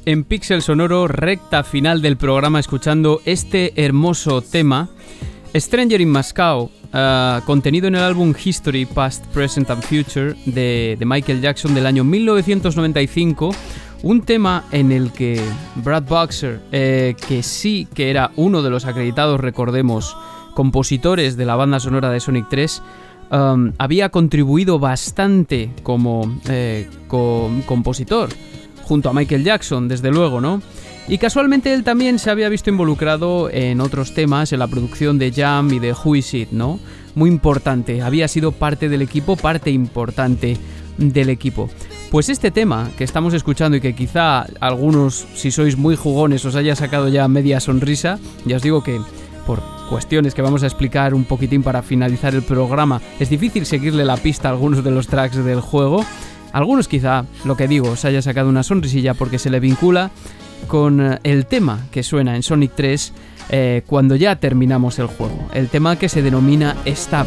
En 0.05 0.25
Pixel 0.25 0.61
Sonoro, 0.61 1.09
recta 1.09 1.65
final 1.65 2.03
del 2.03 2.19
programa, 2.19 2.61
escuchando 2.61 3.23
este 3.25 3.73
hermoso 3.83 4.43
tema, 4.43 4.91
Stranger 5.55 5.99
in 5.99 6.11
Moscow, 6.11 6.65
uh, 6.93 7.43
contenido 7.47 7.89
en 7.89 7.95
el 7.95 8.03
álbum 8.03 8.35
History, 8.45 8.85
Past, 8.85 9.25
Present 9.29 9.71
and 9.71 9.83
Future 9.83 10.35
de, 10.45 10.99
Michael 11.07 11.41
Jackson 11.41 11.75
del 11.75 11.87
año 11.87 12.05
1995. 12.05 13.55
Un 14.03 14.21
tema 14.21 14.65
en 14.73 14.93
el 14.93 15.11
que 15.11 15.41
Brad 15.77 16.03
Boxer, 16.03 16.61
eh, 16.71 17.15
que 17.27 17.43
sí 17.43 17.89
que 17.95 18.11
era 18.11 18.31
uno 18.37 18.61
de 18.61 18.69
los 18.69 18.85
acreditados, 18.85 19.41
recordemos, 19.41 20.15
compositores 20.55 21.39
de 21.39 21.47
la 21.47 21.57
banda 21.57 21.81
sonora 21.81 22.11
de 22.11 22.21
Sonic 22.21 22.47
3, 22.51 22.83
um, 23.31 23.73
había 23.79 24.11
contribuido 24.11 24.79
bastante 24.79 25.71
como 25.83 26.41
eh, 26.47 26.91
compositor 27.09 28.29
junto 28.83 29.09
a 29.09 29.13
Michael 29.13 29.45
Jackson, 29.45 29.89
desde 29.89 30.11
luego, 30.11 30.41
¿no? 30.41 30.63
Y 31.09 31.19
casualmente 31.19 31.75
él 31.75 31.83
también 31.83 32.19
se 32.19 32.31
había 32.31 32.49
visto 32.49 32.71
involucrado 32.71 33.51
en 33.51 33.81
otros 33.81 34.15
temas, 34.15 34.53
en 34.53 34.61
la 34.61 34.69
producción 34.69 35.19
de 35.19 35.33
Jam 35.33 35.73
y 35.73 35.79
de 35.79 35.93
Who 35.93 36.17
Is 36.17 36.35
It, 36.35 36.51
¿no? 36.53 36.79
Muy 37.15 37.29
importante, 37.29 38.03
había 38.03 38.29
sido 38.29 38.53
parte 38.53 38.89
del 38.89 39.03
equipo, 39.03 39.37
parte 39.37 39.71
importante 39.71 40.57
del 40.97 41.29
equipo. 41.29 41.69
Pues 42.11 42.29
este 42.29 42.51
tema 42.51 42.91
que 42.97 43.05
estamos 43.05 43.35
escuchando 43.35 43.77
y 43.77 43.81
que 43.81 43.95
quizá 43.95 44.47
algunos, 44.61 45.27
si 45.35 45.51
sois 45.51 45.77
muy 45.77 45.97
jugones, 45.97 46.45
os 46.45 46.55
haya 46.55 46.77
sacado 46.77 47.09
ya 47.09 47.27
media 47.27 47.59
sonrisa, 47.59 48.19
ya 48.45 48.57
os 48.57 48.63
digo 48.63 48.83
que 48.83 49.01
por 49.47 49.61
cuestiones 49.89 50.35
que 50.35 50.43
vamos 50.43 50.63
a 50.63 50.67
explicar 50.67 51.15
un 51.15 51.25
poquitín 51.25 51.63
para 51.63 51.83
finalizar 51.83 52.35
el 52.35 52.43
programa, 52.43 53.01
es 53.19 53.29
difícil 53.29 53.67
seguirle 53.67 54.05
la 54.05 54.17
pista 54.17 54.49
a 54.49 54.53
algunos 54.53 54.85
de 54.85 54.91
los 54.91 55.07
tracks 55.07 55.43
del 55.45 55.61
juego. 55.61 56.05
Algunos 56.53 56.89
quizá, 56.89 57.25
lo 57.45 57.57
que 57.57 57.69
digo, 57.69 57.91
os 57.91 58.05
haya 58.05 58.23
sacado 58.23 58.49
una 58.49 58.63
sonrisilla 58.63 59.15
porque 59.15 59.39
se 59.39 59.51
le 59.51 59.61
vincula 59.61 60.11
con 60.69 61.01
eh, 61.01 61.19
el 61.25 61.47
tema 61.47 61.81
que 61.91 62.03
suena 62.03 62.37
en 62.37 62.43
Sonic 62.43 62.73
3 62.75 63.13
eh, 63.51 63.83
cuando 63.87 64.17
ya 64.17 64.37
terminamos 64.37 64.99
el 64.99 65.07
juego, 65.07 65.49
el 65.53 65.69
tema 65.69 65.97
que 65.97 66.09
se 66.09 66.23
denomina 66.23 66.77
Stab. 66.87 67.27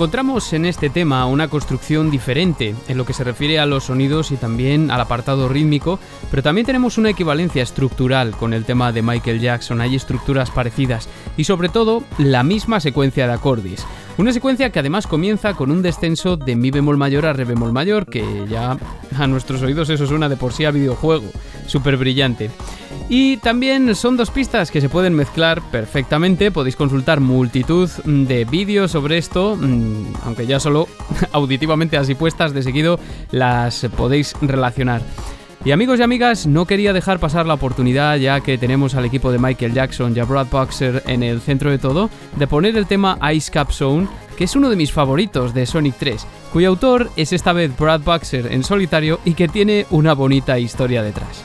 Encontramos 0.00 0.54
en 0.54 0.64
este 0.64 0.88
tema 0.88 1.26
una 1.26 1.48
construcción 1.48 2.10
diferente 2.10 2.74
en 2.88 2.96
lo 2.96 3.04
que 3.04 3.12
se 3.12 3.22
refiere 3.22 3.58
a 3.58 3.66
los 3.66 3.84
sonidos 3.84 4.30
y 4.30 4.36
también 4.36 4.90
al 4.90 4.98
apartado 4.98 5.46
rítmico, 5.46 5.98
pero 6.30 6.42
también 6.42 6.64
tenemos 6.64 6.96
una 6.96 7.10
equivalencia 7.10 7.62
estructural 7.62 8.34
con 8.34 8.54
el 8.54 8.64
tema 8.64 8.92
de 8.92 9.02
Michael 9.02 9.40
Jackson, 9.40 9.82
hay 9.82 9.96
estructuras 9.96 10.50
parecidas 10.50 11.06
y 11.36 11.44
sobre 11.44 11.68
todo 11.68 12.02
la 12.16 12.42
misma 12.42 12.80
secuencia 12.80 13.26
de 13.26 13.34
acordes. 13.34 13.84
Una 14.20 14.34
secuencia 14.34 14.68
que 14.68 14.78
además 14.78 15.06
comienza 15.06 15.54
con 15.54 15.70
un 15.70 15.80
descenso 15.80 16.36
de 16.36 16.54
mi 16.54 16.70
bemol 16.70 16.98
mayor 16.98 17.24
a 17.24 17.32
re 17.32 17.46
bemol 17.46 17.72
mayor, 17.72 18.04
que 18.04 18.22
ya 18.50 18.76
a 19.18 19.26
nuestros 19.26 19.62
oídos 19.62 19.88
eso 19.88 20.06
suena 20.06 20.28
de 20.28 20.36
por 20.36 20.52
sí 20.52 20.66
a 20.66 20.70
videojuego, 20.70 21.24
súper 21.66 21.96
brillante. 21.96 22.50
Y 23.08 23.38
también 23.38 23.94
son 23.94 24.18
dos 24.18 24.30
pistas 24.30 24.70
que 24.70 24.82
se 24.82 24.90
pueden 24.90 25.14
mezclar 25.14 25.62
perfectamente. 25.70 26.50
Podéis 26.50 26.76
consultar 26.76 27.20
multitud 27.20 27.88
de 28.04 28.44
vídeos 28.44 28.90
sobre 28.90 29.16
esto, 29.16 29.56
mm, 29.56 30.12
aunque 30.26 30.46
ya 30.46 30.60
solo 30.60 30.86
auditivamente 31.32 31.96
así 31.96 32.14
puestas 32.14 32.52
de 32.52 32.62
seguido 32.62 33.00
las 33.30 33.86
podéis 33.96 34.34
relacionar. 34.42 35.00
Y 35.62 35.72
amigos 35.72 36.00
y 36.00 36.02
amigas, 36.02 36.46
no 36.46 36.64
quería 36.64 36.94
dejar 36.94 37.20
pasar 37.20 37.44
la 37.44 37.52
oportunidad, 37.52 38.16
ya 38.16 38.40
que 38.40 38.56
tenemos 38.56 38.94
al 38.94 39.04
equipo 39.04 39.30
de 39.30 39.38
Michael 39.38 39.74
Jackson 39.74 40.16
y 40.16 40.18
a 40.18 40.24
Brad 40.24 40.46
Boxer 40.50 41.02
en 41.06 41.22
el 41.22 41.42
centro 41.42 41.70
de 41.70 41.76
todo, 41.76 42.08
de 42.36 42.46
poner 42.46 42.78
el 42.78 42.86
tema 42.86 43.18
Ice 43.34 43.52
Cap 43.52 43.70
Zone, 43.70 44.08
que 44.38 44.44
es 44.44 44.56
uno 44.56 44.70
de 44.70 44.76
mis 44.76 44.90
favoritos 44.90 45.52
de 45.52 45.66
Sonic 45.66 45.96
3, 45.98 46.26
cuyo 46.54 46.68
autor 46.68 47.10
es 47.16 47.34
esta 47.34 47.52
vez 47.52 47.76
Brad 47.76 48.00
Boxer 48.00 48.50
en 48.50 48.64
solitario 48.64 49.20
y 49.26 49.34
que 49.34 49.48
tiene 49.48 49.84
una 49.90 50.14
bonita 50.14 50.58
historia 50.58 51.02
detrás. 51.02 51.44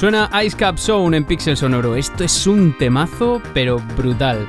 Suena 0.00 0.30
Ice 0.42 0.56
Cap 0.56 0.78
Zone 0.78 1.14
en 1.14 1.24
Pixel 1.26 1.58
Sonoro. 1.58 1.94
Esto 1.94 2.24
es 2.24 2.46
un 2.46 2.72
temazo, 2.78 3.42
pero 3.52 3.82
brutal. 3.98 4.48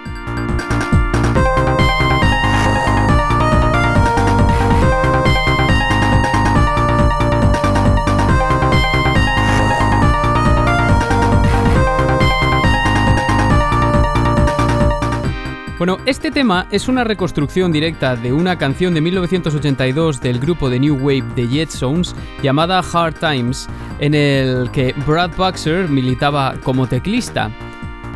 Bueno, 15.82 15.97
este 16.05 16.29
tema 16.29 16.67
es 16.69 16.88
una 16.88 17.03
reconstrucción 17.03 17.71
directa 17.71 18.15
de 18.15 18.32
una 18.32 18.55
canción 18.59 18.93
de 18.93 19.01
1982 19.01 20.21
del 20.21 20.39
grupo 20.39 20.69
de 20.69 20.79
New 20.79 20.95
Wave 20.97 21.34
de 21.36 21.47
Jetsones 21.47 22.15
llamada 22.43 22.84
Hard 22.93 23.15
Times, 23.15 23.67
en 23.97 24.13
el 24.13 24.69
que 24.69 24.93
Brad 25.07 25.32
Boxer 25.36 25.89
militaba 25.89 26.53
como 26.63 26.86
teclista. 26.86 27.49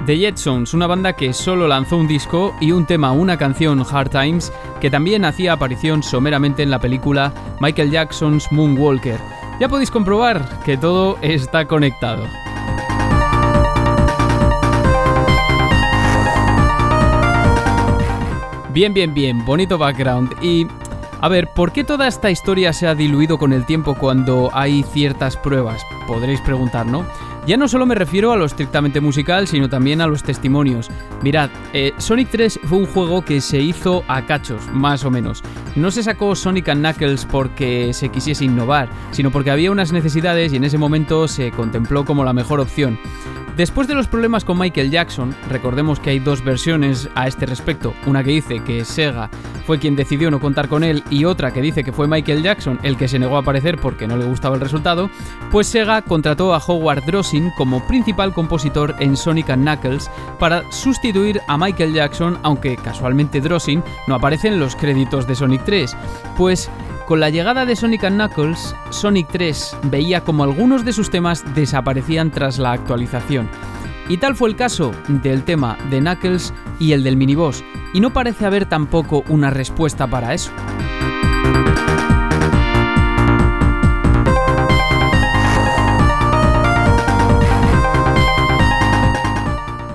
The 0.05 0.15
Jetsones, 0.15 0.75
una 0.75 0.85
banda 0.85 1.13
que 1.13 1.33
solo 1.33 1.67
lanzó 1.67 1.97
un 1.97 2.07
disco 2.07 2.55
y 2.61 2.71
un 2.71 2.85
tema, 2.85 3.11
una 3.11 3.35
canción 3.35 3.83
Hard 3.91 4.11
Times, 4.11 4.53
que 4.79 4.91
también 4.91 5.25
hacía 5.25 5.53
aparición 5.53 6.03
someramente 6.03 6.61
en 6.61 6.69
la 6.69 6.77
película 6.77 7.33
Michael 7.61 7.89
Jackson's 7.89 8.51
Moonwalker. 8.51 9.19
Ya 9.59 9.67
podéis 9.67 9.89
comprobar 9.89 10.47
que 10.63 10.77
todo 10.77 11.17
está 11.23 11.65
conectado. 11.65 12.27
Bien, 18.75 18.93
bien, 18.93 19.13
bien, 19.13 19.45
bonito 19.45 19.77
background. 19.77 20.35
Y 20.43 20.67
a 21.21 21.29
ver, 21.29 21.47
¿por 21.53 21.71
qué 21.71 21.85
toda 21.85 22.09
esta 22.09 22.29
historia 22.29 22.73
se 22.73 22.87
ha 22.87 22.93
diluido 22.93 23.37
con 23.37 23.53
el 23.53 23.65
tiempo 23.65 23.95
cuando 23.95 24.49
hay 24.51 24.83
ciertas 24.83 25.37
pruebas? 25.37 25.81
Podréis 26.05 26.41
preguntar, 26.41 26.85
¿no? 26.85 27.05
Ya 27.47 27.57
no 27.57 27.67
solo 27.67 27.85
me 27.85 27.93
refiero 27.93 28.31
a 28.31 28.37
lo 28.37 28.45
estrictamente 28.45 29.01
musical, 29.01 29.47
sino 29.47 29.69
también 29.69 30.01
a 30.01 30.07
los 30.07 30.23
testimonios. 30.23 30.89
Mirad, 31.21 31.51
eh, 31.73 31.93
Sonic 31.99 32.29
3 32.31 32.59
fue 32.63 32.79
un 32.79 32.87
juego 32.87 33.23
que 33.23 33.39
se 33.39 33.59
hizo 33.59 34.03
a 34.07 34.25
cachos, 34.25 34.63
más 34.73 35.05
o 35.05 35.11
menos. 35.11 35.43
No 35.75 35.91
se 35.91 36.01
sacó 36.01 36.35
Sonic 36.35 36.71
Knuckles 36.71 37.25
porque 37.25 37.93
se 37.93 38.09
quisiese 38.09 38.45
innovar, 38.45 38.89
sino 39.11 39.29
porque 39.29 39.51
había 39.51 39.71
unas 39.71 39.91
necesidades 39.91 40.53
y 40.53 40.55
en 40.55 40.63
ese 40.63 40.79
momento 40.79 41.27
se 41.27 41.51
contempló 41.51 42.03
como 42.03 42.25
la 42.25 42.33
mejor 42.33 42.59
opción. 42.59 42.97
Después 43.55 43.87
de 43.87 43.95
los 43.95 44.07
problemas 44.07 44.43
con 44.43 44.59
Michael 44.59 44.91
Jackson, 44.91 45.33
recordemos 45.49 46.01
que 46.01 46.09
hay 46.09 46.19
dos 46.19 46.43
versiones 46.43 47.09
a 47.15 47.27
este 47.27 47.45
respecto, 47.45 47.93
una 48.05 48.21
que 48.21 48.31
dice 48.31 48.61
que 48.61 48.83
Sega 48.83 49.29
fue 49.65 49.79
quien 49.79 49.95
decidió 49.95 50.29
no 50.29 50.41
contar 50.41 50.67
con 50.67 50.83
él 50.83 51.03
y 51.09 51.23
otra 51.23 51.51
que 51.51 51.61
dice 51.61 51.83
que 51.83 51.93
fue 51.93 52.07
Michael 52.07 52.43
Jackson 52.43 52.79
el 52.83 52.97
que 52.97 53.07
se 53.07 53.17
negó 53.17 53.37
a 53.37 53.39
aparecer 53.39 53.79
porque 53.79 54.07
no 54.07 54.17
le 54.17 54.25
gustaba 54.25 54.55
el 54.55 54.61
resultado, 54.61 55.09
pues 55.51 55.67
Sega 55.67 56.01
contrató 56.01 56.53
a 56.53 56.57
Howard 56.57 57.05
Como 57.57 57.85
principal 57.85 58.33
compositor 58.33 58.95
en 58.99 59.17
Sonic 59.17 59.47
Knuckles 59.47 60.09
para 60.39 60.63
sustituir 60.71 61.41
a 61.47 61.57
Michael 61.57 61.93
Jackson, 61.93 62.39
aunque 62.43 62.77
casualmente 62.77 63.41
Drosin 63.41 63.83
no 64.07 64.15
aparece 64.15 64.47
en 64.47 64.59
los 64.59 64.75
créditos 64.75 65.27
de 65.27 65.35
Sonic 65.35 65.63
3, 65.65 65.97
pues 66.37 66.69
con 67.07 67.19
la 67.19 67.29
llegada 67.29 67.65
de 67.65 67.75
Sonic 67.75 68.07
Knuckles, 68.07 68.73
Sonic 68.89 69.27
3 69.31 69.77
veía 69.83 70.21
como 70.21 70.43
algunos 70.43 70.85
de 70.85 70.93
sus 70.93 71.09
temas 71.09 71.43
desaparecían 71.55 72.31
tras 72.31 72.57
la 72.57 72.71
actualización. 72.71 73.49
Y 74.07 74.17
tal 74.17 74.35
fue 74.35 74.49
el 74.49 74.55
caso 74.55 74.91
del 75.07 75.43
tema 75.43 75.77
de 75.89 75.99
Knuckles 75.99 76.53
y 76.79 76.93
el 76.93 77.03
del 77.03 77.17
miniboss. 77.17 77.63
y 77.93 77.99
no 78.01 78.11
parece 78.11 78.45
haber 78.45 78.65
tampoco 78.65 79.23
una 79.29 79.49
respuesta 79.49 80.05
para 80.07 80.33
eso. 80.33 80.51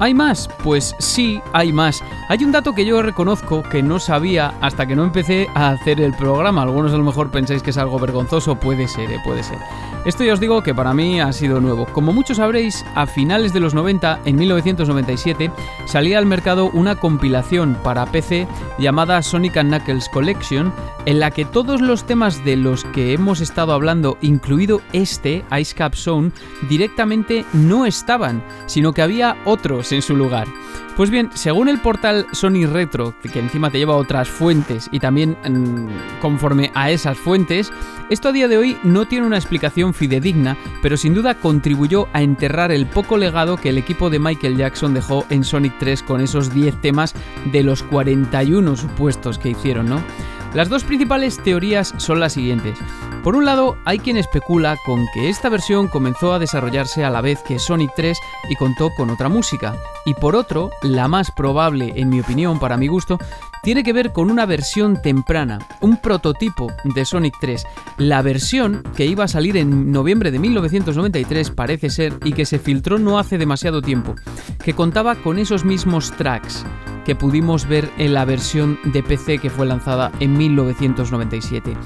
¿Hay 0.01 0.15
más? 0.15 0.49
Pues 0.65 0.97
sí, 0.99 1.43
hay 1.53 1.75
más. 1.75 2.03
Hay 2.31 2.45
un 2.45 2.53
dato 2.53 2.77
que 2.77 2.85
yo 2.85 3.03
reconozco 3.03 3.65
que 3.65 3.83
no 3.83 3.99
sabía 3.99 4.55
hasta 4.61 4.87
que 4.87 4.95
no 4.95 5.03
empecé 5.03 5.49
a 5.53 5.71
hacer 5.71 6.01
el 6.01 6.15
programa. 6.15 6.63
Algunos 6.63 6.93
a 6.93 6.97
lo 6.97 7.03
mejor 7.03 7.33
pensáis 7.33 7.61
que 7.61 7.71
es 7.71 7.77
algo 7.77 7.99
vergonzoso, 7.99 8.55
puede 8.55 8.87
ser, 8.87 9.11
eh, 9.11 9.19
puede 9.25 9.43
ser. 9.43 9.59
Esto 10.05 10.23
ya 10.23 10.35
os 10.35 10.39
digo 10.39 10.63
que 10.63 10.73
para 10.73 10.95
mí 10.95 11.21
ha 11.21 11.33
sido 11.33 11.61
nuevo. 11.61 11.87
Como 11.87 12.13
muchos 12.13 12.37
sabréis, 12.37 12.87
a 12.95 13.07
finales 13.07 13.53
de 13.53 13.59
los 13.59 13.75
90, 13.75 14.21
en 14.25 14.37
1997, 14.37 15.51
salía 15.87 16.19
al 16.19 16.25
mercado 16.25 16.71
una 16.73 16.95
compilación 16.95 17.77
para 17.83 18.07
PC 18.07 18.47
llamada 18.79 19.23
Sonic 19.23 19.61
Knuckles 19.61 20.09
Collection, 20.09 20.73
en 21.07 21.19
la 21.19 21.33
que 21.33 21.45
todos 21.45 21.81
los 21.81 22.05
temas 22.05 22.45
de 22.45 22.57
los 22.57 22.85
que 22.85 23.13
hemos 23.13 23.41
estado 23.41 23.73
hablando, 23.73 24.19
incluido 24.21 24.83
este, 24.93 25.45
Ice 25.59 25.75
Cap 25.75 25.95
Zone, 25.95 26.31
directamente 26.69 27.45
no 27.53 27.87
estaban, 27.87 28.41
sino 28.67 28.93
que 28.93 29.03
había 29.03 29.37
otros 29.45 29.91
en 29.91 30.01
su 30.01 30.15
lugar. 30.15 30.47
Pues 30.97 31.09
bien, 31.09 31.31
según 31.33 31.69
el 31.69 31.81
portal 31.81 32.20
Sony 32.33 32.67
Retro, 32.67 33.15
que 33.33 33.39
encima 33.39 33.71
te 33.71 33.79
lleva 33.79 33.95
a 33.95 33.99
otras 33.99 34.29
fuentes 34.29 34.89
y 34.93 35.01
también 35.01 35.37
mm, 35.49 36.21
conforme 36.21 36.71
a 36.75 36.91
esas 36.91 37.19
fuentes, 37.19 37.73
esto 38.09 38.29
a 38.29 38.33
día 38.33 38.49
de 38.49 38.59
hoy 38.59 38.77
no 38.83 39.07
tiene 39.07 39.27
una 39.27 39.37
explicación 39.37 39.95
fidedigna, 39.95 40.57
pero 40.83 40.97
sin 40.97 41.15
duda 41.15 41.35
contribuyó 41.35 42.09
a 42.13 42.23
enterrar 42.23 42.73
el 42.73 42.87
poco 42.87 43.17
legado 43.17 43.57
que 43.57 43.69
el 43.69 43.79
equipo 43.79 44.11
de 44.11 44.19
Michael 44.19 44.57
Jackson 44.57 44.95
dejó 44.95 45.25
en 45.31 45.45
Sonic 45.45 45.75
3 45.79 46.03
con 46.03 46.21
esos 46.21 46.53
10 46.53 46.81
temas 46.81 47.15
de 47.53 47.63
los 47.63 47.83
41 47.83 48.77
supuestos 48.77 49.39
que 49.39 49.51
hicieron, 49.51 49.89
¿no? 49.89 50.03
Las 50.53 50.69
dos 50.69 50.83
principales 50.83 51.41
teorías 51.41 51.95
son 51.99 52.19
las 52.19 52.33
siguientes. 52.33 52.77
Por 53.23 53.37
un 53.37 53.45
lado, 53.45 53.77
hay 53.85 54.01
quien 54.01 54.17
especula 54.17 54.77
con 54.85 55.07
que 55.15 55.29
esta 55.29 55.49
versión 55.49 55.87
comenzó 55.87 56.33
a 56.33 56.41
desarrollarse 56.41 57.05
a 57.05 57.11
la 57.11 57.21
vez 57.21 57.41
que 57.43 57.61
Sonic 57.61 57.93
3 57.95 58.19
y 58.49 58.57
contó 58.57 58.91
con 58.97 59.11
otra 59.11 59.29
música. 59.29 59.77
Y 60.05 60.15
por 60.15 60.35
otro, 60.35 60.71
la 60.83 61.07
más 61.07 61.31
probable, 61.31 61.93
en 61.95 62.09
mi 62.09 62.19
opinión, 62.19 62.59
para 62.59 62.77
mi 62.77 62.89
gusto, 62.89 63.19
tiene 63.63 63.83
que 63.83 63.93
ver 63.93 64.13
con 64.13 64.31
una 64.31 64.47
versión 64.47 65.01
temprana, 65.03 65.59
un 65.81 65.97
prototipo 65.99 66.69
de 66.85 67.05
Sonic 67.05 67.35
3. 67.41 67.65
La 67.99 68.23
versión 68.23 68.83
que 68.97 69.07
iba 69.07 69.25
a 69.25 69.29
salir 69.29 69.57
en 69.57 69.93
noviembre 69.93 70.31
de 70.31 70.39
1993 70.39 71.51
parece 71.51 71.91
ser 71.91 72.19
y 72.25 72.33
que 72.33 72.47
se 72.47 72.59
filtró 72.59 72.99
no 72.99 73.19
hace 73.19 73.39
demasiado 73.39 73.83
tiempo, 73.83 74.15
que 74.65 74.75
contaba 74.75 75.17
con 75.17 75.39
esos 75.39 75.65
mismos 75.65 76.13
tracks 76.13 76.65
que 77.05 77.15
pudimos 77.15 77.67
ver 77.67 77.91
en 77.99 78.15
la 78.15 78.25
versión 78.25 78.79
de 78.85 79.03
PC 79.03 79.39
que 79.39 79.51
fue 79.51 79.67
lanzada 79.67 80.13
en 80.21 80.37
1997. 80.37 81.77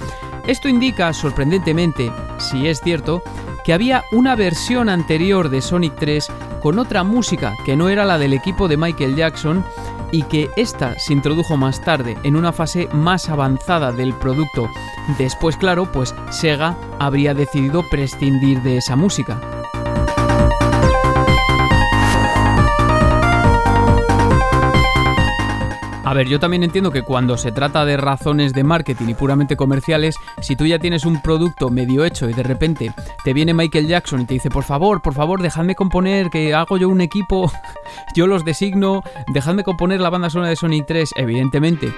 Esto 0.46 0.68
indica, 0.68 1.12
sorprendentemente, 1.12 2.10
si 2.38 2.66
es 2.66 2.80
cierto, 2.80 3.22
que 3.64 3.72
había 3.72 4.04
una 4.12 4.36
versión 4.36 4.88
anterior 4.88 5.48
de 5.48 5.62
Sonic 5.62 5.94
3 5.98 6.28
con 6.62 6.78
otra 6.78 7.02
música 7.02 7.54
que 7.64 7.76
no 7.76 7.88
era 7.88 8.04
la 8.04 8.18
del 8.18 8.34
equipo 8.34 8.68
de 8.68 8.76
Michael 8.76 9.16
Jackson 9.16 9.64
y 10.14 10.22
que 10.22 10.48
esta 10.54 10.96
se 10.96 11.12
introdujo 11.12 11.56
más 11.56 11.80
tarde 11.80 12.16
en 12.22 12.36
una 12.36 12.52
fase 12.52 12.88
más 12.92 13.28
avanzada 13.28 13.90
del 13.90 14.14
producto. 14.14 14.68
Después, 15.18 15.56
claro, 15.56 15.90
pues 15.90 16.14
Sega 16.30 16.76
habría 17.00 17.34
decidido 17.34 17.82
prescindir 17.90 18.62
de 18.62 18.76
esa 18.76 18.94
música. 18.94 19.40
A 26.14 26.16
ver, 26.16 26.28
yo 26.28 26.38
también 26.38 26.62
entiendo 26.62 26.92
que 26.92 27.02
cuando 27.02 27.36
se 27.36 27.50
trata 27.50 27.84
de 27.84 27.96
razones 27.96 28.52
de 28.52 28.62
marketing 28.62 29.08
y 29.08 29.14
puramente 29.14 29.56
comerciales, 29.56 30.14
si 30.40 30.54
tú 30.54 30.64
ya 30.64 30.78
tienes 30.78 31.04
un 31.04 31.20
producto 31.20 31.70
medio 31.70 32.04
hecho 32.04 32.30
y 32.30 32.32
de 32.32 32.44
repente 32.44 32.94
te 33.24 33.32
viene 33.32 33.52
Michael 33.52 33.88
Jackson 33.88 34.20
y 34.20 34.24
te 34.24 34.34
dice, 34.34 34.48
por 34.48 34.62
favor, 34.62 35.02
por 35.02 35.12
favor, 35.12 35.42
dejadme 35.42 35.74
componer, 35.74 36.30
que 36.30 36.54
hago 36.54 36.76
yo 36.76 36.88
un 36.88 37.00
equipo, 37.00 37.50
yo 38.14 38.28
los 38.28 38.44
designo, 38.44 39.02
dejadme 39.32 39.64
componer 39.64 40.00
la 40.00 40.10
banda 40.10 40.30
sonora 40.30 40.50
de 40.50 40.54
Sonic 40.54 40.86
3, 40.86 41.14
evidentemente. 41.16 41.92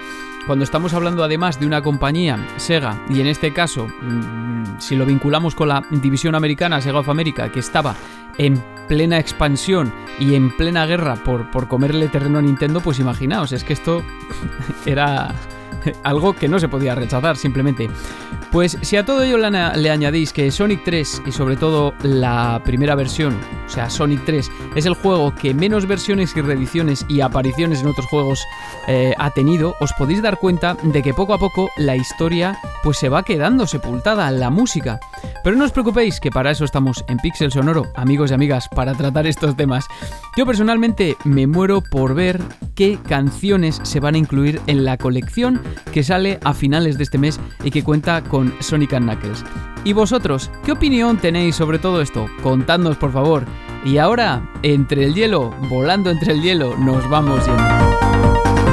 Cuando 0.46 0.62
estamos 0.62 0.94
hablando 0.94 1.24
además 1.24 1.58
de 1.58 1.66
una 1.66 1.82
compañía, 1.82 2.38
Sega, 2.56 3.04
y 3.10 3.20
en 3.20 3.26
este 3.26 3.52
caso, 3.52 3.88
mm, 3.88 4.78
si 4.78 4.94
lo 4.94 5.04
vinculamos 5.04 5.56
con 5.56 5.68
la 5.68 5.82
división 5.90 6.36
americana, 6.36 6.80
Sega 6.80 7.00
of 7.00 7.08
America, 7.08 7.50
que 7.50 7.58
estaba 7.58 7.96
en 8.38 8.62
plena 8.86 9.18
expansión 9.18 9.92
y 10.20 10.36
en 10.36 10.56
plena 10.56 10.86
guerra 10.86 11.16
por, 11.16 11.50
por 11.50 11.66
comerle 11.66 12.06
terreno 12.06 12.38
a 12.38 12.42
Nintendo, 12.42 12.80
pues 12.80 13.00
imaginaos, 13.00 13.50
es 13.50 13.64
que 13.64 13.72
esto 13.72 14.04
era 14.86 15.34
algo 16.02 16.34
que 16.34 16.48
no 16.48 16.58
se 16.58 16.68
podía 16.68 16.94
rechazar 16.94 17.36
simplemente. 17.36 17.88
Pues 18.52 18.78
si 18.80 18.96
a 18.96 19.04
todo 19.04 19.22
ello 19.22 19.36
le, 19.38 19.90
añadís 19.90 20.32
que 20.32 20.50
Sonic 20.50 20.84
3 20.84 21.22
y 21.26 21.32
sobre 21.32 21.56
todo 21.56 21.92
la 22.02 22.62
primera 22.64 22.94
versión, 22.94 23.36
o 23.66 23.68
sea 23.68 23.90
Sonic 23.90 24.24
3, 24.24 24.50
es 24.76 24.86
el 24.86 24.94
juego 24.94 25.34
que 25.34 25.52
menos 25.52 25.86
versiones 25.86 26.34
y 26.36 26.40
reediciones 26.40 27.04
y 27.08 27.20
apariciones 27.20 27.82
en 27.82 27.88
otros 27.88 28.06
juegos 28.06 28.42
eh, 28.88 29.14
ha 29.18 29.30
tenido, 29.30 29.74
os 29.80 29.92
podéis 29.94 30.22
dar 30.22 30.38
cuenta 30.38 30.76
de 30.82 31.02
que 31.02 31.12
poco 31.12 31.34
a 31.34 31.38
poco 31.38 31.68
la 31.76 31.96
historia 31.96 32.58
pues 32.82 32.98
se 32.98 33.08
va 33.08 33.24
quedando 33.24 33.66
sepultada, 33.66 34.30
la 34.30 34.48
música. 34.48 35.00
Pero 35.42 35.56
no 35.56 35.64
os 35.64 35.72
preocupéis 35.72 36.20
que 36.20 36.30
para 36.30 36.50
eso 36.50 36.64
estamos 36.64 37.04
en 37.08 37.18
Pixel 37.18 37.52
Sonoro, 37.52 37.86
amigos 37.94 38.30
y 38.30 38.34
amigas, 38.34 38.68
para 38.68 38.94
tratar 38.94 39.26
estos 39.26 39.56
temas. 39.56 39.86
Yo 40.36 40.46
personalmente 40.46 41.16
me 41.24 41.46
muero 41.46 41.82
por 41.82 42.14
ver 42.14 42.40
qué 42.74 42.98
canciones 43.08 43.80
se 43.82 44.00
van 44.00 44.14
a 44.14 44.18
incluir 44.18 44.60
en 44.66 44.84
la 44.84 44.96
colección 44.96 45.60
que 45.92 46.02
sale 46.02 46.38
a 46.44 46.54
finales 46.54 46.96
de 46.98 47.04
este 47.04 47.18
mes 47.18 47.40
y 47.64 47.70
que 47.70 47.84
cuenta 47.84 48.22
con 48.22 48.54
Sonic 48.60 48.96
Knuckles. 48.96 49.44
¿Y 49.84 49.92
vosotros, 49.92 50.50
qué 50.64 50.72
opinión 50.72 51.18
tenéis 51.18 51.56
sobre 51.56 51.78
todo 51.78 52.00
esto? 52.00 52.26
Contadnos 52.42 52.96
por 52.96 53.12
favor. 53.12 53.44
Y 53.84 53.98
ahora, 53.98 54.50
entre 54.62 55.04
el 55.04 55.14
hielo, 55.14 55.54
volando 55.70 56.10
entre 56.10 56.32
el 56.32 56.42
hielo, 56.42 56.76
nos 56.76 57.08
vamos 57.08 57.44
yendo. 57.46 58.65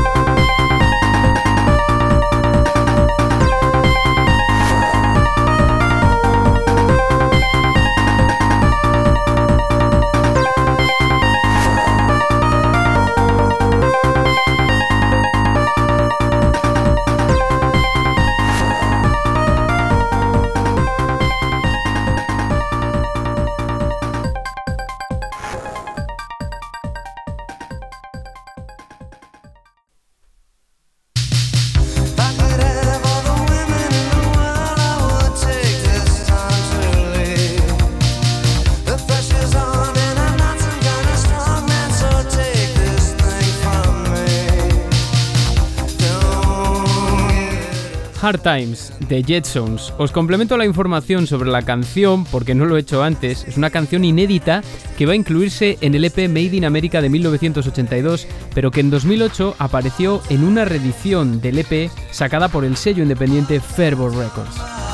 Times 48.38 48.94
de 49.08 49.24
Jetsons. 49.24 49.94
Os 49.98 50.12
complemento 50.12 50.58
la 50.58 50.66
información 50.66 51.28
sobre 51.28 51.50
la 51.50 51.62
canción 51.62 52.26
porque 52.26 52.56
no 52.56 52.66
lo 52.66 52.78
he 52.78 52.82
hecho 52.82 53.04
antes. 53.04 53.46
Es 53.48 53.58
una 53.58 53.70
canción 53.70 54.06
inédita 54.06 54.62
que 54.98 55.06
va 55.06 55.14
a 55.14 55.16
incluirse 55.16 55.78
en 55.82 55.96
el 55.96 56.06
EP 56.06 56.30
Made 56.30 56.56
in 56.56 56.66
America 56.66 57.02
de 57.02 57.10
1982, 57.10 58.28
pero 58.54 58.72
que 58.72 58.82
en 58.82 58.90
2008 58.90 59.56
apareció 59.60 60.22
en 60.30 60.44
una 60.44 60.66
reedición 60.66 61.42
del 61.42 61.60
EP 61.60 61.90
sacada 62.12 62.48
por 62.48 62.66
el 62.66 62.78
sello 62.78 63.04
independiente 63.04 63.60
Fervor 63.60 64.16
Records. 64.16 64.93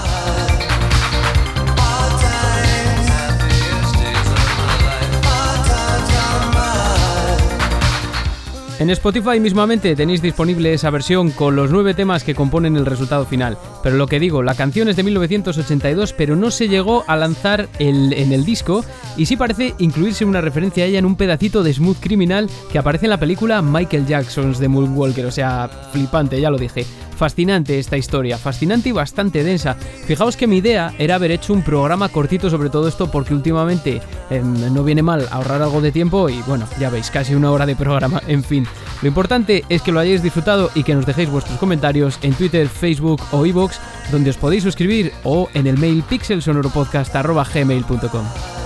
En 8.80 8.90
Spotify 8.92 9.42
mismamente 9.42 9.94
tenéis 9.94 10.22
disponible 10.22 10.74
esa 10.74 10.90
versión 10.90 11.32
con 11.32 11.54
los 11.54 11.70
nueve 11.70 11.94
temas 11.94 12.24
que 12.24 12.34
componen 12.34 12.78
el 12.78 12.86
resultado 12.86 13.26
final. 13.26 13.58
Pero 13.84 13.98
lo 13.98 14.08
que 14.08 14.22
digo, 14.22 14.42
la 14.42 14.56
canción 14.56 14.88
es 14.88 14.96
de 14.96 15.04
1982, 15.04 16.14
pero 16.14 16.38
no 16.38 16.50
se 16.50 16.70
llegó 16.70 17.04
a 17.06 17.18
lanzar 17.18 17.68
en 17.80 18.32
el 18.32 18.46
disco 18.46 18.86
y 19.18 19.26
sí 19.26 19.36
parece 19.36 19.74
incluirse 19.80 20.24
una 20.24 20.40
referencia 20.40 20.86
a 20.86 20.88
ella 20.88 21.00
en 21.00 21.06
un 21.06 21.18
pedacito 21.18 21.62
de 21.62 21.74
Smooth 21.74 22.00
Criminal 22.00 22.50
que 22.72 22.80
aparece 22.80 23.08
en 23.08 23.10
la 23.10 23.20
película 23.20 23.62
Michael 23.62 24.08
Jackson's 24.08 24.60
The 24.60 24.70
Moonwalker, 24.70 25.26
o 25.26 25.32
sea, 25.32 25.70
flipante, 25.92 26.40
ya 26.40 26.50
lo 26.50 26.58
dije. 26.58 26.86
Fascinante 27.20 27.78
esta 27.78 27.98
historia, 27.98 28.38
fascinante 28.38 28.88
y 28.88 28.94
bastante 28.94 29.44
densa. 29.44 29.76
Fijaos 29.76 30.38
que 30.38 30.48
mi 30.48 30.60
idea 30.60 30.94
era 30.98 31.16
haber 31.16 31.32
hecho 31.32 31.52
un 31.52 31.64
programa 31.64 32.08
cortito 32.08 32.50
sobre 32.50 32.70
todo 32.70 32.88
esto 32.88 33.12
porque 33.12 33.34
últimamente 33.34 34.02
em, 34.30 34.74
no 34.74 34.86
viene 34.86 35.02
mal 35.02 35.28
ahorrar 35.30 35.62
algo 35.62 35.82
de 35.82 35.92
tiempo 35.92 36.30
y 36.30 36.42
bueno, 36.44 36.66
ya 36.80 36.90
veis, 36.90 37.12
casi 37.12 37.36
una 37.36 37.52
hora 37.52 37.66
de 37.66 37.76
programa, 37.76 38.22
en 38.30 38.42
fin. 38.42 38.66
Lo 39.02 39.10
importante 39.10 39.66
es 39.68 39.82
que 39.82 39.92
lo 39.92 40.00
hayáis 40.00 40.24
disfrutado 40.24 40.72
y 40.76 40.84
que 40.84 40.96
nos 40.96 41.06
dejéis 41.06 41.30
vuestros 41.30 41.60
comentarios 41.60 42.18
en 42.22 42.34
Twitter, 42.36 42.70
Facebook 42.70 43.22
o 43.34 43.46
iVoox, 43.46 43.76
donde 44.14 44.30
os 44.30 44.38
podéis 44.38 44.64
suscribir 44.64 45.12
o 45.26 45.50
en 45.54 45.68
el 45.68 45.78
mail 45.78 46.04
pixelsonoropodcast.gmail.com. 46.04 48.59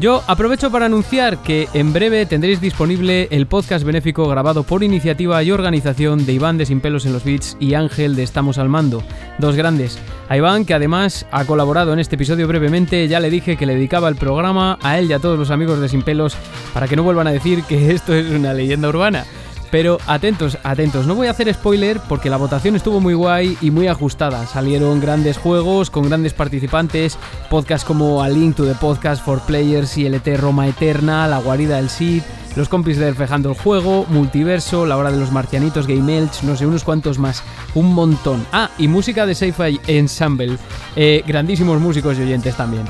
Yo 0.00 0.22
aprovecho 0.26 0.70
para 0.70 0.86
anunciar 0.86 1.42
que 1.42 1.68
en 1.74 1.92
breve 1.92 2.24
tendréis 2.24 2.58
disponible 2.58 3.28
el 3.30 3.46
podcast 3.46 3.84
benéfico 3.84 4.26
grabado 4.26 4.62
por 4.62 4.82
iniciativa 4.82 5.42
y 5.42 5.50
organización 5.50 6.24
de 6.24 6.32
Iván 6.32 6.56
de 6.56 6.64
Sin 6.64 6.80
Pelos 6.80 7.04
en 7.04 7.12
los 7.12 7.22
Beats 7.22 7.58
y 7.60 7.74
Ángel 7.74 8.16
de 8.16 8.22
Estamos 8.22 8.56
al 8.56 8.70
Mando, 8.70 9.02
dos 9.36 9.56
grandes. 9.56 9.98
A 10.30 10.38
Iván, 10.38 10.64
que 10.64 10.72
además 10.72 11.26
ha 11.30 11.44
colaborado 11.44 11.92
en 11.92 11.98
este 11.98 12.14
episodio 12.14 12.48
brevemente, 12.48 13.08
ya 13.08 13.20
le 13.20 13.28
dije 13.28 13.58
que 13.58 13.66
le 13.66 13.74
dedicaba 13.74 14.08
el 14.08 14.16
programa 14.16 14.78
a 14.82 14.98
él 14.98 15.10
y 15.10 15.12
a 15.12 15.18
todos 15.18 15.38
los 15.38 15.50
amigos 15.50 15.78
de 15.78 15.90
Sin 15.90 16.00
Pelos 16.00 16.34
para 16.72 16.88
que 16.88 16.96
no 16.96 17.02
vuelvan 17.02 17.26
a 17.26 17.32
decir 17.32 17.62
que 17.64 17.92
esto 17.92 18.14
es 18.14 18.30
una 18.30 18.54
leyenda 18.54 18.88
urbana. 18.88 19.26
Pero 19.70 19.98
atentos, 20.06 20.58
atentos, 20.64 21.06
no 21.06 21.14
voy 21.14 21.28
a 21.28 21.30
hacer 21.30 21.52
spoiler 21.54 22.00
porque 22.08 22.30
la 22.30 22.36
votación 22.36 22.74
estuvo 22.74 23.00
muy 23.00 23.14
guay 23.14 23.56
y 23.60 23.70
muy 23.70 23.86
ajustada. 23.86 24.46
Salieron 24.46 25.00
grandes 25.00 25.38
juegos 25.38 25.90
con 25.90 26.08
grandes 26.08 26.34
participantes, 26.34 27.18
podcasts 27.48 27.86
como 27.86 28.22
A 28.22 28.28
Link 28.28 28.56
to 28.56 28.64
the 28.64 28.74
Podcast 28.74 29.24
for 29.24 29.40
Players 29.40 29.96
y 29.96 30.08
LT 30.08 30.36
Roma 30.38 30.66
Eterna, 30.66 31.28
La 31.28 31.38
Guarida 31.38 31.76
del 31.76 31.88
Sid, 31.88 32.22
Los 32.56 32.68
compis 32.68 32.98
de 32.98 33.10
Reflejando 33.10 33.50
el 33.50 33.58
Juego, 33.58 34.06
Multiverso, 34.08 34.86
La 34.86 34.96
Hora 34.96 35.12
de 35.12 35.18
los 35.18 35.30
Marcianitos, 35.30 35.86
Game 35.86 36.18
Elch, 36.18 36.42
no 36.42 36.56
sé, 36.56 36.66
unos 36.66 36.82
cuantos 36.82 37.18
más. 37.18 37.44
Un 37.74 37.94
montón. 37.94 38.44
Ah, 38.52 38.70
y 38.76 38.88
música 38.88 39.24
de 39.24 39.36
Sci-Fi 39.36 39.80
Ensemble. 39.86 40.58
Eh, 40.96 41.22
grandísimos 41.26 41.80
músicos 41.80 42.18
y 42.18 42.22
oyentes 42.22 42.56
también. 42.56 42.86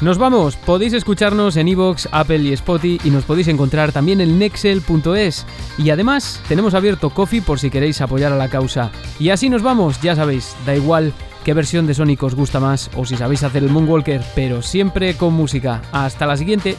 Nos 0.00 0.18
vamos, 0.18 0.56
podéis 0.56 0.92
escucharnos 0.92 1.56
en 1.56 1.68
Evox, 1.68 2.08
Apple 2.10 2.38
y 2.38 2.52
Spotify 2.52 3.00
y 3.04 3.10
nos 3.10 3.24
podéis 3.24 3.48
encontrar 3.48 3.92
también 3.92 4.20
en 4.20 4.38
nexel.es. 4.38 5.46
Y 5.78 5.90
además 5.90 6.42
tenemos 6.48 6.74
abierto 6.74 7.10
Coffee 7.10 7.42
por 7.42 7.58
si 7.60 7.70
queréis 7.70 8.00
apoyar 8.00 8.32
a 8.32 8.36
la 8.36 8.48
causa. 8.48 8.90
Y 9.18 9.30
así 9.30 9.48
nos 9.48 9.62
vamos, 9.62 10.00
ya 10.02 10.16
sabéis, 10.16 10.56
da 10.66 10.74
igual 10.74 11.12
qué 11.44 11.54
versión 11.54 11.86
de 11.86 11.94
Sonic 11.94 12.22
os 12.22 12.34
gusta 12.34 12.58
más 12.58 12.90
o 12.96 13.04
si 13.04 13.16
sabéis 13.16 13.44
hacer 13.44 13.62
el 13.62 13.70
Moonwalker, 13.70 14.22
pero 14.34 14.62
siempre 14.62 15.14
con 15.14 15.32
música. 15.34 15.82
Hasta 15.92 16.26
la 16.26 16.36
siguiente. 16.36 16.76